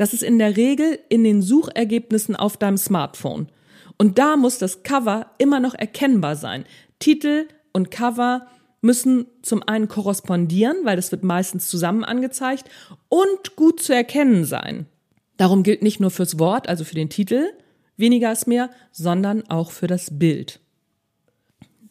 Das 0.00 0.14
ist 0.14 0.22
in 0.22 0.38
der 0.38 0.56
Regel 0.56 0.98
in 1.10 1.24
den 1.24 1.42
Suchergebnissen 1.42 2.34
auf 2.34 2.56
deinem 2.56 2.78
Smartphone. 2.78 3.48
Und 3.98 4.18
da 4.18 4.38
muss 4.38 4.56
das 4.56 4.82
Cover 4.82 5.26
immer 5.36 5.60
noch 5.60 5.74
erkennbar 5.74 6.36
sein. 6.36 6.64
Titel 7.00 7.48
und 7.74 7.90
Cover 7.90 8.46
müssen 8.80 9.26
zum 9.42 9.62
einen 9.62 9.88
korrespondieren, 9.88 10.78
weil 10.84 10.96
das 10.96 11.12
wird 11.12 11.22
meistens 11.22 11.68
zusammen 11.68 12.02
angezeigt, 12.02 12.64
und 13.10 13.56
gut 13.56 13.82
zu 13.82 13.94
erkennen 13.94 14.46
sein. 14.46 14.86
Darum 15.36 15.64
gilt 15.64 15.82
nicht 15.82 16.00
nur 16.00 16.10
fürs 16.10 16.38
Wort, 16.38 16.66
also 16.66 16.84
für 16.84 16.94
den 16.94 17.10
Titel, 17.10 17.50
weniger 17.98 18.32
ist 18.32 18.46
mehr, 18.46 18.70
sondern 18.92 19.50
auch 19.50 19.70
für 19.70 19.86
das 19.86 20.18
Bild. 20.18 20.60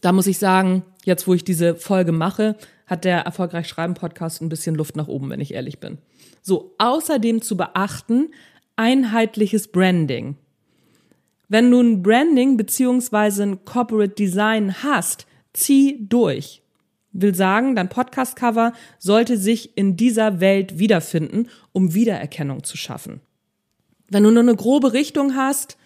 Da 0.01 0.13
muss 0.13 0.25
ich 0.25 0.39
sagen, 0.39 0.81
jetzt 1.05 1.27
wo 1.27 1.35
ich 1.35 1.43
diese 1.43 1.75
Folge 1.75 2.11
mache, 2.11 2.55
hat 2.87 3.05
der 3.05 3.19
Erfolgreich 3.19 3.67
Schreiben 3.67 3.93
Podcast 3.93 4.41
ein 4.41 4.49
bisschen 4.49 4.73
Luft 4.73 4.95
nach 4.95 5.07
oben, 5.07 5.29
wenn 5.29 5.41
ich 5.41 5.53
ehrlich 5.53 5.79
bin. 5.79 5.99
So, 6.41 6.73
außerdem 6.77 7.41
zu 7.41 7.57
beachten, 7.57 8.29
einheitliches 8.75 9.67
Branding. 9.67 10.37
Wenn 11.47 11.71
du 11.71 11.81
ein 11.81 12.03
Branding 12.03 12.57
beziehungsweise 12.57 13.43
ein 13.43 13.65
Corporate 13.65 14.13
Design 14.13 14.83
hast, 14.83 15.25
zieh 15.53 15.97
durch. 16.07 16.61
Will 17.11 17.33
sagen, 17.33 17.75
dein 17.75 17.89
Podcast-Cover 17.89 18.73
sollte 18.99 19.37
sich 19.37 19.75
in 19.75 19.97
dieser 19.97 20.39
Welt 20.39 20.77
wiederfinden, 20.77 21.49
um 21.71 21.95
Wiedererkennung 21.95 22.63
zu 22.63 22.77
schaffen. 22.77 23.21
Wenn 24.09 24.23
du 24.23 24.31
nur 24.31 24.43
eine 24.43 24.55
grobe 24.55 24.93
Richtung 24.93 25.35
hast, 25.35 25.77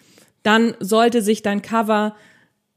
dann 0.43 0.75
sollte 0.79 1.21
sich 1.21 1.41
dein 1.41 1.61
Cover 1.61 2.15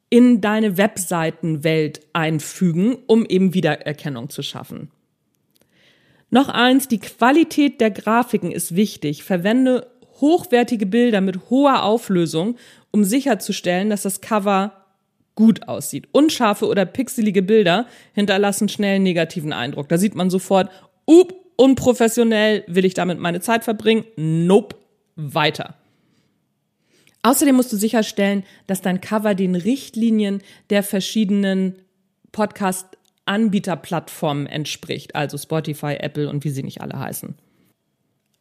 in 0.09 0.41
deine 0.41 0.77
Webseitenwelt 0.77 2.01
einfügen, 2.12 2.97
um 3.07 3.27
eben 3.27 3.53
Wiedererkennung 3.53 4.31
zu 4.31 4.43
schaffen. 4.43 4.91
Noch 6.31 6.49
eins, 6.49 6.89
die 6.89 6.99
Qualität 6.99 7.81
der 7.81 7.91
Grafiken 7.91 8.51
ist 8.51 8.74
wichtig. 8.74 9.22
Verwende 9.22 9.87
hochwertige 10.20 10.87
Bilder 10.87 11.20
mit 11.20 11.51
hoher 11.51 11.83
Auflösung, 11.83 12.57
um 12.91 13.05
sicherzustellen, 13.05 13.91
dass 13.91 14.03
das 14.03 14.20
Cover 14.20 14.72
gut 15.35 15.68
aussieht. 15.68 16.09
Unscharfe 16.12 16.66
oder 16.66 16.87
pixelige 16.87 17.43
Bilder 17.43 17.87
hinterlassen 18.14 18.68
schnell 18.68 18.97
einen 18.97 19.05
negativen 19.05 19.53
Eindruck. 19.53 19.89
Da 19.89 19.99
sieht 19.99 20.14
man 20.14 20.31
sofort, 20.31 20.70
up, 21.07 21.35
unprofessionell, 21.57 22.64
will 22.66 22.85
ich 22.85 22.95
damit 22.95 23.20
meine 23.20 23.41
Zeit 23.41 23.62
verbringen? 23.62 24.05
Nope, 24.16 24.77
weiter. 25.14 25.74
Außerdem 27.22 27.57
musst 27.57 27.72
du 27.72 27.77
sicherstellen, 27.77 28.45
dass 28.66 28.83
dein 28.83 29.01
Cover 29.01 29.35
den 29.35 29.55
Richtlinien 29.55 30.43
der 30.70 30.83
verschiedenen 30.83 31.77
Podcast-Anbieterplattformen 33.27 34.47
entspricht, 34.47 35.14
also 35.14 35.37
Spotify, 35.37 35.97
Apple 35.99 36.31
und 36.31 36.45
wie 36.45 36.51
sie 36.51 36.62
nicht 36.62 36.81
alle 36.81 36.99
heißen. 36.99 37.37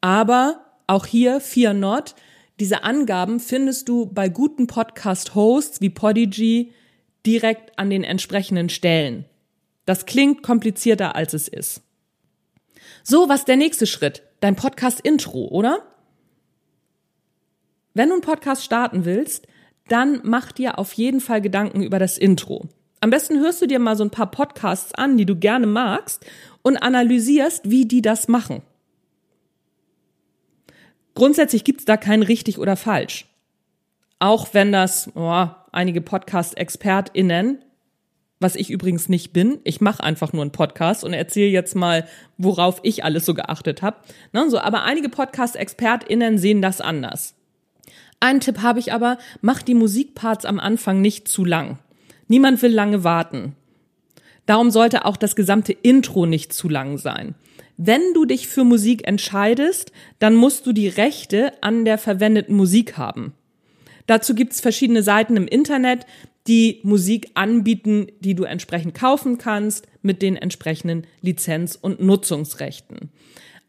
Aber 0.01 0.63
auch 0.87 1.05
hier, 1.05 1.41
Fear 1.41 1.73
Not, 1.73 2.15
diese 2.59 2.83
Angaben 2.83 3.39
findest 3.39 3.89
du 3.89 4.05
bei 4.05 4.29
guten 4.29 4.67
Podcast-Hosts 4.67 5.81
wie 5.81 5.89
Podigy 5.89 6.71
direkt 7.25 7.77
an 7.77 7.89
den 7.89 8.03
entsprechenden 8.03 8.69
Stellen. 8.69 9.25
Das 9.85 10.05
klingt 10.05 10.43
komplizierter, 10.43 11.15
als 11.15 11.33
es 11.33 11.47
ist. 11.47 11.81
So, 13.03 13.27
was 13.27 13.45
der 13.45 13.57
nächste 13.57 13.87
Schritt? 13.87 14.23
Dein 14.39 14.55
Podcast-Intro, 14.55 15.47
oder? 15.47 15.83
Wenn 17.93 18.09
du 18.09 18.15
einen 18.15 18.21
Podcast 18.21 18.63
starten 18.63 19.05
willst, 19.05 19.47
dann 19.87 20.21
mach 20.23 20.51
dir 20.51 20.79
auf 20.79 20.93
jeden 20.93 21.21
Fall 21.21 21.41
Gedanken 21.41 21.81
über 21.81 21.99
das 21.99 22.17
Intro. 22.17 22.67
Am 23.05 23.11
besten 23.11 23.39
hörst 23.39 23.61
du 23.61 23.67
dir 23.67 23.77
mal 23.77 23.95
so 23.95 24.03
ein 24.03 24.09
paar 24.09 24.31
Podcasts 24.31 24.91
an, 24.95 25.15
die 25.15 25.27
du 25.27 25.35
gerne 25.35 25.67
magst 25.67 26.25
und 26.63 26.77
analysierst, 26.77 27.69
wie 27.69 27.85
die 27.85 28.01
das 28.01 28.27
machen. 28.27 28.63
Grundsätzlich 31.13 31.63
gibt's 31.63 31.85
da 31.85 31.97
kein 31.97 32.23
richtig 32.23 32.57
oder 32.57 32.75
falsch. 32.75 33.27
Auch 34.17 34.55
wenn 34.55 34.71
das 34.71 35.11
oh, 35.13 35.45
einige 35.71 36.01
Podcast-ExpertInnen, 36.01 37.59
was 38.39 38.55
ich 38.55 38.71
übrigens 38.71 39.07
nicht 39.07 39.33
bin, 39.33 39.59
ich 39.65 39.81
mache 39.81 40.03
einfach 40.03 40.33
nur 40.33 40.41
einen 40.41 40.51
Podcast 40.51 41.03
und 41.03 41.13
erzähle 41.13 41.51
jetzt 41.51 41.75
mal, 41.75 42.07
worauf 42.39 42.79
ich 42.81 43.03
alles 43.03 43.23
so 43.23 43.35
geachtet 43.35 43.83
habe. 43.83 43.97
Ne, 44.33 44.49
so, 44.49 44.57
aber 44.57 44.81
einige 44.81 45.09
Podcast-ExpertInnen 45.09 46.39
sehen 46.39 46.63
das 46.63 46.81
anders. 46.81 47.35
Einen 48.19 48.39
Tipp 48.39 48.63
habe 48.63 48.79
ich 48.79 48.93
aber, 48.93 49.19
mach 49.41 49.61
die 49.61 49.75
Musikparts 49.75 50.45
am 50.45 50.59
Anfang 50.59 51.01
nicht 51.01 51.27
zu 51.27 51.45
lang. 51.45 51.77
Niemand 52.27 52.61
will 52.61 52.71
lange 52.71 53.03
warten. 53.03 53.55
Darum 54.45 54.71
sollte 54.71 55.05
auch 55.05 55.17
das 55.17 55.35
gesamte 55.35 55.73
Intro 55.73 56.25
nicht 56.25 56.53
zu 56.53 56.69
lang 56.69 56.97
sein. 56.97 57.35
Wenn 57.77 58.13
du 58.13 58.25
dich 58.25 58.47
für 58.47 58.63
Musik 58.63 59.07
entscheidest, 59.07 59.91
dann 60.19 60.35
musst 60.35 60.65
du 60.65 60.71
die 60.71 60.87
Rechte 60.87 61.51
an 61.61 61.83
der 61.83 61.97
verwendeten 61.97 62.55
Musik 62.55 62.97
haben. 62.97 63.33
Dazu 64.07 64.35
gibt's 64.35 64.61
verschiedene 64.61 65.03
Seiten 65.03 65.35
im 65.35 65.47
Internet, 65.47 66.05
die 66.47 66.79
Musik 66.83 67.31
anbieten, 67.33 68.07
die 68.19 68.35
du 68.35 68.43
entsprechend 68.43 68.93
kaufen 68.93 69.39
kannst 69.39 69.87
mit 70.03 70.21
den 70.21 70.35
entsprechenden 70.35 71.07
Lizenz- 71.21 71.75
und 71.75 72.01
Nutzungsrechten. 72.01 73.09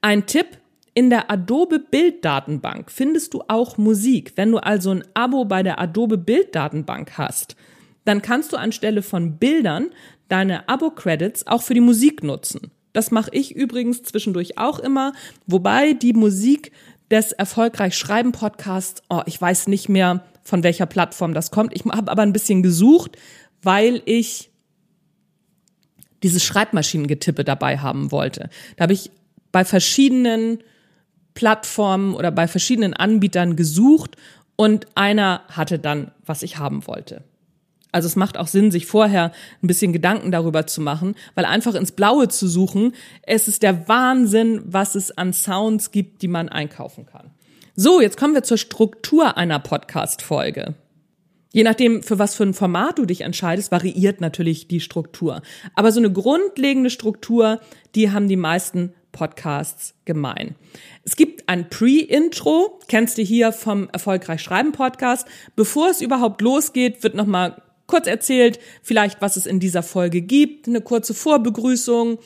Ein 0.02 0.26
Tipp, 0.26 0.46
in 0.92 1.10
der 1.10 1.30
Adobe 1.30 1.78
Bilddatenbank 1.78 2.90
findest 2.90 3.34
du 3.34 3.42
auch 3.48 3.76
Musik. 3.76 4.32
Wenn 4.36 4.50
du 4.50 4.58
also 4.58 4.90
ein 4.90 5.04
Abo 5.12 5.44
bei 5.44 5.62
der 5.62 5.78
Adobe 5.78 6.16
Bilddatenbank 6.16 7.18
hast, 7.18 7.54
dann 8.06 8.22
kannst 8.22 8.52
du 8.52 8.56
anstelle 8.56 9.02
von 9.02 9.36
Bildern 9.36 9.90
deine 10.28 10.68
Abo-Credits 10.68 11.46
auch 11.46 11.62
für 11.62 11.74
die 11.74 11.80
Musik 11.80 12.22
nutzen. 12.22 12.70
Das 12.92 13.10
mache 13.10 13.30
ich 13.32 13.54
übrigens 13.54 14.02
zwischendurch 14.02 14.56
auch 14.56 14.78
immer, 14.78 15.12
wobei 15.46 15.92
die 15.92 16.14
Musik 16.14 16.72
des 17.10 17.32
erfolgreich 17.32 17.96
Schreiben 17.96 18.32
Podcasts, 18.32 19.02
oh, 19.10 19.22
ich 19.26 19.40
weiß 19.40 19.68
nicht 19.68 19.88
mehr, 19.88 20.24
von 20.42 20.62
welcher 20.62 20.86
Plattform 20.86 21.34
das 21.34 21.50
kommt. 21.50 21.74
Ich 21.74 21.84
habe 21.84 22.10
aber 22.10 22.22
ein 22.22 22.32
bisschen 22.32 22.62
gesucht, 22.62 23.16
weil 23.62 24.02
ich 24.06 24.50
dieses 26.22 26.44
Schreibmaschinengetippe 26.44 27.44
dabei 27.44 27.78
haben 27.78 28.10
wollte. 28.10 28.48
Da 28.76 28.84
habe 28.84 28.92
ich 28.92 29.10
bei 29.52 29.64
verschiedenen 29.64 30.58
Plattformen 31.34 32.14
oder 32.14 32.30
bei 32.30 32.48
verschiedenen 32.48 32.94
Anbietern 32.94 33.56
gesucht 33.56 34.16
und 34.56 34.86
einer 34.96 35.42
hatte 35.48 35.78
dann, 35.78 36.12
was 36.24 36.42
ich 36.42 36.58
haben 36.58 36.86
wollte. 36.86 37.24
Also 37.96 38.08
es 38.08 38.16
macht 38.16 38.36
auch 38.36 38.46
Sinn, 38.46 38.70
sich 38.70 38.84
vorher 38.84 39.32
ein 39.62 39.66
bisschen 39.66 39.94
Gedanken 39.94 40.30
darüber 40.30 40.66
zu 40.66 40.82
machen, 40.82 41.14
weil 41.34 41.46
einfach 41.46 41.74
ins 41.74 41.92
Blaue 41.92 42.28
zu 42.28 42.46
suchen, 42.46 42.92
es 43.22 43.48
ist 43.48 43.62
der 43.62 43.88
Wahnsinn, 43.88 44.60
was 44.66 44.96
es 44.96 45.16
an 45.16 45.32
Sounds 45.32 45.92
gibt, 45.92 46.20
die 46.20 46.28
man 46.28 46.50
einkaufen 46.50 47.06
kann. 47.06 47.30
So, 47.74 48.02
jetzt 48.02 48.18
kommen 48.18 48.34
wir 48.34 48.42
zur 48.42 48.58
Struktur 48.58 49.38
einer 49.38 49.60
Podcast-Folge. 49.60 50.74
Je 51.54 51.62
nachdem, 51.62 52.02
für 52.02 52.18
was 52.18 52.34
für 52.34 52.42
ein 52.42 52.52
Format 52.52 52.98
du 52.98 53.06
dich 53.06 53.22
entscheidest, 53.22 53.72
variiert 53.72 54.20
natürlich 54.20 54.68
die 54.68 54.80
Struktur. 54.80 55.40
Aber 55.74 55.90
so 55.90 55.98
eine 55.98 56.12
grundlegende 56.12 56.90
Struktur, 56.90 57.62
die 57.94 58.10
haben 58.10 58.28
die 58.28 58.36
meisten 58.36 58.92
Podcasts 59.10 59.94
gemein. 60.04 60.54
Es 61.02 61.16
gibt 61.16 61.48
ein 61.48 61.70
Pre-Intro, 61.70 62.78
kennst 62.88 63.16
du 63.16 63.22
hier 63.22 63.52
vom 63.52 63.88
Erfolgreich 63.88 64.42
Schreiben 64.42 64.72
Podcast. 64.72 65.26
Bevor 65.56 65.88
es 65.88 66.02
überhaupt 66.02 66.42
losgeht, 66.42 67.02
wird 67.02 67.14
nochmal 67.14 67.62
kurz 67.86 68.06
erzählt, 68.06 68.58
vielleicht 68.82 69.20
was 69.20 69.36
es 69.36 69.46
in 69.46 69.60
dieser 69.60 69.82
Folge 69.82 70.22
gibt, 70.22 70.68
eine 70.68 70.80
kurze 70.80 71.14
Vorbegrüßung 71.14 72.18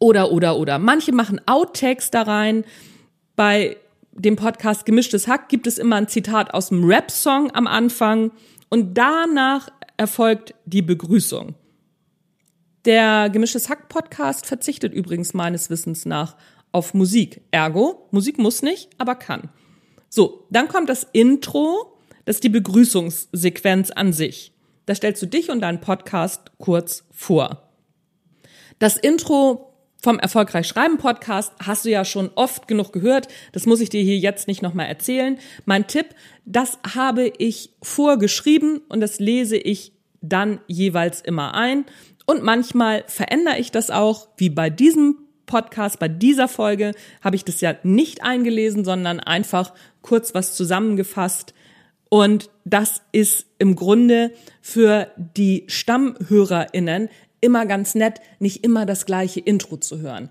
oder, 0.00 0.30
oder, 0.32 0.56
oder. 0.56 0.78
Manche 0.78 1.12
machen 1.12 1.40
Outtakes 1.46 2.10
da 2.10 2.22
rein. 2.22 2.64
Bei 3.36 3.76
dem 4.12 4.36
Podcast 4.36 4.84
Gemischtes 4.84 5.28
Hack 5.28 5.48
gibt 5.48 5.66
es 5.66 5.78
immer 5.78 5.96
ein 5.96 6.08
Zitat 6.08 6.54
aus 6.54 6.68
dem 6.68 6.84
Rap-Song 6.84 7.50
am 7.52 7.66
Anfang 7.66 8.32
und 8.68 8.96
danach 8.96 9.68
erfolgt 9.96 10.54
die 10.64 10.82
Begrüßung. 10.82 11.54
Der 12.84 13.28
Gemischtes 13.30 13.68
Hack 13.68 13.88
Podcast 13.88 14.46
verzichtet 14.46 14.92
übrigens 14.92 15.34
meines 15.34 15.70
Wissens 15.70 16.06
nach 16.06 16.36
auf 16.72 16.94
Musik. 16.94 17.42
Ergo, 17.50 18.08
Musik 18.10 18.38
muss 18.38 18.62
nicht, 18.62 18.90
aber 18.98 19.14
kann. 19.14 19.50
So, 20.08 20.46
dann 20.50 20.68
kommt 20.68 20.88
das 20.88 21.06
Intro, 21.12 21.97
das 22.28 22.36
ist 22.36 22.44
die 22.44 22.50
Begrüßungssequenz 22.50 23.90
an 23.90 24.12
sich. 24.12 24.52
Da 24.84 24.94
stellst 24.94 25.22
du 25.22 25.26
dich 25.26 25.48
und 25.48 25.62
deinen 25.62 25.80
Podcast 25.80 26.52
kurz 26.58 27.06
vor. 27.10 27.70
Das 28.78 28.98
Intro 28.98 29.72
vom 30.02 30.18
Erfolgreich 30.18 30.68
Schreiben 30.68 30.98
Podcast 30.98 31.54
hast 31.58 31.86
du 31.86 31.88
ja 31.88 32.04
schon 32.04 32.28
oft 32.34 32.68
genug 32.68 32.92
gehört. 32.92 33.28
Das 33.52 33.64
muss 33.64 33.80
ich 33.80 33.88
dir 33.88 34.02
hier 34.02 34.18
jetzt 34.18 34.46
nicht 34.46 34.60
nochmal 34.60 34.88
erzählen. 34.88 35.38
Mein 35.64 35.86
Tipp, 35.86 36.08
das 36.44 36.78
habe 36.94 37.32
ich 37.38 37.72
vorgeschrieben 37.80 38.82
und 38.90 39.00
das 39.00 39.20
lese 39.20 39.56
ich 39.56 39.94
dann 40.20 40.60
jeweils 40.66 41.22
immer 41.22 41.54
ein. 41.54 41.86
Und 42.26 42.42
manchmal 42.42 43.04
verändere 43.06 43.58
ich 43.58 43.70
das 43.70 43.90
auch, 43.90 44.28
wie 44.36 44.50
bei 44.50 44.68
diesem 44.68 45.16
Podcast, 45.46 45.98
bei 45.98 46.08
dieser 46.08 46.46
Folge 46.46 46.92
habe 47.22 47.36
ich 47.36 47.44
das 47.46 47.62
ja 47.62 47.76
nicht 47.84 48.22
eingelesen, 48.22 48.84
sondern 48.84 49.18
einfach 49.18 49.72
kurz 50.02 50.34
was 50.34 50.54
zusammengefasst. 50.54 51.54
Und 52.08 52.50
das 52.64 53.02
ist 53.12 53.46
im 53.58 53.76
Grunde 53.76 54.32
für 54.60 55.10
die 55.16 55.64
StammhörerInnen 55.66 57.08
immer 57.40 57.66
ganz 57.66 57.94
nett, 57.94 58.20
nicht 58.38 58.64
immer 58.64 58.86
das 58.86 59.06
gleiche 59.06 59.40
Intro 59.40 59.76
zu 59.76 59.98
hören. 60.00 60.28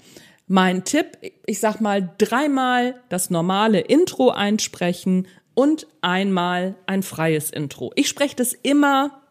Mein 0.48 0.86
Tipp, 0.86 1.18
ich 1.46 1.60
sag 1.60 1.82
mal 1.82 2.10
dreimal 2.18 2.96
das 3.10 3.30
normale 3.30 3.82
Intro 3.82 4.30
einsprechen 4.30 5.28
und 5.54 5.88
einmal 6.02 6.76
ein 6.86 7.04
freies 7.04 7.50
Intro. 7.50 7.92
Ich 7.96 8.08
spreche 8.08 8.36
das 8.36 8.54
immer 8.54 9.22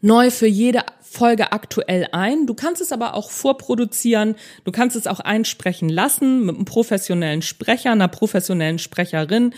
neu 0.00 0.30
für 0.30 0.46
jede 0.46 0.82
Folge 1.00 1.52
aktuell 1.52 2.08
ein. 2.12 2.46
Du 2.46 2.54
kannst 2.54 2.82
es 2.82 2.92
aber 2.92 3.14
auch 3.14 3.30
vorproduzieren. 3.30 4.36
Du 4.64 4.72
kannst 4.72 4.96
es 4.96 5.06
auch 5.06 5.20
einsprechen 5.20 5.88
lassen 5.88 6.44
mit 6.44 6.56
einem 6.56 6.64
professionellen 6.64 7.42
Sprecher, 7.42 7.92
einer 7.92 8.08
professionellen 8.08 8.78
Sprecherin. 8.78 9.54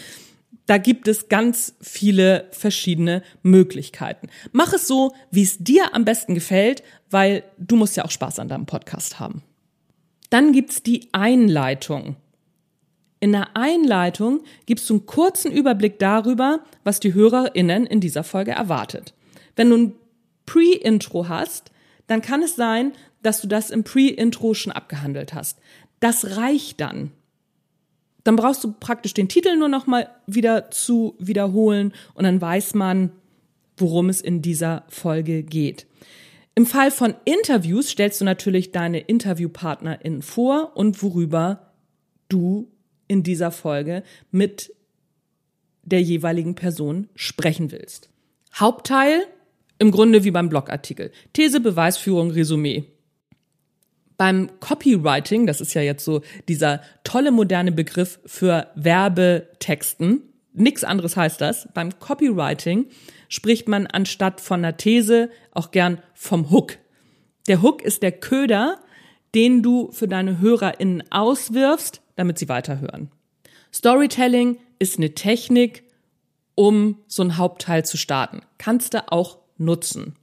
Da 0.66 0.78
gibt 0.78 1.06
es 1.06 1.28
ganz 1.28 1.76
viele 1.80 2.48
verschiedene 2.50 3.22
Möglichkeiten. 3.42 4.28
Mach 4.52 4.72
es 4.72 4.88
so, 4.88 5.14
wie 5.30 5.42
es 5.42 5.58
dir 5.58 5.94
am 5.94 6.04
besten 6.04 6.34
gefällt, 6.34 6.82
weil 7.08 7.44
du 7.58 7.76
musst 7.76 7.96
ja 7.96 8.04
auch 8.04 8.10
Spaß 8.10 8.40
an 8.40 8.48
deinem 8.48 8.66
Podcast 8.66 9.20
haben. 9.20 9.42
Dann 10.30 10.52
gibt's 10.52 10.82
die 10.82 11.08
Einleitung. 11.12 12.16
In 13.20 13.32
der 13.32 13.56
Einleitung 13.56 14.42
gibst 14.66 14.90
du 14.90 14.94
einen 14.94 15.06
kurzen 15.06 15.52
Überblick 15.52 15.98
darüber, 15.98 16.60
was 16.84 17.00
die 17.00 17.14
HörerInnen 17.14 17.86
in 17.86 18.00
dieser 18.00 18.24
Folge 18.24 18.50
erwartet. 18.50 19.14
Wenn 19.54 19.70
du 19.70 19.76
ein 19.76 19.92
Pre-Intro 20.44 21.28
hast, 21.28 21.70
dann 22.08 22.22
kann 22.22 22.42
es 22.42 22.56
sein, 22.56 22.92
dass 23.22 23.40
du 23.40 23.48
das 23.48 23.70
im 23.70 23.84
Pre-Intro 23.84 24.54
schon 24.54 24.72
abgehandelt 24.72 25.32
hast. 25.32 25.58
Das 26.00 26.36
reicht 26.36 26.80
dann. 26.80 27.12
Dann 28.26 28.34
brauchst 28.34 28.64
du 28.64 28.72
praktisch 28.72 29.14
den 29.14 29.28
Titel 29.28 29.56
nur 29.56 29.68
noch 29.68 29.86
mal 29.86 30.08
wieder 30.26 30.72
zu 30.72 31.14
wiederholen 31.20 31.92
und 32.14 32.24
dann 32.24 32.40
weiß 32.40 32.74
man, 32.74 33.12
worum 33.76 34.08
es 34.08 34.20
in 34.20 34.42
dieser 34.42 34.82
Folge 34.88 35.44
geht. 35.44 35.86
Im 36.56 36.66
Fall 36.66 36.90
von 36.90 37.14
Interviews 37.24 37.90
stellst 37.90 38.20
du 38.20 38.24
natürlich 38.24 38.72
deine 38.72 38.98
InterviewpartnerInnen 38.98 40.22
vor 40.22 40.72
und 40.74 41.00
worüber 41.04 41.72
du 42.28 42.68
in 43.06 43.22
dieser 43.22 43.52
Folge 43.52 44.02
mit 44.32 44.74
der 45.84 46.02
jeweiligen 46.02 46.56
Person 46.56 47.08
sprechen 47.14 47.70
willst. 47.70 48.10
Hauptteil 48.52 49.22
im 49.78 49.92
Grunde 49.92 50.24
wie 50.24 50.32
beim 50.32 50.48
Blogartikel. 50.48 51.12
These, 51.32 51.60
Beweisführung, 51.60 52.32
Resümee. 52.32 52.86
Beim 54.16 54.50
Copywriting, 54.60 55.46
das 55.46 55.60
ist 55.60 55.74
ja 55.74 55.82
jetzt 55.82 56.04
so 56.04 56.22
dieser 56.48 56.80
tolle 57.04 57.30
moderne 57.30 57.72
Begriff 57.72 58.18
für 58.24 58.68
Werbetexten, 58.74 60.22
nichts 60.56 60.84
anderes 60.84 61.16
heißt 61.16 61.40
das. 61.40 61.68
Beim 61.74 61.98
Copywriting 61.98 62.86
spricht 63.28 63.68
man 63.68 63.86
anstatt 63.86 64.40
von 64.40 64.64
einer 64.64 64.76
These 64.76 65.30
auch 65.52 65.70
gern 65.70 66.00
vom 66.14 66.50
Hook. 66.50 66.78
Der 67.46 67.62
Hook 67.62 67.82
ist 67.82 68.02
der 68.02 68.12
Köder, 68.12 68.80
den 69.34 69.62
du 69.62 69.92
für 69.92 70.08
deine 70.08 70.40
HörerInnen 70.40 71.04
auswirfst, 71.10 72.00
damit 72.16 72.38
sie 72.38 72.48
weiterhören. 72.48 73.10
Storytelling 73.72 74.58
ist 74.78 74.96
eine 74.96 75.14
Technik, 75.14 75.84
um 76.54 76.98
so 77.06 77.22
ein 77.22 77.36
Hauptteil 77.36 77.84
zu 77.84 77.98
starten. 77.98 78.40
Kannst 78.56 78.94
du 78.94 79.12
auch 79.12 79.38
nutzen. 79.58 80.14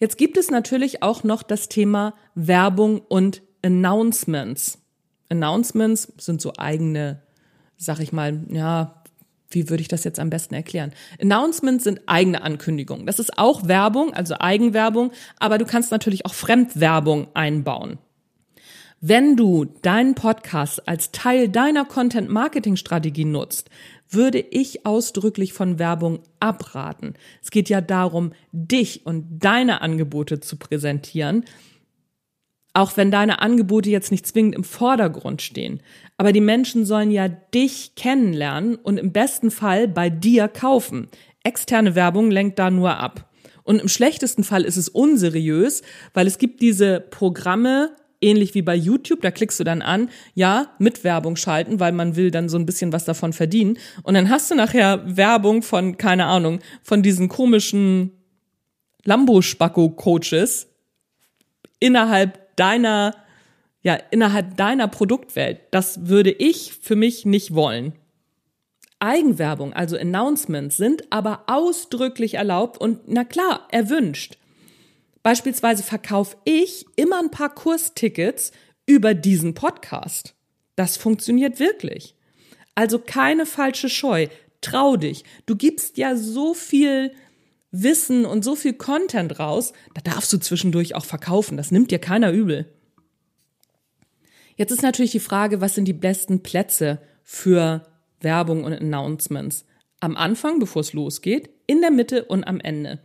Jetzt 0.00 0.16
gibt 0.16 0.38
es 0.38 0.50
natürlich 0.50 1.02
auch 1.02 1.24
noch 1.24 1.42
das 1.42 1.68
Thema 1.68 2.14
Werbung 2.34 3.00
und 3.00 3.42
Announcements. 3.62 4.78
Announcements 5.28 6.12
sind 6.18 6.40
so 6.40 6.54
eigene, 6.56 7.22
sag 7.76 8.00
ich 8.00 8.10
mal, 8.10 8.40
ja, 8.50 9.02
wie 9.50 9.68
würde 9.68 9.82
ich 9.82 9.88
das 9.88 10.04
jetzt 10.04 10.18
am 10.18 10.30
besten 10.30 10.54
erklären? 10.54 10.92
Announcements 11.20 11.84
sind 11.84 12.00
eigene 12.06 12.42
Ankündigungen. 12.42 13.04
Das 13.04 13.18
ist 13.18 13.38
auch 13.38 13.68
Werbung, 13.68 14.14
also 14.14 14.36
Eigenwerbung, 14.38 15.12
aber 15.38 15.58
du 15.58 15.66
kannst 15.66 15.90
natürlich 15.90 16.24
auch 16.24 16.34
Fremdwerbung 16.34 17.28
einbauen. 17.34 17.98
Wenn 19.02 19.36
du 19.36 19.64
deinen 19.64 20.14
Podcast 20.14 20.86
als 20.88 21.10
Teil 21.10 21.48
deiner 21.48 21.84
Content-Marketing-Strategie 21.84 23.24
nutzt, 23.24 23.70
würde 24.10 24.38
ich 24.38 24.86
ausdrücklich 24.86 25.52
von 25.52 25.78
Werbung 25.78 26.20
abraten. 26.40 27.14
Es 27.42 27.50
geht 27.50 27.68
ja 27.68 27.80
darum, 27.80 28.32
dich 28.52 29.06
und 29.06 29.40
deine 29.40 29.80
Angebote 29.82 30.40
zu 30.40 30.56
präsentieren, 30.56 31.44
auch 32.72 32.96
wenn 32.96 33.10
deine 33.10 33.40
Angebote 33.40 33.90
jetzt 33.90 34.10
nicht 34.10 34.26
zwingend 34.26 34.54
im 34.54 34.64
Vordergrund 34.64 35.42
stehen. 35.42 35.82
Aber 36.16 36.32
die 36.32 36.40
Menschen 36.40 36.84
sollen 36.84 37.10
ja 37.10 37.28
dich 37.28 37.94
kennenlernen 37.96 38.76
und 38.76 38.98
im 38.98 39.12
besten 39.12 39.50
Fall 39.50 39.88
bei 39.88 40.08
dir 40.08 40.48
kaufen. 40.48 41.08
Externe 41.42 41.94
Werbung 41.94 42.30
lenkt 42.30 42.58
da 42.58 42.70
nur 42.70 42.96
ab. 42.98 43.30
Und 43.64 43.80
im 43.80 43.88
schlechtesten 43.88 44.44
Fall 44.44 44.64
ist 44.64 44.76
es 44.76 44.88
unseriös, 44.88 45.82
weil 46.14 46.26
es 46.26 46.38
gibt 46.38 46.60
diese 46.60 47.00
Programme, 47.00 47.94
ähnlich 48.20 48.54
wie 48.54 48.62
bei 48.62 48.74
YouTube, 48.74 49.22
da 49.22 49.30
klickst 49.30 49.58
du 49.60 49.64
dann 49.64 49.82
an, 49.82 50.10
ja, 50.34 50.74
mit 50.78 51.04
Werbung 51.04 51.36
schalten, 51.36 51.80
weil 51.80 51.92
man 51.92 52.16
will 52.16 52.30
dann 52.30 52.48
so 52.48 52.58
ein 52.58 52.66
bisschen 52.66 52.92
was 52.92 53.04
davon 53.04 53.32
verdienen. 53.32 53.78
Und 54.02 54.14
dann 54.14 54.28
hast 54.28 54.50
du 54.50 54.54
nachher 54.54 55.16
Werbung 55.16 55.62
von, 55.62 55.96
keine 55.96 56.26
Ahnung, 56.26 56.60
von 56.82 57.02
diesen 57.02 57.28
komischen 57.28 58.12
Lambo-Spacko-Coaches 59.04 60.68
innerhalb 61.78 62.56
deiner, 62.56 63.14
ja, 63.82 63.98
innerhalb 64.10 64.56
deiner 64.56 64.88
Produktwelt. 64.88 65.60
Das 65.70 66.06
würde 66.06 66.30
ich 66.30 66.74
für 66.74 66.96
mich 66.96 67.24
nicht 67.24 67.54
wollen. 67.54 67.94
Eigenwerbung, 68.98 69.72
also 69.72 69.96
Announcements, 69.96 70.76
sind 70.76 71.10
aber 71.10 71.44
ausdrücklich 71.46 72.34
erlaubt 72.34 72.78
und 72.78 73.00
na 73.06 73.24
klar, 73.24 73.66
erwünscht. 73.70 74.36
Beispielsweise 75.22 75.82
verkaufe 75.82 76.36
ich 76.44 76.86
immer 76.96 77.18
ein 77.18 77.30
paar 77.30 77.54
Kurstickets 77.54 78.52
über 78.86 79.14
diesen 79.14 79.54
Podcast. 79.54 80.34
Das 80.76 80.96
funktioniert 80.96 81.60
wirklich. 81.60 82.14
Also 82.74 82.98
keine 82.98 83.44
falsche 83.44 83.88
Scheu. 83.88 84.28
Trau 84.60 84.96
dich. 84.96 85.24
Du 85.46 85.56
gibst 85.56 85.98
ja 85.98 86.16
so 86.16 86.54
viel 86.54 87.12
Wissen 87.70 88.24
und 88.24 88.44
so 88.44 88.56
viel 88.56 88.72
Content 88.72 89.38
raus, 89.38 89.72
da 89.94 90.00
darfst 90.00 90.32
du 90.32 90.38
zwischendurch 90.38 90.94
auch 90.94 91.04
verkaufen. 91.04 91.56
Das 91.56 91.70
nimmt 91.70 91.90
dir 91.90 91.98
keiner 91.98 92.32
übel. 92.32 92.66
Jetzt 94.56 94.72
ist 94.72 94.82
natürlich 94.82 95.12
die 95.12 95.20
Frage, 95.20 95.60
was 95.60 95.74
sind 95.74 95.86
die 95.86 95.92
besten 95.92 96.42
Plätze 96.42 97.00
für 97.22 97.86
Werbung 98.20 98.64
und 98.64 98.72
Announcements? 98.72 99.64
Am 100.00 100.16
Anfang, 100.16 100.58
bevor 100.58 100.80
es 100.80 100.92
losgeht, 100.92 101.50
in 101.66 101.80
der 101.80 101.90
Mitte 101.90 102.24
und 102.24 102.44
am 102.44 102.58
Ende 102.60 103.00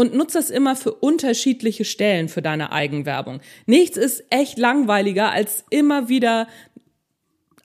und 0.00 0.14
nutze 0.14 0.38
das 0.38 0.48
immer 0.48 0.76
für 0.76 0.94
unterschiedliche 0.94 1.84
Stellen 1.84 2.30
für 2.30 2.40
deine 2.40 2.72
Eigenwerbung. 2.72 3.42
Nichts 3.66 3.98
ist 3.98 4.24
echt 4.30 4.56
langweiliger, 4.56 5.30
als 5.30 5.66
immer 5.68 6.08
wieder 6.08 6.48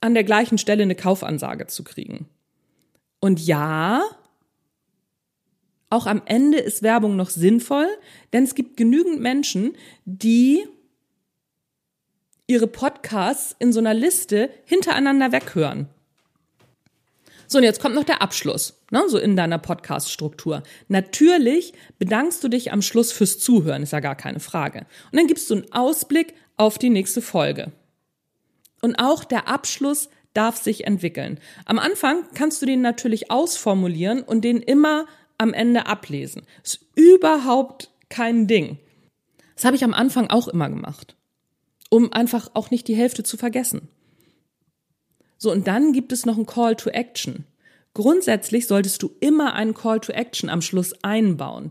an 0.02 0.14
der 0.16 0.26
gleichen 0.26 0.58
Stelle 0.58 0.84
eine 0.84 0.96
Kaufansage 0.96 1.68
zu 1.68 1.86
kriegen. 1.86 2.28
Und 3.22 3.40
ja, 3.40 4.04
auch 5.90 6.08
am 6.08 6.24
Ende 6.26 6.58
ist 6.58 6.84
Werbung 6.84 7.16
noch 7.16 7.30
sinnvoll, 7.30 7.88
denn 8.34 8.44
es 8.44 8.54
gibt 8.54 8.76
genügend 8.76 9.22
Menschen, 9.22 9.78
die 10.04 10.68
ihre 12.48 12.68
Podcasts 12.68 13.56
in 13.60 13.72
so 13.72 13.80
einer 13.80 13.94
Liste 13.94 14.50
hintereinander 14.66 15.32
weghören. 15.32 15.88
So, 17.48 17.58
und 17.58 17.64
jetzt 17.64 17.82
kommt 17.82 17.96
noch 17.96 18.04
der 18.04 18.22
Abschluss, 18.22 18.82
ne, 18.92 19.04
so 19.08 19.18
in 19.18 19.36
deiner 19.36 19.58
Podcast-Struktur. 19.58 20.64
Natürlich 20.88 21.74
bedankst 22.00 22.44
du 22.44 22.48
dich 22.48 22.72
am 22.72 22.82
Schluss 22.82 23.12
fürs 23.12 23.40
Zuhören, 23.40 23.84
ist 23.84 23.94
ja 23.94 24.00
gar 24.00 24.16
keine 24.16 24.40
Frage. 24.40 24.86
Und 25.12 25.20
dann 25.20 25.28
gibst 25.28 25.50
du 25.50 25.56
einen 25.56 25.72
Ausblick 25.72 26.34
auf 26.58 26.78
die 26.78 26.90
nächste 26.90 27.22
Folge. 27.22 27.72
Und 28.82 28.96
auch 28.96 29.24
der 29.24 29.48
Abschluss 29.48 30.10
darf 30.34 30.58
sich 30.58 30.86
entwickeln. 30.86 31.40
Am 31.66 31.80
Anfang 31.80 32.24
kannst 32.34 32.62
du 32.62 32.66
den 32.66 32.82
natürlich 32.82 33.32
ausformulieren 33.32 34.22
und 34.22 34.42
den 34.42 34.62
immer 34.62 35.06
am 35.38 35.54
Ende 35.54 35.88
ablesen. 35.88 36.44
Ist 36.64 36.86
überhaupt 36.96 37.92
kein 38.10 38.48
Ding. 38.48 38.80
Das 39.56 39.66
habe 39.66 39.76
ich 39.76 39.84
am 39.84 39.94
Anfang 39.94 40.30
auch 40.30 40.48
immer 40.48 40.70
gemacht, 40.70 41.16
um 41.90 42.12
einfach 42.12 42.52
auch 42.54 42.72
nicht 42.72 42.88
die 42.88 42.96
Hälfte 42.96 43.24
zu 43.24 43.38
vergessen. 43.38 43.88
So, 45.46 45.52
und 45.52 45.68
dann 45.68 45.94
gibt 45.94 46.12
es 46.12 46.26
noch 46.26 46.40
ein 46.40 46.48
Call 46.48 46.76
to 46.76 46.90
Action. 46.90 47.46
Grundsätzlich 47.94 48.66
solltest 48.66 49.04
du 49.04 49.12
immer 49.20 49.54
einen 49.54 49.76
Call 49.76 50.00
to 50.00 50.12
Action 50.12 50.50
am 50.50 50.64
Schluss 50.64 50.96
einbauen. 51.04 51.70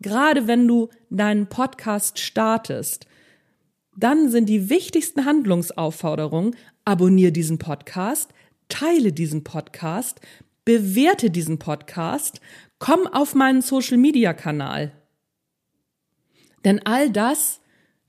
Gerade 0.00 0.46
wenn 0.46 0.66
du 0.66 0.88
deinen 1.10 1.48
Podcast 1.48 2.18
startest, 2.18 3.06
dann 3.94 4.30
sind 4.30 4.48
die 4.48 4.70
wichtigsten 4.70 5.26
Handlungsaufforderungen, 5.26 6.56
abonniere 6.86 7.30
diesen 7.30 7.58
Podcast, 7.58 8.30
teile 8.70 9.12
diesen 9.12 9.44
Podcast, 9.44 10.22
bewerte 10.64 11.28
diesen 11.28 11.58
Podcast, 11.58 12.40
komm 12.78 13.06
auf 13.06 13.34
meinen 13.34 13.60
Social-Media-Kanal. 13.60 14.92
Denn 16.64 16.80
all 16.86 17.10
das 17.10 17.60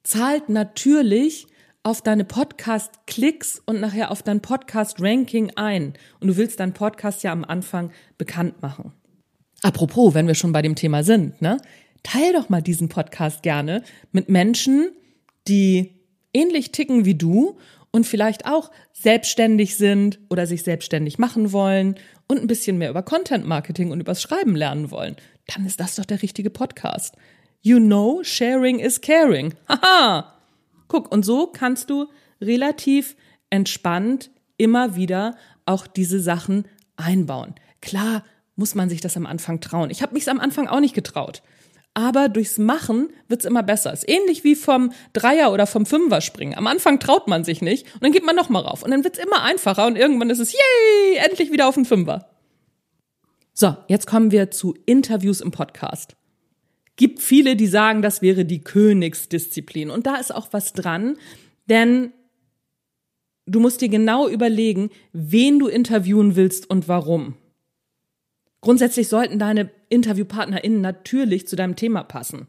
zahlt 0.03 0.47
natürlich 0.47 1.47
auf 1.83 2.01
deine 2.01 2.25
Podcast-Klicks 2.25 3.61
und 3.65 3.79
nachher 3.79 4.11
auf 4.11 4.21
dein 4.21 4.41
Podcast-Ranking 4.41 5.51
ein. 5.55 5.93
Und 6.19 6.27
du 6.27 6.37
willst 6.37 6.59
deinen 6.59 6.73
Podcast 6.73 7.23
ja 7.23 7.31
am 7.31 7.45
Anfang 7.45 7.91
bekannt 8.17 8.61
machen. 8.61 8.93
Apropos, 9.61 10.13
wenn 10.13 10.27
wir 10.27 10.35
schon 10.35 10.51
bei 10.51 10.61
dem 10.61 10.75
Thema 10.75 11.03
sind, 11.03 11.41
ne? 11.41 11.57
Teil 12.03 12.31
doch 12.33 12.47
mal 12.47 12.61
diesen 12.61 12.87
Podcast 12.87 13.43
gerne 13.43 13.83
mit 14.11 14.29
Menschen, 14.29 14.91
die 15.47 15.99
ähnlich 16.33 16.71
ticken 16.71 17.03
wie 17.03 17.15
du 17.15 17.57
und 17.91 18.05
vielleicht 18.05 18.45
auch 18.45 18.71
selbstständig 18.93 19.75
sind 19.75 20.19
oder 20.29 20.45
sich 20.45 20.63
selbstständig 20.63 21.17
machen 21.17 21.51
wollen 21.51 21.95
und 22.27 22.39
ein 22.39 22.47
bisschen 22.47 22.77
mehr 22.77 22.89
über 22.89 23.03
Content 23.03 23.45
Marketing 23.45 23.91
und 23.91 23.99
übers 23.99 24.21
Schreiben 24.21 24.55
lernen 24.55 24.91
wollen. 24.91 25.17
Dann 25.47 25.65
ist 25.65 25.79
das 25.79 25.95
doch 25.95 26.05
der 26.05 26.21
richtige 26.21 26.49
Podcast. 26.49 27.15
You 27.61 27.79
know, 27.79 28.21
sharing 28.23 28.79
is 28.79 29.01
caring. 29.01 29.55
Haha! 29.67 30.38
Guck, 30.89 31.11
und 31.11 31.23
so 31.23 31.47
kannst 31.47 31.89
du 31.89 32.07
relativ 32.41 33.15
entspannt 33.49 34.31
immer 34.57 34.95
wieder 34.95 35.37
auch 35.65 35.87
diese 35.87 36.19
Sachen 36.19 36.65
einbauen. 36.97 37.55
Klar 37.81 38.25
muss 38.55 38.75
man 38.75 38.89
sich 38.89 38.99
das 38.99 39.15
am 39.15 39.25
Anfang 39.25 39.61
trauen. 39.61 39.89
Ich 39.89 40.01
habe 40.01 40.13
mich 40.13 40.29
am 40.29 40.41
Anfang 40.41 40.67
auch 40.67 40.81
nicht 40.81 40.93
getraut. 40.93 41.41
Aber 41.93 42.29
durchs 42.29 42.57
Machen 42.57 43.09
wird's 43.27 43.45
immer 43.45 43.63
besser. 43.63 43.93
Ist 43.93 44.07
ähnlich 44.07 44.43
wie 44.43 44.55
vom 44.55 44.91
Dreier 45.13 45.51
oder 45.53 45.65
vom 45.65 45.85
Fünfer 45.85 46.21
springen. 46.21 46.57
Am 46.57 46.67
Anfang 46.67 46.99
traut 46.99 47.27
man 47.27 47.43
sich 47.43 47.61
nicht 47.61 47.85
und 47.95 48.03
dann 48.03 48.11
geht 48.11 48.25
man 48.25 48.35
nochmal 48.35 48.63
rauf. 48.63 48.83
Und 48.83 48.91
dann 48.91 49.03
wird's 49.03 49.19
immer 49.19 49.43
einfacher 49.43 49.87
und 49.87 49.95
irgendwann 49.95 50.29
ist 50.29 50.39
es, 50.39 50.53
yay, 50.53 51.17
endlich 51.25 51.51
wieder 51.51 51.67
auf 51.67 51.75
den 51.75 51.85
Fünfer. 51.85 52.29
So, 53.53 53.75
jetzt 53.87 54.07
kommen 54.07 54.31
wir 54.31 54.51
zu 54.51 54.75
Interviews 54.85 55.41
im 55.41 55.51
Podcast. 55.51 56.15
Gibt 56.99 57.21
viele, 57.21 57.55
die 57.55 57.67
sagen, 57.67 58.01
das 58.01 58.21
wäre 58.21 58.43
die 58.43 58.59
Königsdisziplin. 58.59 59.89
Und 59.89 60.05
da 60.05 60.17
ist 60.17 60.35
auch 60.35 60.49
was 60.51 60.73
dran, 60.73 61.15
denn 61.69 62.11
du 63.45 63.61
musst 63.61 63.79
dir 63.79 63.87
genau 63.87 64.27
überlegen, 64.27 64.89
wen 65.13 65.59
du 65.59 65.67
interviewen 65.69 66.35
willst 66.35 66.69
und 66.69 66.89
warum. 66.89 67.35
Grundsätzlich 68.59 69.07
sollten 69.07 69.39
deine 69.39 69.69
InterviewpartnerInnen 69.87 70.81
natürlich 70.81 71.47
zu 71.47 71.55
deinem 71.55 71.77
Thema 71.77 72.03
passen. 72.03 72.47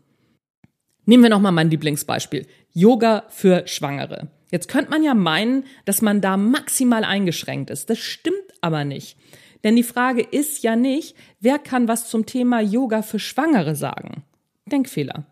Nehmen 1.05 1.23
wir 1.23 1.31
nochmal 1.31 1.53
mein 1.53 1.71
Lieblingsbeispiel. 1.71 2.45
Yoga 2.73 3.27
für 3.29 3.69
Schwangere. 3.69 4.33
Jetzt 4.51 4.67
könnte 4.67 4.91
man 4.91 5.05
ja 5.05 5.15
meinen, 5.15 5.63
dass 5.85 6.03
man 6.03 6.21
da 6.21 6.37
maximal 6.37 7.05
eingeschränkt 7.05 7.71
ist. 7.71 7.89
Das 7.89 8.01
stimmt 8.01 8.35
aber 8.63 8.85
nicht. 8.85 9.17
Denn 9.63 9.77
die 9.77 9.85
Frage 9.85 10.23
ist 10.23 10.65
ja 10.65 10.75
nicht, 10.75 11.15
wer 11.39 11.61
kann 11.61 11.87
was 11.87 12.11
zum 12.11 12.27
Thema 12.27 12.61
Yoga 12.61 13.03
für 13.03 13.21
Schwangere 13.21 13.77
sagen? 13.77 14.25
Denkfehler. 14.71 15.27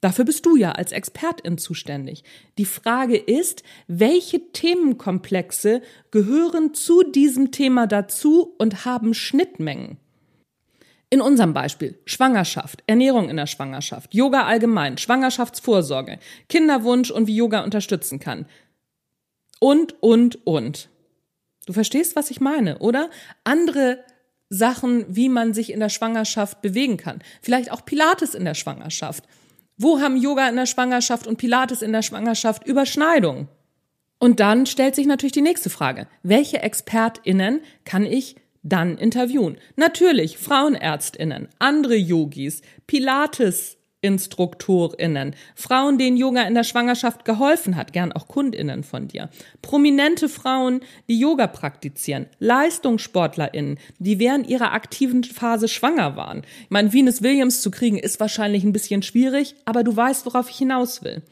Dafür 0.00 0.24
bist 0.24 0.46
du 0.46 0.56
ja 0.56 0.72
als 0.72 0.92
Expertin 0.92 1.58
zuständig. 1.58 2.24
Die 2.56 2.64
Frage 2.64 3.18
ist, 3.18 3.62
welche 3.86 4.50
Themenkomplexe 4.52 5.82
gehören 6.10 6.72
zu 6.72 7.02
diesem 7.02 7.52
Thema 7.52 7.86
dazu 7.86 8.54
und 8.58 8.86
haben 8.86 9.12
Schnittmengen? 9.12 9.98
In 11.10 11.20
unserem 11.20 11.52
Beispiel 11.52 11.98
Schwangerschaft, 12.06 12.82
Ernährung 12.86 13.28
in 13.28 13.36
der 13.36 13.46
Schwangerschaft, 13.46 14.14
Yoga 14.14 14.44
allgemein, 14.44 14.96
Schwangerschaftsvorsorge, 14.96 16.18
Kinderwunsch 16.48 17.10
und 17.10 17.26
wie 17.26 17.36
Yoga 17.36 17.62
unterstützen 17.62 18.20
kann. 18.20 18.46
Und, 19.58 20.00
und, 20.02 20.46
und. 20.46 20.88
Du 21.66 21.72
verstehst, 21.74 22.16
was 22.16 22.30
ich 22.30 22.40
meine, 22.40 22.78
oder? 22.78 23.10
Andere 23.44 24.02
Sachen, 24.50 25.06
wie 25.08 25.28
man 25.28 25.54
sich 25.54 25.72
in 25.72 25.80
der 25.80 25.88
Schwangerschaft 25.88 26.60
bewegen 26.60 26.96
kann. 26.96 27.20
Vielleicht 27.40 27.70
auch 27.70 27.84
Pilates 27.84 28.34
in 28.34 28.44
der 28.44 28.54
Schwangerschaft. 28.54 29.24
Wo 29.78 30.00
haben 30.00 30.16
Yoga 30.16 30.48
in 30.48 30.56
der 30.56 30.66
Schwangerschaft 30.66 31.26
und 31.26 31.38
Pilates 31.38 31.80
in 31.80 31.92
der 31.92 32.02
Schwangerschaft 32.02 32.66
Überschneidung? 32.66 33.48
Und 34.18 34.40
dann 34.40 34.66
stellt 34.66 34.94
sich 34.94 35.06
natürlich 35.06 35.32
die 35.32 35.40
nächste 35.40 35.70
Frage. 35.70 36.06
Welche 36.22 36.62
ExpertInnen 36.62 37.60
kann 37.84 38.04
ich 38.04 38.36
dann 38.62 38.98
interviewen? 38.98 39.56
Natürlich 39.76 40.36
FrauenärztInnen, 40.36 41.48
andere 41.58 41.96
Yogis, 41.96 42.60
Pilates 42.86 43.78
InstruktorInnen, 44.02 45.34
Frauen, 45.54 45.98
denen 45.98 46.16
Yoga 46.16 46.42
in 46.42 46.54
der 46.54 46.64
Schwangerschaft 46.64 47.24
geholfen 47.24 47.76
hat, 47.76 47.92
gern 47.92 48.12
auch 48.12 48.28
KundInnen 48.28 48.82
von 48.82 49.08
dir, 49.08 49.28
prominente 49.62 50.28
Frauen, 50.28 50.80
die 51.08 51.18
Yoga 51.18 51.46
praktizieren, 51.46 52.26
LeistungssportlerInnen, 52.38 53.78
die 53.98 54.18
während 54.18 54.48
ihrer 54.48 54.72
aktiven 54.72 55.24
Phase 55.24 55.68
schwanger 55.68 56.16
waren. 56.16 56.42
Ich 56.64 56.70
meine, 56.70 56.92
Venus 56.92 57.22
Williams 57.22 57.60
zu 57.60 57.70
kriegen 57.70 57.98
ist 57.98 58.20
wahrscheinlich 58.20 58.64
ein 58.64 58.72
bisschen 58.72 59.02
schwierig, 59.02 59.54
aber 59.64 59.84
du 59.84 59.94
weißt, 59.94 60.24
worauf 60.26 60.48
ich 60.48 60.56
hinaus 60.56 61.04
will. 61.04 61.22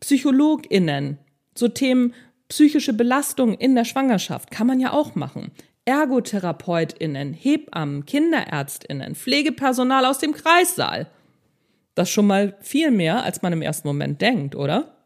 PsychologInnen, 0.00 1.18
so 1.54 1.68
Themen 1.68 2.14
psychische 2.48 2.92
Belastung 2.92 3.54
in 3.54 3.74
der 3.74 3.84
Schwangerschaft 3.84 4.50
kann 4.50 4.66
man 4.66 4.78
ja 4.80 4.92
auch 4.92 5.14
machen. 5.14 5.50
ErgotherapeutInnen, 5.86 7.34
Hebammen, 7.34 8.06
KinderärztInnen, 8.06 9.14
Pflegepersonal 9.14 10.06
aus 10.06 10.18
dem 10.18 10.32
Kreissaal. 10.32 11.08
Das 11.94 12.10
schon 12.10 12.26
mal 12.26 12.56
viel 12.60 12.90
mehr, 12.90 13.22
als 13.22 13.42
man 13.42 13.52
im 13.52 13.62
ersten 13.62 13.88
Moment 13.88 14.20
denkt, 14.20 14.56
oder? 14.56 14.96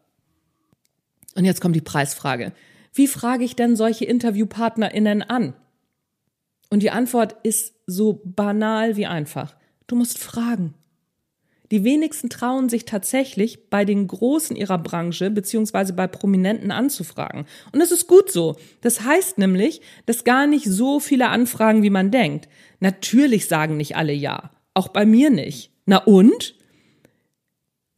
Und 1.34 1.44
jetzt 1.44 1.60
kommt 1.60 1.76
die 1.76 1.80
Preisfrage. 1.80 2.52
Wie 2.92 3.06
frage 3.06 3.44
ich 3.44 3.54
denn 3.54 3.76
solche 3.76 4.04
InterviewpartnerInnen 4.06 5.22
an? 5.22 5.54
Und 6.70 6.82
die 6.82 6.90
Antwort 6.90 7.36
ist 7.42 7.74
so 7.86 8.20
banal 8.24 8.96
wie 8.96 9.06
einfach. 9.06 9.56
Du 9.86 9.96
musst 9.96 10.18
fragen. 10.18 10.74
Die 11.70 11.84
wenigsten 11.84 12.30
trauen 12.30 12.68
sich 12.68 12.86
tatsächlich 12.86 13.68
bei 13.68 13.84
den 13.84 14.06
Großen 14.06 14.56
ihrer 14.56 14.78
Branche 14.78 15.30
beziehungsweise 15.30 15.92
bei 15.92 16.06
Prominenten 16.06 16.70
anzufragen. 16.70 17.44
Und 17.72 17.80
das 17.80 17.92
ist 17.92 18.06
gut 18.06 18.30
so. 18.30 18.56
Das 18.80 19.02
heißt 19.02 19.36
nämlich, 19.38 19.82
dass 20.06 20.24
gar 20.24 20.46
nicht 20.46 20.64
so 20.64 20.98
viele 20.98 21.28
anfragen, 21.28 21.82
wie 21.82 21.90
man 21.90 22.10
denkt. 22.10 22.48
Natürlich 22.80 23.46
sagen 23.46 23.76
nicht 23.76 23.96
alle 23.96 24.14
ja. 24.14 24.50
Auch 24.72 24.88
bei 24.88 25.04
mir 25.04 25.30
nicht. 25.30 25.70
Na 25.84 25.98
und? 25.98 26.54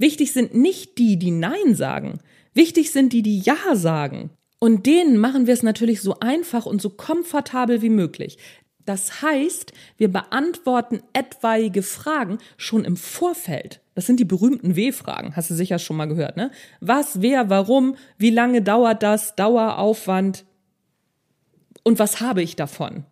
Wichtig 0.01 0.33
sind 0.33 0.55
nicht 0.55 0.97
die, 0.97 1.19
die 1.19 1.31
Nein 1.31 1.75
sagen. 1.75 2.21
Wichtig 2.55 2.91
sind 2.91 3.13
die, 3.13 3.21
die 3.21 3.41
Ja 3.41 3.75
sagen. 3.75 4.31
Und 4.59 4.87
denen 4.87 5.19
machen 5.19 5.47
wir 5.47 5.53
es 5.53 5.63
natürlich 5.63 6.01
so 6.01 6.21
einfach 6.21 6.65
und 6.65 6.81
so 6.81 6.89
komfortabel 6.89 7.83
wie 7.83 7.91
möglich. 7.91 8.39
Das 8.87 9.21
heißt, 9.21 9.75
wir 9.99 10.09
beantworten 10.09 11.03
etwaige 11.13 11.83
Fragen 11.83 12.39
schon 12.57 12.87
im 12.87 12.97
Vorfeld. 12.97 13.83
Das 13.95 14.07
sind 14.07 14.19
die 14.19 14.25
berühmten 14.25 14.75
W-Fragen, 14.75 15.37
hast 15.37 15.51
du 15.51 15.55
sicher 15.55 15.79
schon 15.79 15.99
mal 15.99 16.07
gehört, 16.07 16.39
ne? 16.39 16.51
Was, 16.81 17.21
wer, 17.21 17.51
warum, 17.51 17.95
wie 18.17 18.31
lange 18.31 18.63
dauert 18.63 19.03
das, 19.03 19.37
Daueraufwand 19.37 20.47
und 21.83 21.99
was 21.99 22.23
habe 22.23 22.43
ich 22.43 22.57
davon? 22.57 23.05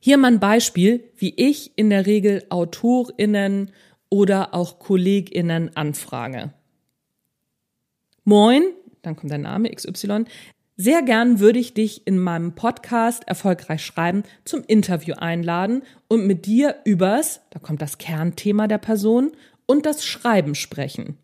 Hier 0.00 0.18
mal 0.18 0.32
ein 0.32 0.40
Beispiel, 0.40 1.10
wie 1.16 1.32
ich 1.34 1.72
in 1.76 1.88
der 1.88 2.04
Regel 2.04 2.44
AutorInnen 2.50 3.70
oder 4.10 4.54
auch 4.54 4.78
KollegInnen 4.78 5.76
anfrage. 5.76 6.52
Moin, 8.24 8.62
dann 9.02 9.16
kommt 9.16 9.32
dein 9.32 9.42
Name 9.42 9.70
XY. 9.70 10.24
Sehr 10.76 11.02
gern 11.02 11.40
würde 11.40 11.58
ich 11.58 11.72
dich 11.72 12.06
in 12.06 12.18
meinem 12.18 12.54
Podcast 12.54 13.26
Erfolgreich 13.26 13.84
Schreiben 13.84 14.24
zum 14.44 14.62
Interview 14.66 15.14
einladen 15.14 15.82
und 16.08 16.26
mit 16.26 16.44
dir 16.44 16.76
übers, 16.84 17.40
da 17.50 17.58
kommt 17.58 17.80
das 17.80 17.98
Kernthema 17.98 18.66
der 18.66 18.78
Person, 18.78 19.32
und 19.66 19.86
das 19.86 20.04
Schreiben 20.04 20.54
sprechen. 20.54 21.18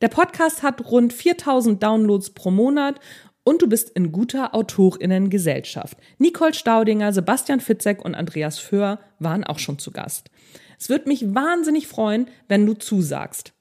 Der 0.00 0.08
Podcast 0.08 0.62
hat 0.62 0.90
rund 0.90 1.12
4000 1.12 1.82
Downloads 1.82 2.30
pro 2.30 2.50
Monat 2.50 3.00
und 3.44 3.62
du 3.62 3.68
bist 3.68 3.90
in 3.90 4.12
guter 4.12 4.54
Autorinnengesellschaft. 4.54 5.98
Nicole 6.18 6.54
Staudinger, 6.54 7.12
Sebastian 7.12 7.60
Fitzek 7.60 8.04
und 8.04 8.14
Andreas 8.14 8.58
Föhr 8.58 9.00
waren 9.18 9.44
auch 9.44 9.58
schon 9.58 9.78
zu 9.78 9.90
Gast. 9.90 10.30
Es 10.78 10.88
wird 10.88 11.06
mich 11.06 11.34
wahnsinnig 11.34 11.86
freuen, 11.86 12.28
wenn 12.48 12.66
du 12.66 12.74
zusagst. 12.74 13.52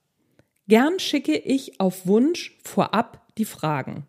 Gern 0.67 0.99
schicke 0.99 1.38
ich 1.38 1.79
auf 1.79 2.05
Wunsch 2.07 2.57
vorab 2.63 3.27
die 3.38 3.45
Fragen. 3.45 4.05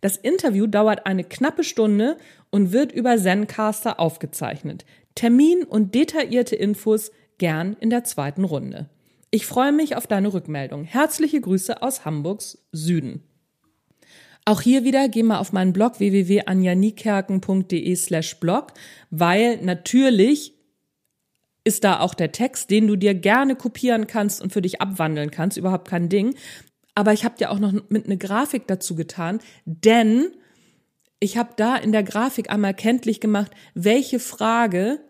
Das 0.00 0.16
Interview 0.16 0.66
dauert 0.66 1.06
eine 1.06 1.24
knappe 1.24 1.64
Stunde 1.64 2.18
und 2.50 2.72
wird 2.72 2.92
über 2.92 3.16
Zencaster 3.16 3.98
aufgezeichnet. 3.98 4.84
Termin 5.14 5.64
und 5.64 5.94
detaillierte 5.94 6.56
Infos 6.56 7.10
gern 7.38 7.76
in 7.80 7.90
der 7.90 8.04
zweiten 8.04 8.44
Runde. 8.44 8.90
Ich 9.30 9.46
freue 9.46 9.72
mich 9.72 9.96
auf 9.96 10.06
deine 10.06 10.32
Rückmeldung. 10.32 10.84
Herzliche 10.84 11.40
Grüße 11.40 11.82
aus 11.82 12.04
Hamburgs 12.04 12.64
Süden. 12.70 13.24
Auch 14.44 14.60
hier 14.60 14.84
wieder 14.84 15.08
geh 15.08 15.22
mal 15.22 15.38
auf 15.38 15.52
meinen 15.52 15.72
Blog 15.72 16.00
www.anjanikerken.de 16.00 17.96
slash 17.96 18.38
blog, 18.40 18.74
weil 19.10 19.56
natürlich 19.62 20.52
ist 21.64 21.84
da 21.84 22.00
auch 22.00 22.12
der 22.12 22.30
Text, 22.30 22.70
den 22.70 22.86
du 22.86 22.96
dir 22.96 23.14
gerne 23.14 23.56
kopieren 23.56 24.06
kannst 24.06 24.42
und 24.42 24.52
für 24.52 24.60
dich 24.60 24.82
abwandeln 24.82 25.30
kannst, 25.30 25.56
überhaupt 25.56 25.88
kein 25.88 26.10
Ding. 26.10 26.34
Aber 26.94 27.14
ich 27.14 27.24
habe 27.24 27.38
dir 27.38 27.50
auch 27.50 27.58
noch 27.58 27.72
mit 27.88 28.04
eine 28.04 28.18
Grafik 28.18 28.66
dazu 28.66 28.94
getan, 28.94 29.40
denn 29.64 30.26
ich 31.20 31.38
habe 31.38 31.54
da 31.56 31.76
in 31.76 31.92
der 31.92 32.02
Grafik 32.02 32.50
einmal 32.50 32.74
kenntlich 32.74 33.20
gemacht, 33.20 33.50
welche 33.72 34.18
Frage 34.18 35.00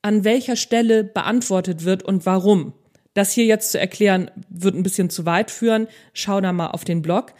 an 0.00 0.24
welcher 0.24 0.56
Stelle 0.56 1.04
beantwortet 1.04 1.84
wird 1.84 2.02
und 2.02 2.24
warum. 2.24 2.72
Das 3.12 3.32
hier 3.32 3.44
jetzt 3.44 3.72
zu 3.72 3.78
erklären, 3.78 4.30
wird 4.48 4.74
ein 4.74 4.82
bisschen 4.82 5.10
zu 5.10 5.26
weit 5.26 5.50
führen. 5.50 5.88
Schau 6.14 6.40
da 6.40 6.54
mal 6.54 6.68
auf 6.68 6.84
den 6.84 7.02
Blog. 7.02 7.34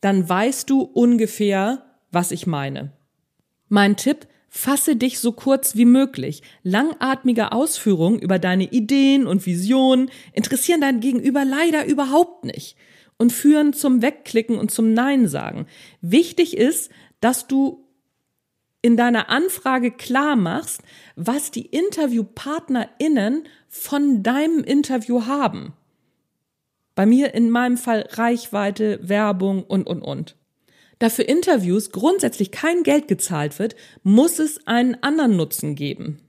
Dann 0.00 0.28
weißt 0.28 0.68
du 0.70 0.82
ungefähr, 0.82 1.84
was 2.10 2.30
ich 2.30 2.46
meine. 2.46 2.92
Mein 3.68 3.96
Tipp, 3.96 4.26
Fasse 4.52 4.96
dich 4.96 5.20
so 5.20 5.30
kurz 5.30 5.76
wie 5.76 5.84
möglich. 5.84 6.42
Langatmige 6.64 7.52
Ausführungen 7.52 8.18
über 8.18 8.40
deine 8.40 8.64
Ideen 8.64 9.28
und 9.28 9.46
Visionen 9.46 10.10
interessieren 10.32 10.80
dein 10.80 10.98
Gegenüber 10.98 11.44
leider 11.44 11.86
überhaupt 11.86 12.44
nicht 12.44 12.76
und 13.16 13.32
führen 13.32 13.72
zum 13.72 14.02
Wegklicken 14.02 14.58
und 14.58 14.72
zum 14.72 14.92
Nein 14.92 15.28
sagen. 15.28 15.66
Wichtig 16.00 16.56
ist, 16.56 16.90
dass 17.20 17.46
du 17.46 17.86
in 18.82 18.96
deiner 18.96 19.28
Anfrage 19.28 19.92
klar 19.92 20.34
machst, 20.34 20.82
was 21.14 21.52
die 21.52 21.66
InterviewpartnerInnen 21.66 23.44
von 23.68 24.24
deinem 24.24 24.64
Interview 24.64 25.26
haben. 25.26 25.74
Bei 26.94 27.06
mir 27.06 27.34
in 27.34 27.50
meinem 27.50 27.76
Fall 27.76 28.08
Reichweite, 28.10 28.98
Werbung 29.02 29.62
und, 29.62 29.86
und, 29.86 30.02
und. 30.02 30.36
Da 30.98 31.08
für 31.08 31.22
Interviews 31.22 31.92
grundsätzlich 31.92 32.50
kein 32.50 32.82
Geld 32.82 33.08
gezahlt 33.08 33.58
wird, 33.58 33.74
muss 34.02 34.38
es 34.38 34.66
einen 34.66 35.02
anderen 35.02 35.36
Nutzen 35.36 35.74
geben. 35.74 36.20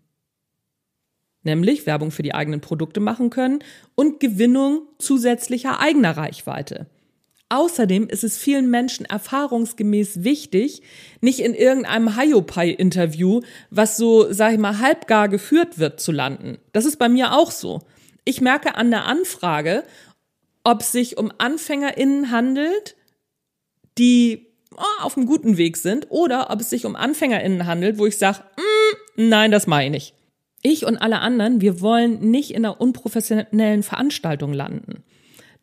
Nämlich 1.43 1.85
Werbung 1.85 2.11
für 2.11 2.23
die 2.23 2.33
eigenen 2.33 2.61
Produkte 2.61 2.99
machen 2.99 3.29
können 3.29 3.59
und 3.95 4.19
Gewinnung 4.19 4.83
zusätzlicher 4.97 5.79
eigener 5.79 6.15
Reichweite. 6.15 6.87
Außerdem 7.49 8.07
ist 8.07 8.23
es 8.23 8.37
vielen 8.37 8.69
Menschen 8.69 9.05
erfahrungsgemäß 9.05 10.23
wichtig, 10.23 10.83
nicht 11.19 11.41
in 11.41 11.53
irgendeinem 11.53 12.17
Hiopai-Interview, 12.17 13.41
was 13.69 13.97
so, 13.97 14.31
sag 14.31 14.53
ich 14.53 14.59
mal, 14.59 14.79
halbgar 14.79 15.27
geführt 15.27 15.77
wird, 15.77 15.99
zu 15.99 16.13
landen. 16.13 16.59
Das 16.71 16.85
ist 16.85 16.95
bei 16.97 17.09
mir 17.09 17.33
auch 17.33 17.51
so. 17.51 17.81
Ich 18.23 18.39
merke 18.39 18.75
an 18.75 18.89
der 18.89 19.05
Anfrage, 19.05 19.83
ob 20.63 20.81
es 20.81 20.91
sich 20.91 21.17
um 21.17 21.31
AnfängerInnen 21.37 22.31
handelt, 22.31 22.95
die 23.97 24.47
oh, 24.75 25.03
auf 25.03 25.17
einem 25.17 25.25
guten 25.25 25.57
Weg 25.57 25.77
sind, 25.77 26.07
oder 26.09 26.49
ob 26.49 26.61
es 26.61 26.69
sich 26.69 26.85
um 26.85 26.95
AnfängerInnen 26.95 27.65
handelt, 27.65 27.97
wo 27.97 28.05
ich 28.05 28.17
sage, 28.17 28.39
mm, 28.57 29.29
nein, 29.29 29.51
das 29.51 29.67
meine 29.67 29.97
ich. 29.97 30.13
Ich 30.63 30.85
und 30.85 30.97
alle 30.97 31.19
anderen, 31.19 31.61
wir 31.61 31.81
wollen 31.81 32.19
nicht 32.29 32.51
in 32.51 32.65
einer 32.65 32.79
unprofessionellen 32.79 33.83
Veranstaltung 33.83 34.53
landen. 34.53 35.03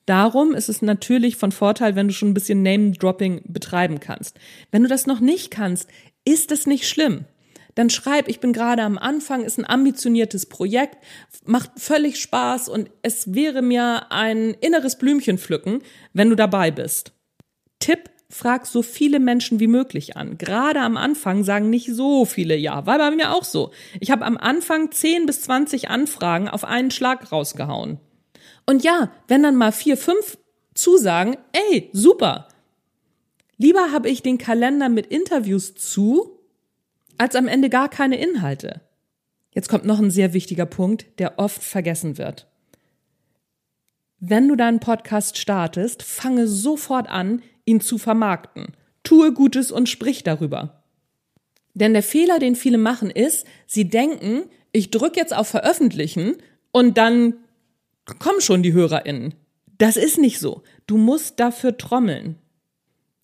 Darum 0.07 0.55
ist 0.55 0.69
es 0.69 0.83
natürlich 0.83 1.37
von 1.37 1.53
Vorteil, 1.53 1.95
wenn 1.95 2.09
du 2.09 2.15
schon 2.15 2.31
ein 2.31 2.35
bisschen 2.35 2.63
Name-Dropping 2.63 3.43
betreiben 3.45 4.01
kannst. 4.01 4.39
Wenn 4.71 4.83
du 4.83 4.89
das 4.89 5.07
noch 5.07 5.21
nicht 5.21 5.51
kannst, 5.51 5.89
ist 6.25 6.51
es 6.51 6.67
nicht 6.67 6.89
schlimm. 6.89 7.27
Dann 7.79 7.91
schreib, 7.91 8.27
ich 8.27 8.41
bin 8.41 8.53
gerade 8.53 8.83
am 8.83 8.99
Anfang, 8.99 9.45
ist 9.45 9.57
ein 9.57 9.65
ambitioniertes 9.65 10.47
Projekt, 10.47 10.99
macht 11.45 11.71
völlig 11.77 12.21
Spaß 12.21 12.69
und 12.69 12.91
es 13.03 13.35
wäre 13.35 13.63
mir 13.63 14.11
ein 14.11 14.55
inneres 14.55 14.99
Blümchen 14.99 15.39
pflücken, 15.39 15.83
wenn 16.13 16.29
du 16.29 16.35
dabei 16.35 16.73
bist. 16.73 17.13
Tipp, 17.79 18.11
frag 18.29 18.67
so 18.67 18.83
viele 18.83 19.21
Menschen 19.21 19.61
wie 19.61 19.69
möglich 19.69 20.17
an. 20.17 20.39
Gerade 20.39 20.81
am 20.81 20.97
Anfang 20.97 21.45
sagen 21.45 21.71
nicht 21.71 21.89
so 21.95 22.25
viele 22.25 22.57
ja. 22.57 22.85
War 22.85 22.99
bei 22.99 23.13
mir 23.13 23.33
auch 23.33 23.45
so. 23.45 23.71
Ich 24.01 24.11
habe 24.11 24.25
am 24.25 24.39
Anfang 24.39 24.91
10 24.91 25.27
bis 25.27 25.43
20 25.43 25.89
Anfragen 25.89 26.49
auf 26.49 26.65
einen 26.65 26.91
Schlag 26.91 27.31
rausgehauen. 27.31 28.01
Und 28.67 28.83
ja, 28.83 29.13
wenn 29.29 29.45
dann 29.45 29.55
mal 29.55 29.71
vier, 29.71 29.97
fünf 29.97 30.37
zusagen, 30.75 31.37
ey, 31.53 31.91
super. 31.93 32.49
Lieber 33.57 33.93
habe 33.93 34.09
ich 34.09 34.21
den 34.21 34.39
Kalender 34.39 34.89
mit 34.89 35.07
Interviews 35.07 35.77
zu, 35.77 36.38
als 37.19 37.35
am 37.35 37.49
Ende 37.49 37.69
gar 37.69 37.89
keine 37.89 38.19
Inhalte. 38.19 38.81
Jetzt 39.53 39.69
kommt 39.69 39.85
noch 39.85 39.99
ein 39.99 40.11
sehr 40.11 40.33
wichtiger 40.33 40.67
Punkt, 40.67 41.07
der 41.19 41.39
oft 41.39 41.63
vergessen 41.63 42.19
wird. 42.19 42.47
Wenn 44.21 44.49
du 44.49 44.57
deinen 44.57 44.81
Podcast 44.81 45.39
startest, 45.39 46.03
fange 46.03 46.47
sofort 46.47 47.09
an, 47.09 47.43
ihn 47.65 47.81
zu 47.81 47.99
vermarkten. 47.99 48.75
Tue 49.05 49.33
Gutes 49.33 49.71
und 49.71 49.89
sprich 49.89 50.25
darüber. 50.25 50.83
Denn 51.75 51.93
der 51.93 52.03
Fehler, 52.03 52.39
den 52.39 52.57
viele 52.57 52.79
machen, 52.79 53.11
ist, 53.11 53.47
sie 53.67 53.89
denken, 53.89 54.45
ich 54.73 54.91
drücke 54.91 55.21
jetzt 55.21 55.35
auf 55.35 55.49
Veröffentlichen 55.49 56.37
und 56.73 56.99
dann 56.99 57.35
kommen 58.19 58.41
schon 58.41 58.63
die 58.63 58.73
HörerInnen. 58.73 59.35
Das 59.79 59.97
ist 59.97 60.19
nicht 60.19 60.41
so. 60.41 60.63
Du 60.87 60.97
musst 60.97 61.39
dafür 61.39 61.77
trommeln. 61.77 62.37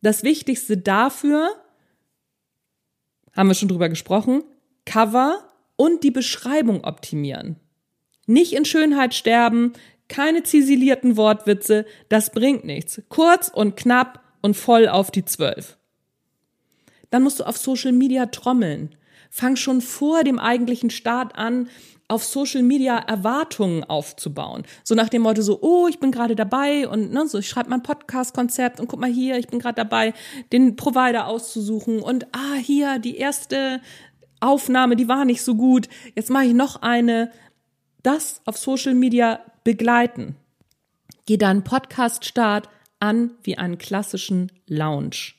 Das 0.03 0.23
Wichtigste 0.23 0.77
dafür, 0.77 1.51
haben 3.37 3.49
wir 3.49 3.55
schon 3.55 3.69
drüber 3.69 3.89
gesprochen, 3.89 4.43
Cover 4.85 5.39
und 5.77 6.05
die 6.05 6.11
Beschreibung 6.11 6.85
optimieren. 6.85 7.57
Nicht 8.27 8.53
in 8.53 8.65
Schönheit 8.65 9.15
sterben, 9.15 9.73
keine 10.09 10.43
ziselierten 10.43 11.17
Wortwitze, 11.17 11.87
das 12.09 12.31
bringt 12.31 12.65
nichts. 12.65 13.03
Kurz 13.09 13.49
und 13.49 13.77
knapp 13.77 14.23
und 14.43 14.55
voll 14.55 14.89
auf 14.89 15.11
die 15.11 15.25
Zwölf. 15.25 15.79
Dann 17.11 17.23
musst 17.23 17.41
du 17.41 17.45
auf 17.45 17.57
Social 17.57 17.93
Media 17.93 18.27
trommeln. 18.27 18.95
Fang 19.31 19.57
schon 19.57 19.81
vor 19.81 20.25
dem 20.25 20.39
eigentlichen 20.39 20.91
Start 20.91 21.37
an, 21.37 21.69
auf 22.09 22.25
Social 22.25 22.63
Media 22.63 22.99
Erwartungen 22.99 23.85
aufzubauen. 23.85 24.65
So 24.83 24.95
nach 24.95 25.09
dem 25.09 25.23
Motto 25.23 25.43
so, 25.43 25.61
oh, 25.63 25.89
ich 25.89 25.99
bin 25.99 26.11
gerade 26.11 26.37
dabei 26.37 26.87
und 26.87 27.13
ne, 27.13 27.27
so, 27.27 27.39
ich 27.39 27.49
schreibe 27.49 27.71
mein 27.71 27.83
Podcast-Konzept 27.83 28.79
und 28.79 28.89
guck 28.89 29.01
mal 29.01 29.11
hier, 29.11 29.39
ich 29.39 29.49
bin 29.49 29.59
gerade 29.59 29.77
dabei, 29.77 30.13
den 30.53 30.77
Provider 30.77 31.27
auszusuchen 31.27 32.01
und 32.01 32.27
ah, 32.33 32.57
hier, 32.57 32.99
die 32.99 33.17
erste 33.17 33.81
Aufnahme, 34.41 34.97
die 34.97 35.09
war 35.09 35.25
nicht 35.25 35.43
so 35.43 35.55
gut, 35.55 35.89
jetzt 36.15 36.31
mache 36.31 36.45
ich 36.45 36.55
noch 36.55 36.83
eine. 36.83 37.31
Das 38.03 38.43
auf 38.45 38.59
Social 38.59 38.93
Media 38.93 39.41
begleiten. 39.65 40.37
Geh 41.25 41.39
deinen 41.39 41.65
Podcast-Start 41.65 42.69
an 43.01 43.31
wie 43.43 43.57
einen 43.57 43.79
klassischen 43.79 44.53
Lounge. 44.67 45.33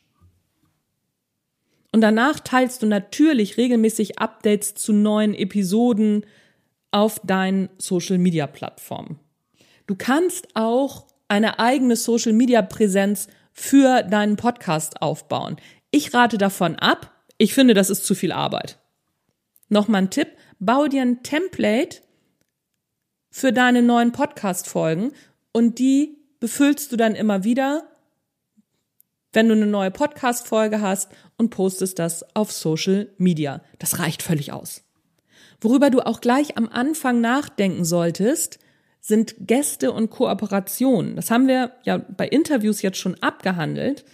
Und 1.91 2.01
danach 2.01 2.39
teilst 2.39 2.81
du 2.81 2.87
natürlich 2.87 3.57
regelmäßig 3.57 4.19
Updates 4.19 4.73
zu 4.73 4.91
neuen 4.91 5.35
Episoden, 5.35 6.25
auf 6.95 7.19
deinen 7.25 7.67
Social 7.77 8.17
Media 8.17 8.47
Plattformen. 8.47 9.19
Du 9.85 9.95
kannst 9.95 10.47
auch 10.55 11.07
eine 11.27 11.59
eigene 11.59 11.97
Social 11.97 12.31
Media 12.31 12.61
Präsenz 12.61 13.27
für 13.51 14.01
deinen 14.01 14.37
Podcast 14.37 15.01
aufbauen. 15.01 15.57
Ich 15.91 16.13
rate 16.13 16.37
davon 16.37 16.77
ab. 16.77 17.11
Ich 17.37 17.53
finde, 17.53 17.73
das 17.73 17.89
ist 17.89 18.05
zu 18.05 18.15
viel 18.15 18.31
Arbeit. 18.31 18.79
Nochmal 19.67 20.03
ein 20.03 20.09
Tipp. 20.09 20.29
Bau 20.59 20.87
dir 20.87 21.01
ein 21.01 21.21
Template 21.21 21.97
für 23.29 23.51
deine 23.51 23.81
neuen 23.81 24.13
Podcast-Folgen 24.13 25.11
und 25.51 25.79
die 25.79 26.17
befüllst 26.39 26.93
du 26.93 26.95
dann 26.95 27.13
immer 27.13 27.43
wieder, 27.43 27.89
wenn 29.33 29.49
du 29.49 29.53
eine 29.53 29.67
neue 29.67 29.91
Podcast-Folge 29.91 30.79
hast 30.79 31.11
und 31.35 31.49
postest 31.49 31.99
das 31.99 32.23
auf 32.37 32.53
Social 32.53 33.09
Media. 33.17 33.61
Das 33.79 33.99
reicht 33.99 34.23
völlig 34.23 34.53
aus. 34.53 34.84
Worüber 35.65 35.89
du 35.89 36.05
auch 36.05 36.21
gleich 36.21 36.57
am 36.57 36.69
Anfang 36.69 37.21
nachdenken 37.21 37.85
solltest, 37.85 38.59
sind 39.01 39.33
Gäste 39.39 39.91
und 39.91 40.11
Kooperationen. 40.11 41.15
Das 41.15 41.31
haben 41.31 41.47
wir 41.47 41.71
ja 41.81 41.97
bei 41.97 42.27
Interviews 42.27 42.83
jetzt 42.83 42.99
schon 42.99 43.15
abgehandelt. 43.15 44.05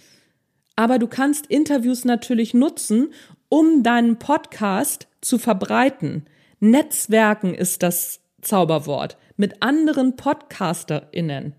Aber 0.76 0.98
du 0.98 1.06
kannst 1.06 1.48
Interviews 1.48 2.06
natürlich 2.06 2.54
nutzen, 2.54 3.12
um 3.50 3.82
deinen 3.82 4.18
Podcast 4.18 5.08
zu 5.20 5.36
verbreiten. 5.36 6.24
Netzwerken 6.60 7.52
ist 7.52 7.82
das 7.82 8.20
Zauberwort 8.40 9.18
mit 9.36 9.62
anderen 9.62 10.16
PodcasterInnen. 10.16 11.54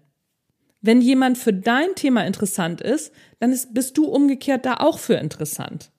Wenn 0.81 1.01
jemand 1.01 1.37
für 1.37 1.53
dein 1.53 1.93
Thema 1.93 2.25
interessant 2.25 2.81
ist, 2.81 3.13
dann 3.37 3.51
ist, 3.51 3.75
bist 3.75 3.95
du 3.99 4.05
umgekehrt 4.05 4.65
da 4.65 4.77
auch 4.77 4.97
für 4.97 5.17
interessant. 5.17 5.92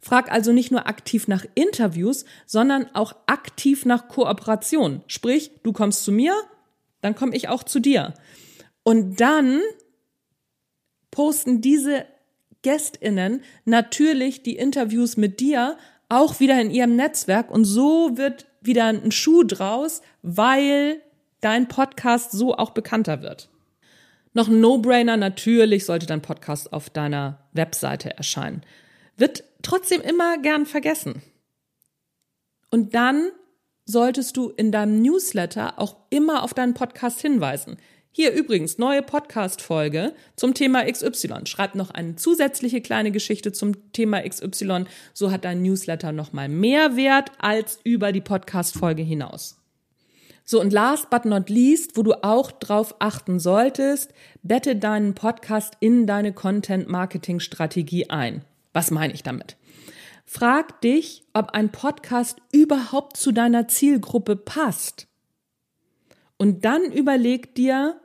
Frag 0.00 0.30
also 0.30 0.52
nicht 0.52 0.70
nur 0.70 0.86
aktiv 0.86 1.26
nach 1.28 1.44
Interviews, 1.54 2.24
sondern 2.46 2.86
auch 2.94 3.16
aktiv 3.26 3.84
nach 3.84 4.08
Kooperation. 4.08 5.02
Sprich, 5.06 5.50
du 5.62 5.72
kommst 5.72 6.04
zu 6.04 6.12
mir, 6.12 6.34
dann 7.00 7.14
komme 7.14 7.34
ich 7.36 7.48
auch 7.48 7.64
zu 7.64 7.80
dir. 7.80 8.14
Und 8.84 9.20
dann 9.20 9.60
posten 11.10 11.60
diese 11.60 12.06
Gästinnen 12.62 13.42
natürlich 13.64 14.42
die 14.42 14.56
Interviews 14.56 15.16
mit 15.16 15.40
dir 15.40 15.76
auch 16.08 16.40
wieder 16.40 16.60
in 16.60 16.70
ihrem 16.70 16.96
Netzwerk 16.96 17.50
und 17.50 17.64
so 17.64 18.16
wird 18.16 18.46
wieder 18.60 18.86
ein 18.86 19.12
Schuh 19.12 19.44
draus, 19.44 20.00
weil 20.22 21.02
dein 21.40 21.68
Podcast 21.68 22.32
so 22.32 22.56
auch 22.56 22.70
bekannter 22.70 23.22
wird. 23.22 23.48
Noch 24.32 24.48
ein 24.48 24.60
No-Brainer, 24.60 25.16
natürlich 25.16 25.84
sollte 25.84 26.06
dein 26.06 26.22
Podcast 26.22 26.72
auf 26.72 26.90
deiner 26.90 27.40
Webseite 27.52 28.16
erscheinen 28.16 28.62
wird 29.18 29.44
trotzdem 29.62 30.00
immer 30.00 30.38
gern 30.38 30.64
vergessen. 30.64 31.22
Und 32.70 32.94
dann 32.94 33.30
solltest 33.84 34.36
du 34.36 34.50
in 34.50 34.72
deinem 34.72 35.02
Newsletter 35.02 35.78
auch 35.78 35.96
immer 36.10 36.42
auf 36.42 36.54
deinen 36.54 36.74
Podcast 36.74 37.20
hinweisen. 37.20 37.78
Hier 38.10 38.32
übrigens 38.32 38.78
neue 38.78 39.02
Podcast-Folge 39.02 40.14
zum 40.34 40.52
Thema 40.52 40.90
XY. 40.90 41.46
Schreib 41.46 41.74
noch 41.74 41.90
eine 41.90 42.16
zusätzliche 42.16 42.80
kleine 42.80 43.12
Geschichte 43.12 43.52
zum 43.52 43.92
Thema 43.92 44.22
XY. 44.28 44.86
So 45.14 45.30
hat 45.30 45.44
dein 45.44 45.62
Newsletter 45.62 46.12
nochmal 46.12 46.48
mehr 46.48 46.96
Wert 46.96 47.30
als 47.38 47.78
über 47.84 48.12
die 48.12 48.20
Podcast-Folge 48.20 49.02
hinaus. 49.02 49.56
So, 50.44 50.60
und 50.60 50.72
last 50.72 51.10
but 51.10 51.26
not 51.26 51.50
least, 51.50 51.96
wo 51.96 52.02
du 52.02 52.24
auch 52.24 52.50
drauf 52.50 52.96
achten 52.98 53.38
solltest, 53.38 54.12
bette 54.42 54.76
deinen 54.76 55.14
Podcast 55.14 55.74
in 55.80 56.06
deine 56.06 56.32
Content-Marketing-Strategie 56.32 58.08
ein. 58.08 58.42
Was 58.72 58.90
meine 58.90 59.12
ich 59.12 59.22
damit? 59.22 59.56
Frag 60.24 60.80
dich, 60.82 61.24
ob 61.32 61.50
ein 61.52 61.72
Podcast 61.72 62.38
überhaupt 62.52 63.16
zu 63.16 63.32
deiner 63.32 63.66
Zielgruppe 63.68 64.36
passt. 64.36 65.08
Und 66.36 66.64
dann 66.64 66.92
überleg 66.92 67.54
dir, 67.54 68.00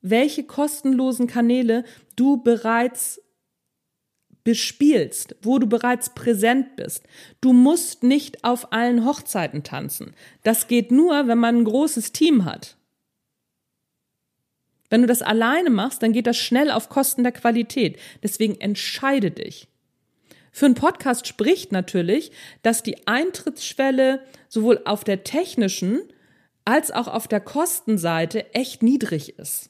welche 0.00 0.44
kostenlosen 0.44 1.26
Kanäle 1.26 1.84
du 2.16 2.42
bereits 2.42 3.20
bespielst, 4.42 5.36
wo 5.42 5.58
du 5.58 5.66
bereits 5.66 6.14
präsent 6.14 6.76
bist. 6.76 7.04
Du 7.40 7.52
musst 7.52 8.04
nicht 8.04 8.44
auf 8.44 8.72
allen 8.72 9.04
Hochzeiten 9.04 9.64
tanzen. 9.64 10.14
Das 10.44 10.68
geht 10.68 10.92
nur, 10.92 11.26
wenn 11.26 11.38
man 11.38 11.56
ein 11.56 11.64
großes 11.64 12.12
Team 12.12 12.44
hat. 12.44 12.76
Wenn 14.88 15.00
du 15.00 15.08
das 15.08 15.20
alleine 15.20 15.68
machst, 15.68 16.02
dann 16.02 16.12
geht 16.12 16.28
das 16.28 16.36
schnell 16.36 16.70
auf 16.70 16.88
Kosten 16.88 17.24
der 17.24 17.32
Qualität. 17.32 17.98
Deswegen 18.22 18.60
entscheide 18.60 19.32
dich. 19.32 19.68
Für 20.56 20.64
einen 20.64 20.74
Podcast 20.74 21.26
spricht 21.26 21.70
natürlich, 21.70 22.32
dass 22.62 22.82
die 22.82 23.06
Eintrittsschwelle 23.06 24.22
sowohl 24.48 24.80
auf 24.86 25.04
der 25.04 25.22
technischen 25.22 26.00
als 26.64 26.90
auch 26.90 27.08
auf 27.08 27.28
der 27.28 27.40
Kostenseite 27.40 28.54
echt 28.54 28.82
niedrig 28.82 29.38
ist. 29.38 29.68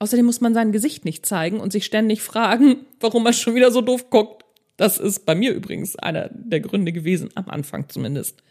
Außerdem 0.00 0.26
muss 0.26 0.40
man 0.40 0.52
sein 0.52 0.72
Gesicht 0.72 1.04
nicht 1.04 1.24
zeigen 1.24 1.60
und 1.60 1.70
sich 1.70 1.84
ständig 1.84 2.22
fragen, 2.22 2.86
warum 2.98 3.22
man 3.22 3.34
schon 3.34 3.54
wieder 3.54 3.70
so 3.70 3.80
doof 3.80 4.10
guckt. 4.10 4.44
Das 4.76 4.98
ist 4.98 5.24
bei 5.24 5.36
mir 5.36 5.54
übrigens 5.54 5.94
einer 5.94 6.28
der 6.32 6.58
Gründe 6.58 6.92
gewesen, 6.92 7.30
am 7.36 7.48
Anfang 7.48 7.88
zumindest. 7.88 8.42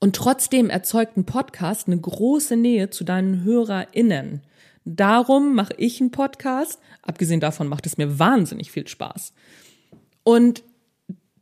Und 0.00 0.16
trotzdem 0.16 0.68
erzeugt 0.68 1.16
ein 1.16 1.24
Podcast 1.24 1.86
eine 1.86 1.98
große 1.98 2.58
Nähe 2.58 2.90
zu 2.90 3.04
deinen 3.04 3.42
HörerInnen. 3.42 4.42
Darum 4.96 5.54
mache 5.54 5.74
ich 5.76 6.00
einen 6.00 6.10
Podcast. 6.10 6.80
Abgesehen 7.02 7.38
davon 7.38 7.68
macht 7.68 7.86
es 7.86 7.96
mir 7.96 8.18
wahnsinnig 8.18 8.72
viel 8.72 8.88
Spaß. 8.88 9.32
Und 10.24 10.64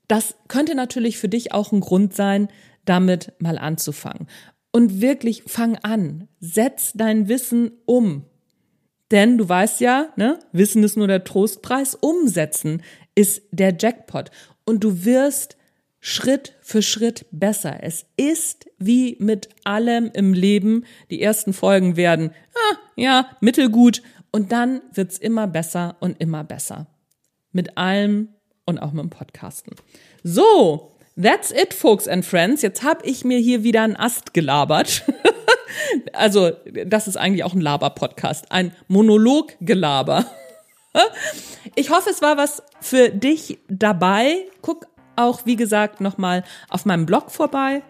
das 0.07 0.35
könnte 0.49 0.75
natürlich 0.75 1.17
für 1.19 1.31
dich 1.31 1.53
auch 1.53 1.73
ein 1.73 1.81
Grund 1.81 2.15
sein, 2.15 2.49
damit 2.85 3.33
mal 3.39 3.59
anzufangen. 3.59 4.27
Und 4.71 5.01
wirklich 5.01 5.45
fang 5.47 5.77
an. 5.77 6.29
Setz 6.41 6.93
dein 6.95 7.29
Wissen 7.29 7.73
um. 7.87 8.25
Denn 9.11 9.39
du 9.39 9.49
weißt 9.49 9.81
ja, 9.81 10.13
ne, 10.17 10.39
Wissen 10.53 10.85
ist 10.85 10.99
nur 10.99 11.09
der 11.09 11.25
Trostpreis. 11.25 11.95
Umsetzen 11.95 12.83
ist 13.15 13.43
der 13.51 13.75
Jackpot. 13.79 14.31
Und 14.67 14.85
du 14.85 15.05
wirst 15.05 15.57
Schritt 16.01 16.55
für 16.61 16.83
Schritt 16.83 17.27
besser. 17.33 17.79
Es 17.83 18.07
ist 18.17 18.67
wie 18.79 19.17
mit 19.19 19.49
allem 19.65 20.11
im 20.15 20.33
Leben. 20.33 20.85
Die 21.11 21.21
ersten 21.21 21.53
Folgen 21.53 21.97
werden, 21.97 22.33
ah, 22.55 22.77
ja, 22.97 23.31
mittelgut. 23.41 24.03
Und 24.31 24.53
dann 24.53 24.81
wird's 24.93 25.19
immer 25.19 25.47
besser 25.47 25.97
und 26.01 26.21
immer 26.21 26.45
besser. 26.45 26.87
Mit 27.53 27.77
allem 27.79 28.29
und 28.65 28.79
auch 28.79 28.93
mit 28.93 29.03
dem 29.03 29.11
Podcasten. 29.11 29.75
So, 30.23 30.93
that's 31.21 31.51
it, 31.51 31.75
folks 31.75 32.07
and 32.07 32.25
friends. 32.25 32.63
Jetzt 32.63 32.83
habe 32.83 33.05
ich 33.05 33.25
mir 33.25 33.39
hier 33.39 33.65
wieder 33.65 33.83
einen 33.83 33.97
Ast 33.97 34.35
gelabert. 34.35 35.05
also, 36.13 36.53
das 36.87 37.09
ist 37.09 37.17
eigentlich 37.17 37.45
auch 37.45 37.55
ein 37.55 37.61
Laber-Podcast. 37.61 38.53
Ein 38.53 38.73
Monolog-Gelaber. 38.89 40.27
Ich 41.75 41.91
hoffe, 41.91 42.11
es 42.11 42.23
war 42.23 42.37
was 42.37 42.63
für 42.81 43.11
dich 43.11 43.59
dabei. 43.69 44.47
Guck 44.63 44.87
auch, 45.19 45.45
wie 45.45 45.57
gesagt, 45.57 46.01
nochmal 46.01 46.45
auf 46.69 46.87
meinem 46.87 47.07
Blog 47.07 47.31
vorbei. 47.31 47.83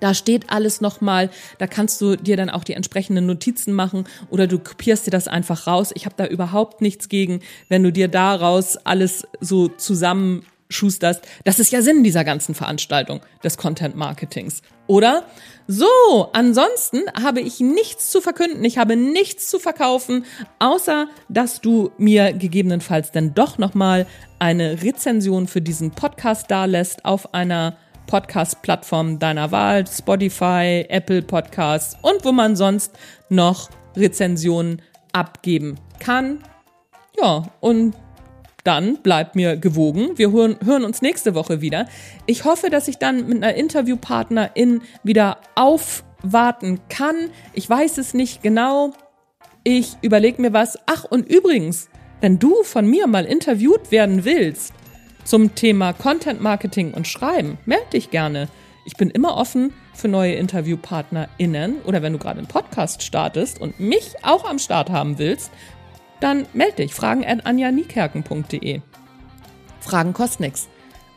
Da 0.00 0.12
steht 0.12 0.50
alles 0.50 0.80
nochmal, 0.80 1.30
da 1.58 1.66
kannst 1.66 2.00
du 2.00 2.16
dir 2.16 2.36
dann 2.36 2.50
auch 2.50 2.64
die 2.64 2.74
entsprechenden 2.74 3.24
Notizen 3.24 3.72
machen 3.72 4.04
oder 4.28 4.46
du 4.46 4.58
kopierst 4.58 5.06
dir 5.06 5.10
das 5.10 5.26
einfach 5.26 5.66
raus. 5.66 5.90
Ich 5.94 6.04
habe 6.04 6.14
da 6.18 6.26
überhaupt 6.26 6.82
nichts 6.82 7.08
gegen, 7.08 7.40
wenn 7.68 7.82
du 7.82 7.90
dir 7.90 8.08
daraus 8.08 8.76
alles 8.76 9.26
so 9.40 9.68
zusammenschusterst. 10.68 11.22
Das 11.44 11.58
ist 11.58 11.72
ja 11.72 11.82
Sinn 11.82 12.04
dieser 12.04 12.24
ganzen 12.24 12.54
Veranstaltung 12.54 13.20
des 13.42 13.56
Content 13.56 13.96
Marketings, 13.96 14.62
oder? 14.86 15.24
So, 15.66 15.86
ansonsten 16.32 17.00
habe 17.20 17.40
ich 17.40 17.60
nichts 17.60 18.10
zu 18.10 18.20
verkünden, 18.20 18.64
ich 18.64 18.78
habe 18.78 18.96
nichts 18.96 19.48
zu 19.48 19.58
verkaufen, 19.58 20.24
außer 20.58 21.08
dass 21.28 21.60
du 21.60 21.90
mir 21.98 22.32
gegebenenfalls 22.32 23.10
dann 23.10 23.34
doch 23.34 23.58
nochmal 23.58 24.06
eine 24.38 24.82
Rezension 24.82 25.48
für 25.48 25.60
diesen 25.60 25.90
Podcast 25.90 26.50
dalässt 26.50 27.04
auf 27.04 27.34
einer 27.34 27.76
Podcast-Plattform 28.06 29.18
deiner 29.18 29.50
Wahl, 29.50 29.84
Spotify, 29.86 30.84
Apple 30.88 31.22
Podcasts 31.22 31.96
und 32.02 32.24
wo 32.24 32.30
man 32.30 32.54
sonst 32.54 32.92
noch 33.28 33.68
Rezensionen 33.96 34.82
abgeben 35.12 35.76
kann. 35.98 36.38
Ja, 37.18 37.44
und 37.60 37.94
dann 38.66 38.96
bleibt 39.02 39.36
mir 39.36 39.56
gewogen. 39.56 40.10
Wir 40.16 40.32
hören, 40.32 40.56
hören, 40.64 40.84
uns 40.84 41.02
nächste 41.02 41.34
Woche 41.34 41.60
wieder. 41.60 41.86
Ich 42.26 42.44
hoffe, 42.44 42.70
dass 42.70 42.88
ich 42.88 42.98
dann 42.98 43.26
mit 43.28 43.36
einer 43.36 43.54
Interviewpartnerin 43.54 44.82
wieder 45.02 45.38
aufwarten 45.54 46.80
kann. 46.88 47.30
Ich 47.52 47.68
weiß 47.68 47.98
es 47.98 48.14
nicht 48.14 48.42
genau. 48.42 48.92
Ich 49.62 49.96
überlege 50.02 50.42
mir 50.42 50.52
was. 50.52 50.78
Ach, 50.86 51.04
und 51.04 51.28
übrigens, 51.28 51.88
wenn 52.20 52.38
du 52.38 52.62
von 52.62 52.86
mir 52.86 53.06
mal 53.06 53.24
interviewt 53.24 53.90
werden 53.90 54.24
willst 54.24 54.72
zum 55.24 55.54
Thema 55.54 55.92
Content 55.92 56.40
Marketing 56.40 56.94
und 56.94 57.06
Schreiben, 57.06 57.58
melde 57.66 57.90
dich 57.92 58.10
gerne. 58.10 58.48
Ich 58.84 58.96
bin 58.96 59.10
immer 59.10 59.36
offen 59.36 59.72
für 59.94 60.06
neue 60.06 60.34
InterviewpartnerInnen 60.34 61.82
oder 61.82 62.02
wenn 62.02 62.12
du 62.12 62.18
gerade 62.20 62.38
einen 62.38 62.46
Podcast 62.46 63.02
startest 63.02 63.60
und 63.60 63.80
mich 63.80 64.14
auch 64.22 64.48
am 64.48 64.60
Start 64.60 64.90
haben 64.90 65.18
willst, 65.18 65.50
dann 66.20 66.46
melde 66.52 66.76
dich 66.76 66.94
fragen 66.94 67.24
an 67.24 67.40
anjaniekerken.de. 67.40 68.80
Fragen 69.80 70.12
kosten 70.12 70.42
nichts. 70.44 70.68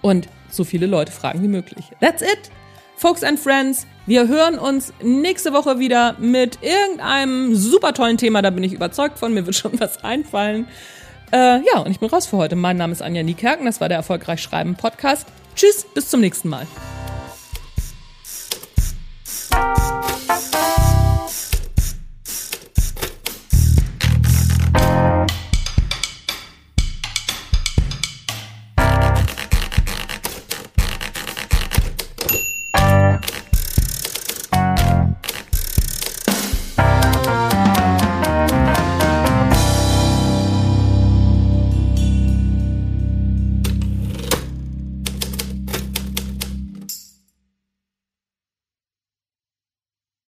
Und 0.02 0.28
so 0.50 0.64
viele 0.64 0.86
Leute 0.86 1.12
fragen 1.12 1.42
wie 1.42 1.48
möglich. 1.48 1.86
That's 2.00 2.22
it! 2.22 2.52
Folks 2.96 3.24
and 3.24 3.40
Friends, 3.40 3.88
wir 4.08 4.28
hören 4.28 4.60
uns 4.60 4.92
nächste 5.02 5.54
Woche 5.54 5.80
wieder 5.80 6.18
mit 6.20 6.60
irgendeinem 6.62 7.56
super 7.56 7.94
tollen 7.94 8.18
Thema. 8.18 8.42
Da 8.42 8.50
bin 8.50 8.64
ich 8.64 8.74
überzeugt 8.74 9.20
von. 9.20 9.34
Mir 9.34 9.46
wird 9.46 9.56
schon 9.56 9.80
was 9.80 10.04
einfallen. 10.04 10.68
Äh, 11.32 11.62
ja, 11.66 11.80
und 11.80 11.92
ich 11.92 12.00
bin 12.00 12.10
raus 12.10 12.26
für 12.26 12.38
heute. 12.38 12.58
Mein 12.58 12.76
Name 12.76 12.92
ist 12.92 13.02
Anja 13.02 13.24
Niekerken. 13.24 13.66
Das 13.66 13.80
war 13.80 13.88
der 13.88 13.98
Erfolgreich 13.98 14.42
Schreiben 14.42 14.76
Podcast. 14.76 15.28
Tschüss, 15.56 15.86
bis 15.94 16.10
zum 16.10 16.20
nächsten 16.20 16.50
Mal. 16.50 16.68